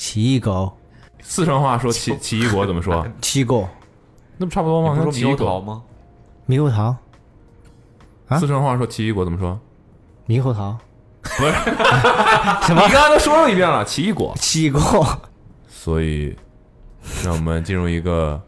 [0.00, 0.72] 奇异狗，
[1.20, 3.06] 四川话说奇奇异果怎么说？
[3.20, 3.68] 奇果，
[4.38, 4.96] 那不差不多吗？
[4.98, 5.82] 你不是猕猴桃吗？
[6.48, 6.96] 猕猴桃，
[8.26, 9.60] 啊四川话说奇异果怎么说？
[10.26, 10.74] 猕猴桃，
[11.20, 11.52] 不是，
[12.62, 14.34] 什 么你刚才都说了一遍了，奇异果。
[14.40, 15.06] 奇异果？
[15.68, 16.34] 所以，
[17.22, 18.40] 让我们进入一个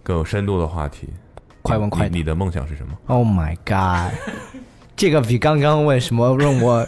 [0.00, 1.08] 更有深度的话题。
[1.62, 4.14] 快问快答你你的梦想是什么？Oh my god，
[4.94, 6.86] 这个比刚刚问什么问我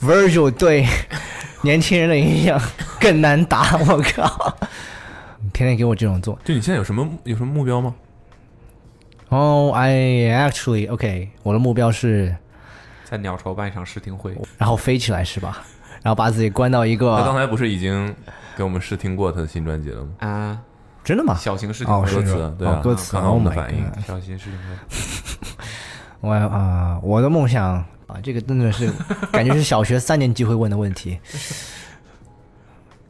[0.00, 0.86] Virgil 对
[1.60, 2.58] 年轻人的影响
[3.00, 3.76] 更难打。
[3.86, 4.56] 我靠，
[5.52, 6.38] 天天给我这种做。
[6.44, 7.94] 就你现在有什么有什么目标吗？
[9.30, 12.34] 哦、i actually OK，我的目标是，
[13.04, 15.62] 在鸟巢办一场试听会，然后飞起来是吧？
[16.02, 18.14] 然后把自己关到一个他刚才不是已经
[18.56, 20.08] 给我们试听过他的新专辑了吗？
[20.20, 20.58] 啊，
[21.04, 21.34] 真的吗？
[21.34, 25.48] 小型试听哦，会，是歌词对啊哦歌词看看我们的 Oh 反应小型试听会，
[26.26, 27.64] 我啊、我的梦想
[28.06, 28.90] 啊，这个真的是
[29.30, 31.18] 感觉是小学三年级会问的问题。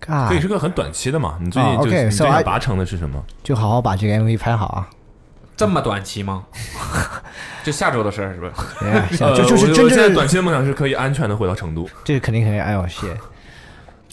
[0.08, 1.36] God，这也是个很短期的嘛。
[1.40, 3.22] 你最近啊就、OK，你最想达成的是什么？
[3.42, 4.88] 就好好把这个 MV 拍好啊！
[5.56, 6.44] 这么短期吗？
[7.64, 11.86] 就下周的事儿是吧？Yeah，呃就就是我真正的我现在短期的梦想是可以安全的回到成都。
[12.04, 13.16] 这个肯定肯定，哎呦 shit！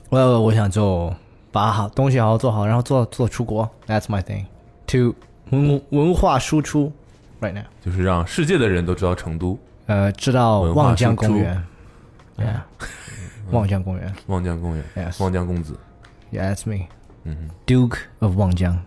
[0.10, 1.16] 我我想做
[1.52, 4.46] 把好东西好好做好，然后做做出国，That's my thing。
[4.88, 5.16] To
[5.52, 6.92] 文文化输出
[7.40, 11.64] ，right now，就是让世界的人都知道成都呃，知道望江公园
[12.38, 12.62] ，Yeah，
[13.52, 14.14] 望江公园。
[14.28, 15.78] 望江公园 Yes 望江公子
[16.32, 16.86] ，，Yeah，that's me，
[17.24, 18.80] 嗯 Duke of 望江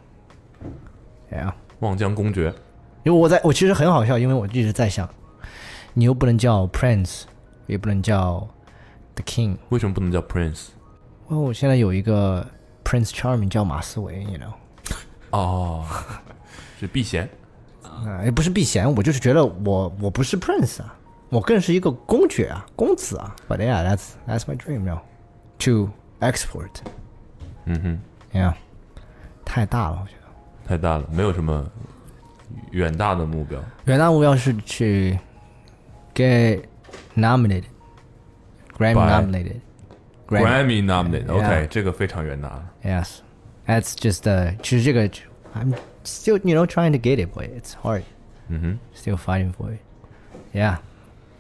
[1.32, 1.52] ，Yeah。
[1.80, 2.52] 望江公爵，
[3.05, 5.09] 因为我在我其实很好笑，因为我一直在想，
[5.94, 7.22] 你又不能叫 Prince，
[7.66, 8.48] 也不能叫
[9.14, 9.56] The King。
[9.68, 10.70] 为什么不能叫 Prince？
[11.28, 12.44] 哦，我现在有一个
[12.85, 14.52] Prince Charming 叫马思唯，you know，
[15.30, 15.85] 哦，
[16.80, 17.28] 是避嫌。
[17.85, 20.97] 啊、也不是避嫌，我就是觉得我我不是 Prince 啊，
[21.30, 23.35] 我更是一个公爵啊，公子啊。
[23.47, 24.99] But yeah, that's that's my dream now,
[25.59, 25.89] to
[26.19, 26.69] export.
[27.65, 28.53] 嗯哼， Yeah，
[29.45, 30.67] 太大了，我觉得。
[30.67, 31.69] 太大了，没有什么
[32.71, 33.59] 远大的目标。
[33.85, 35.17] 远大目标是去
[36.13, 36.63] get
[37.15, 37.63] nominated,
[38.77, 39.59] Grammy By- nominated,
[40.27, 42.69] Grammy nominated，OK，、 Yeah 这个非常远大了。
[42.84, 43.19] Yes,
[43.65, 44.53] that's just the.
[44.61, 45.07] 其实这个
[45.55, 45.73] I'm
[46.03, 48.03] still you know trying to get it, but it's hard.
[48.49, 49.80] 嗯哼， Still fighting for it.
[50.53, 50.77] Yeah，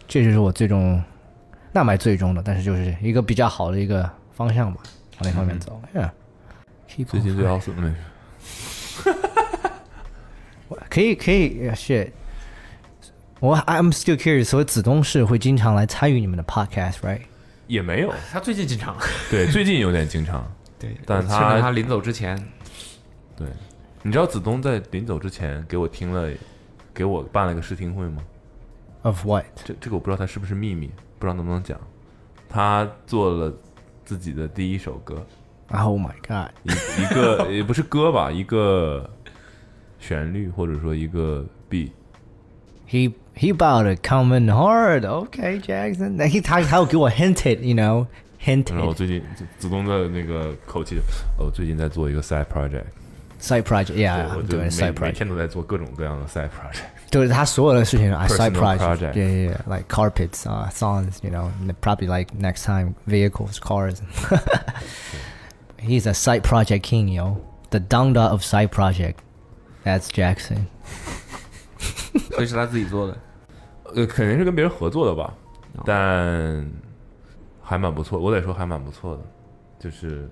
[0.08, 1.00] 这就是我最终，
[1.70, 4.80] 那买最终的，但是就是一个比较好的一个方向吧，
[5.20, 5.80] 往那方面走。
[5.94, 6.10] Yeah.
[6.88, 7.94] Keep 最近最奥斯没
[8.40, 9.14] 事。
[10.88, 12.10] 可以可以，yeah, shit。
[13.40, 17.20] 我 I'm still curious，所以子东是会经常来参与你们的 podcast，right？
[17.66, 18.96] 也没有，他最近经常，
[19.30, 20.50] 对，最近有点经常。
[20.80, 22.36] 对，但趁他他临走之前，
[23.36, 23.46] 对，
[24.02, 26.30] 你知道子东在临走之前给我听了，
[26.94, 28.22] 给我办了个试听会吗？
[29.07, 29.45] Of what？
[29.65, 30.87] 这这个我不知道他是不是秘密，
[31.19, 31.79] 不知道能不能讲。
[32.47, 33.53] 他做了
[34.05, 35.25] 自己的第一首歌，
[35.69, 36.51] Oh my god！
[36.63, 39.09] 一一个也不是歌吧，一个
[39.99, 41.89] 旋律或者说一个 beat。
[42.87, 45.01] He he about to come in hard.
[45.01, 46.11] Okay, Jackson.
[46.11, 48.05] 那 he 他他有给我 hinted，you know
[48.45, 50.97] 然后 hinted 最近子子东的那个口气，
[51.39, 52.85] 哦，我最近在做一个 side project，
[53.41, 53.93] side project.
[53.93, 55.11] 对 Yeah，我 I'm 就 doing 每 a side 每 project.
[55.13, 56.83] 天都在做各种各样的 side project。
[57.09, 58.79] 就是他所有的事情，I side Personal project.
[58.79, 59.13] project.
[59.13, 59.61] Yeah, yeah, yeah.
[59.67, 61.19] Like carpets, uh, songs.
[61.21, 64.01] You know, and probably like next time vehicles, cars.
[65.79, 67.37] He's a side project king, yo.
[67.69, 69.19] The Donda of side project.
[69.83, 70.67] That's Jackson.
[72.31, 73.17] 所以是他自己做的。
[73.95, 75.33] 呃，肯定是跟别人合作的吧，
[75.75, 76.65] 哦但
[77.61, 79.21] 还蛮不错，我得说还蛮不错的，
[79.79, 80.29] 就是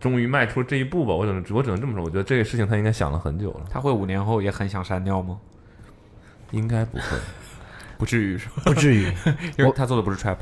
[0.00, 1.14] 终于迈出这一步吧。
[1.14, 5.38] 我只能我只能这么说，我觉得这个事情他应该想了很久了，他会五年后也很想删掉吗？
[6.50, 7.04] 应该不会。
[7.98, 8.62] 不至于是吧？
[8.64, 9.12] 不至于。
[9.58, 10.36] 因为他做的不是 trap，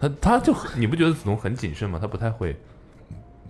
[0.00, 1.98] 他他就你不觉得子龙很谨慎吗？
[2.00, 2.56] 他不太会，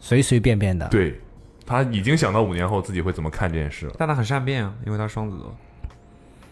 [0.01, 0.89] 随随便便的。
[0.89, 1.21] 对
[1.67, 3.95] 他已经想到五年后自己会怎么看这件事了。
[3.99, 5.55] 但他很善变啊，因为他双子座。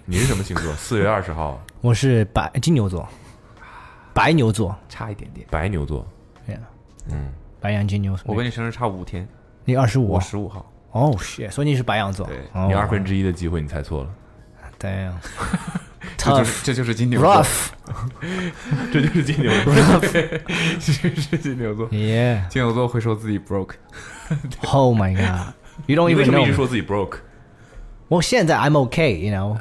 [0.04, 0.72] 你是什么星座？
[0.74, 3.08] 四月 二十号，我是白金牛座，
[4.12, 4.76] 白牛座。
[4.88, 5.46] 差一点点。
[5.50, 6.06] 白牛座。
[6.46, 6.58] Yeah，
[7.10, 7.32] 嗯，
[7.62, 9.26] 白羊金牛，我跟你生日差五天，
[9.64, 10.70] 你二十五，我十五号。
[10.90, 12.36] 哦，血，所以你是白羊座，对，
[12.66, 14.10] 你二分之一的机会你猜错了。
[14.78, 15.12] Damn，
[16.18, 17.44] 这就是这就是金牛座，
[18.92, 19.72] 这就是金牛座，
[20.80, 21.88] 这就是金牛座。
[21.92, 23.74] 耶， 金牛座会说自己 broke。
[24.72, 25.54] Oh my god，
[25.86, 27.18] 你为什么一直说自己 broke？
[28.08, 29.56] 我现在 I'm okay，you know，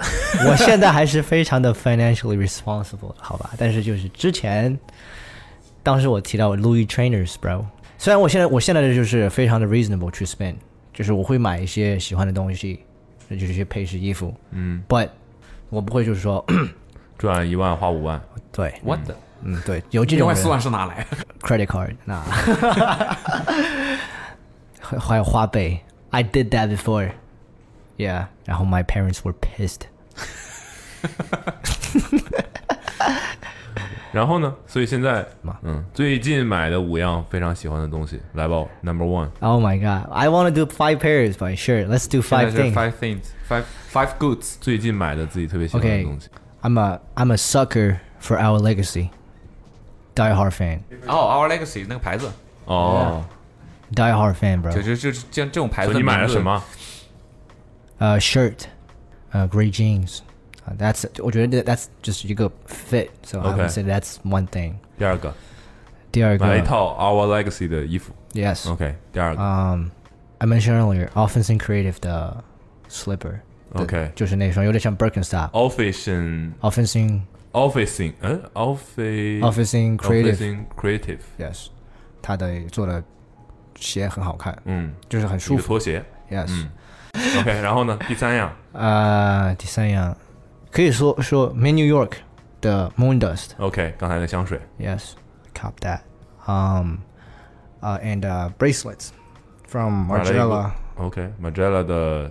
[0.49, 3.51] 我现在还是非常的 financially responsible，好吧？
[3.57, 4.77] 但是就是之前，
[5.81, 7.63] 当时我提到 Louis Trainers，bro，
[8.01, 10.55] 虽然我现在我现在的就是非常的 reasonable 去 spend，
[10.91, 12.83] 就是我会买一些喜欢的东西，
[13.29, 15.07] 就是一些配饰、衣服嗯，，but
[15.69, 16.43] 我不会就是说，
[17.19, 18.19] 赚一万花五万。
[18.51, 22.19] 对，我的嗯，对，有这种人另外四万是哪来的？credit card 那，
[24.81, 25.79] 还还有花呗
[26.09, 27.11] ，I did that before。
[27.97, 29.81] Yeah，然后 my parents were pissed。
[34.12, 34.54] 然后呢？
[34.66, 40.10] 所以现在嘛，嗯，最近买的五样非常喜欢的东西，来吧，Number One， Oh my god!
[40.12, 42.72] I want to do five pairs, but sure, let's do 现在 five 是 things.
[42.74, 44.56] five things five five goods。
[44.60, 46.28] 最近买的自己特别喜欢的 Okay, 东西。
[46.62, 49.10] I'm a I'm a sucker for our legacy.
[50.14, 50.80] Die Hard fan.
[51.06, 52.30] 哦，Our Legacy 那个牌子，
[52.64, 53.22] 哦，
[53.94, 54.72] Die Hard fan, bro.
[54.72, 55.92] 就就就是这这种牌子。
[55.92, 56.40] 所以你买了什？
[56.42, 56.62] 么？
[57.98, 58.64] Uh, shirt,
[59.32, 60.20] uh, gray jeans.
[60.70, 63.56] Uh, that's 我觉得 that's 就是一个 fit, so I Okay.
[63.62, 64.74] would say that's one thing.
[64.98, 65.32] 第二个，
[66.10, 68.12] 第二个买了一套 Our Legacy 的衣服。
[68.32, 68.68] yes.
[68.70, 69.90] OK，第二个 Um,
[70.38, 72.42] I mentioned earlier, Offense and Creative 的
[72.88, 73.40] slipper.
[73.72, 75.50] 的 OK 就是那双有点像 Birkenstock。
[75.50, 77.20] Office and Offense and
[77.52, 81.66] Office in 嗯 Office Office and Creative Office in Creative， yes，
[82.22, 83.02] 它的做的
[83.76, 85.66] 鞋很好看，嗯，就是很一个舒服。
[85.66, 86.04] 拖鞋。
[86.30, 86.70] Yes，、嗯
[87.40, 87.96] OK，然后呢？
[88.08, 90.16] 第三样呃，第三样
[90.70, 92.12] 可以说说 Man New York
[92.60, 93.50] 的 Moon Dust。
[93.58, 95.12] OK，刚才的香水 Yes,
[95.54, 96.00] cop that.
[96.46, 96.98] Um,
[97.80, 99.08] uh, and uh, bracelets
[99.68, 102.30] from 买了一个 Margiela OK，Margiela 的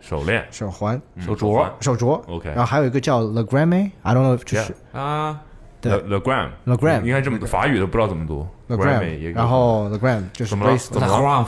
[0.00, 2.20] 手链、手环、嗯手镯环手镯。
[2.28, 5.42] OK 然后还有一个叫 Le Gramme，I don't know，就是 Yeah 啊，
[5.81, 10.65] The Gram，Le Gram 应该这么法语的不知道怎么读，Le Gram，然后 the Gram 就是什么？
[10.65, 11.45] 了？Le Gram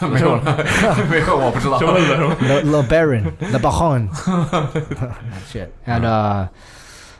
[0.10, 0.64] 没有了，
[1.10, 1.92] 没有，我不知道，什么？
[1.92, 6.00] 了是吧？The the baron the Baron，shit，and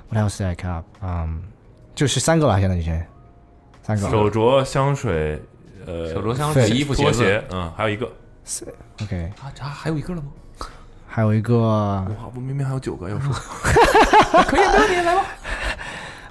[0.08, 0.84] what else did I cop？
[1.02, 1.42] 嗯，
[1.94, 2.98] 就是三个了，现在已经。
[3.82, 5.42] 三个，手镯、香水，
[5.86, 8.10] 呃，手镯、香水、衣服、拖鞋，嗯，还有一个
[9.02, 10.28] ，OK，啊，这还有一个了吗？
[11.06, 11.54] 还有一个，
[12.34, 13.32] 我明明还有九个，要说，
[14.46, 15.24] 可以，没问题，来吧。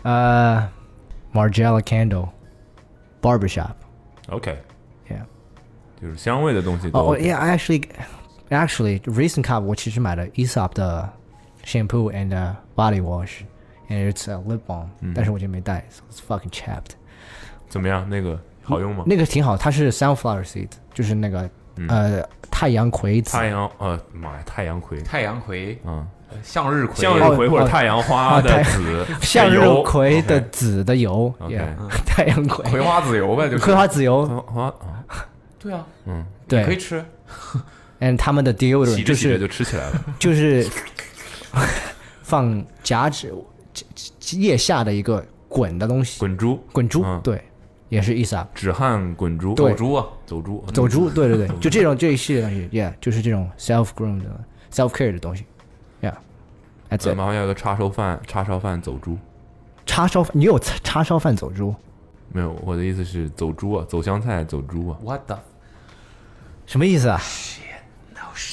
[0.02, 0.68] 呃
[1.32, 2.28] Margiela Candle
[3.20, 3.72] Barbershop。
[4.28, 4.56] OK，
[5.08, 5.24] Yeah.
[6.00, 7.84] 就是香味的东西都哦、 OK yeah, I actually,
[8.50, 11.08] actually, recent cup 我其实买了 Aesop 的
[11.64, 13.42] shampoo and、uh, body wash,
[13.88, 16.92] and it's a lip balm，、但是我就没带，so it's fucking chapped。
[17.68, 18.08] 怎么样？
[18.08, 19.04] 那个好用吗？
[19.06, 21.48] 那个挺好，它是 sunflower seed，就是那个、
[21.88, 23.32] 呃太阳葵子。
[23.32, 26.06] 太阳，呃，妈呀，太阳葵，太阳葵、嗯，
[26.43, 31.33] 向日葵、向日葵或者太阳花的籽， 向日葵的籽的油
[32.05, 34.73] 太阳葵，葵花籽油呗，就是 葵花籽油，花
[35.59, 37.03] 对啊，嗯，对可以吃。
[37.99, 40.01] ，and 他们的 deodorant 就就吃起来了。
[40.19, 40.65] 就是
[42.21, 43.33] 放夹指
[44.33, 47.41] 腋下的一个滚的东西，滚珠，滚珠，嗯对，
[47.89, 48.45] 也是 Aesop。
[48.53, 54.25] 止汗滚珠，走珠啊，走珠，走珠，对对对，就这种这一系列东西，yeah，就是这种 self groom 的
[54.71, 55.45] self care 的东西
[56.89, 57.15] 呃 it。
[57.15, 59.17] 麻烦要个叉烧饭，叉烧饭走猪。
[59.85, 61.73] 叉烧，你有叉烧饭走猪？
[62.33, 65.39] 没有，我的意思是走猪啊，走香菜走猪啊，What the？
[66.65, 67.19] 什么意思啊？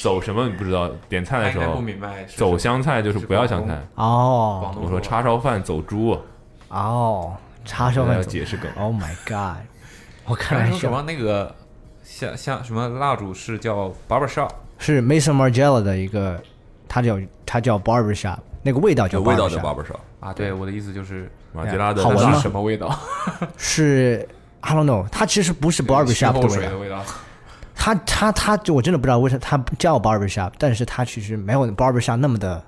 [0.01, 0.89] 走什么你不知道？
[1.07, 3.79] 点菜的时候明白走香菜就是不要香菜。
[3.95, 6.19] 哦我说叉烧饭走猪啊，
[6.69, 7.35] 哦，
[7.65, 8.71] 叉烧饭要解释梗。
[8.77, 9.57] ，Oh my god！
[10.25, 11.53] 我开玩刚才说什么，那个
[12.03, 14.49] 像像什么蜡烛是叫 barber shop，
[14.79, 16.41] 是 Mason Margiela 的一个，
[16.95, 22.97] 它叫它叫 barber shop，那个味道叫 barber shop，啊，对，我的意思就是马吉拉的好闻吗什么味道？
[23.57, 24.25] 是
[24.61, 27.03] I don't know，它其实不是 barber shop 的味道。
[27.75, 32.63] 它它它就我真的不知道为什么它不叫 barber shop，但是它其实没有 barber shop 那么的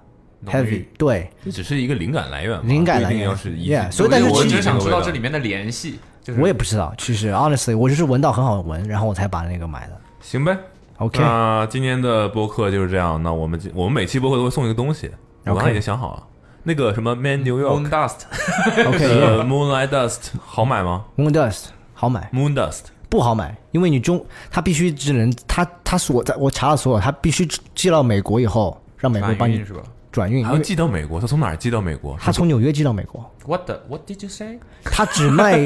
[0.46, 3.56] heavy，对，这只是一个灵感来源，灵感来源是
[3.90, 9.98] 所以但是我其实只想知道这这里面的联系，就是我也不知道，其实 honestly 我就是闻到很好闻，然后我才把那个买的。
[10.20, 10.58] 行呗。
[10.98, 13.22] OK，那今天的播客就是这样。
[13.22, 15.12] 那我们今我们每期播客都会送一个东西，
[15.46, 16.24] 我刚才已经想好了。
[16.64, 32.18] 那个什么 Man New moon York，dust，OK， 呃 Moonlight Dust 好买吗 Moon Dust 好买，？Moon Dust 不好买，因为你中它必须只能它它所在我查了所有，它必须寄到美国以后，让美国帮你是吧转运，还要因为寄到美国，他从哪儿寄到美国？
[32.20, 34.60] 它从纽约寄到美国，？What the What did you say？
[34.84, 35.66] 他只卖，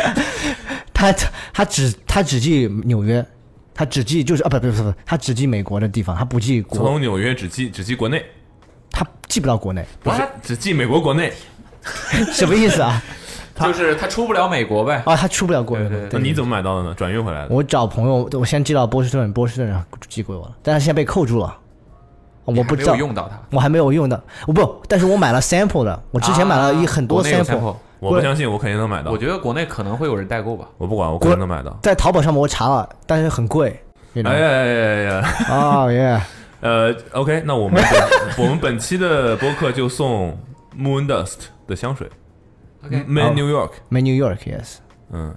[0.92, 1.14] 他
[1.54, 3.24] 他只他只寄纽约，
[3.80, 8.22] 它只寄就是啊不不不不，它只寄美国的地方，他不寄国，从纽约只寄只寄国内，
[8.90, 11.32] 他寄不到国内，不是只寄美国国内。
[12.30, 13.02] 什么意思啊？
[13.58, 15.02] 就是他出不了美国呗。
[15.06, 16.94] 啊，他出不了国内，对对那你怎么买到的呢？
[16.94, 17.54] 转运回来的。
[17.54, 21.56] 我找朋友，我先寄到波士顿，波士顿然后寄给我了，但他现在被扣住了，
[22.44, 23.40] 我不知道你还没有，用到它。
[23.50, 29.10] 我还没有用的，我不，但是我买了 sample 的，我之前买了一啊很多国内有 sample，sample 我不相信，我肯定能买到。
[29.10, 30.66] 我觉得国内可能会有人代购吧。
[30.78, 31.78] 我不管，我肯定能买到。
[31.82, 33.78] 在淘宝上面我查了，但是很贵。
[34.14, 35.34] you know 哎呀呀呀呀！
[35.50, 36.20] 哦耶，
[36.60, 37.80] 呃，OK，那我们
[38.36, 40.36] 本我们本期的播客就送
[40.76, 41.36] Moon Dust
[41.68, 42.08] 的香水
[42.84, 43.70] OK，，Man New York。
[43.88, 44.78] ，Man New York yes，
[45.12, 45.32] 嗯，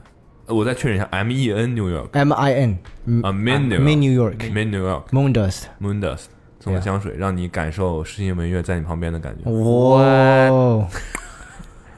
[0.48, 2.80] 我再确认一下，M E N New York M I N
[3.22, 6.24] 啊，Man New Man New York York Man New York Moon Dust，Moon Dust
[6.60, 9.52] 送的香水，让你感受诗情文乐在你旁边的感觉。
[9.52, 10.88] 哇，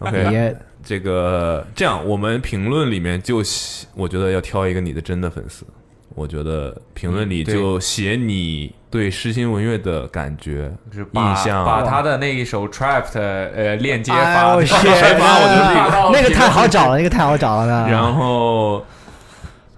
[0.06, 5.66] OK，这个这样，我们评论里面就写我觉得要挑一个你的真的粉丝。
[6.14, 17.88] 我觉得评论里就写你对诗心文乐的感觉、就是印象，把他的那一首 Trapped 呃链接哎发，我天发我就立发到那个太好找了，那个太好找了呢。
[17.90, 18.86] 然后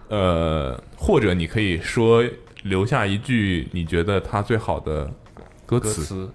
[0.10, 2.24] 呃，或者你可以说
[2.62, 5.10] 留下一句你觉得他最好的
[5.66, 6.30] 歌词歌词。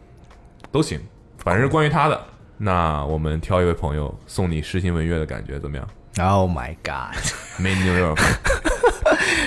[0.73, 0.98] 都行，
[1.39, 2.20] 反正是关于他的。
[2.64, 8.20] 那我们挑一位朋友送你诗心文乐的感觉怎么样 Oh my god，？Made in New York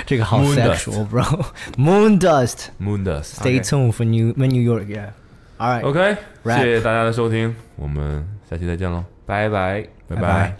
[0.04, 1.46] 这个好 sexual bro。
[1.78, 2.66] Moon dust。
[2.78, 3.40] Moon Dust。
[3.40, 4.86] Stay tuned for New Man New York.
[4.86, 5.12] Yeah.
[5.58, 5.82] All right.
[5.82, 9.86] OK，谢谢大家的收听，我们下期再见喽，拜拜。
[10.08, 10.56] 拜拜拜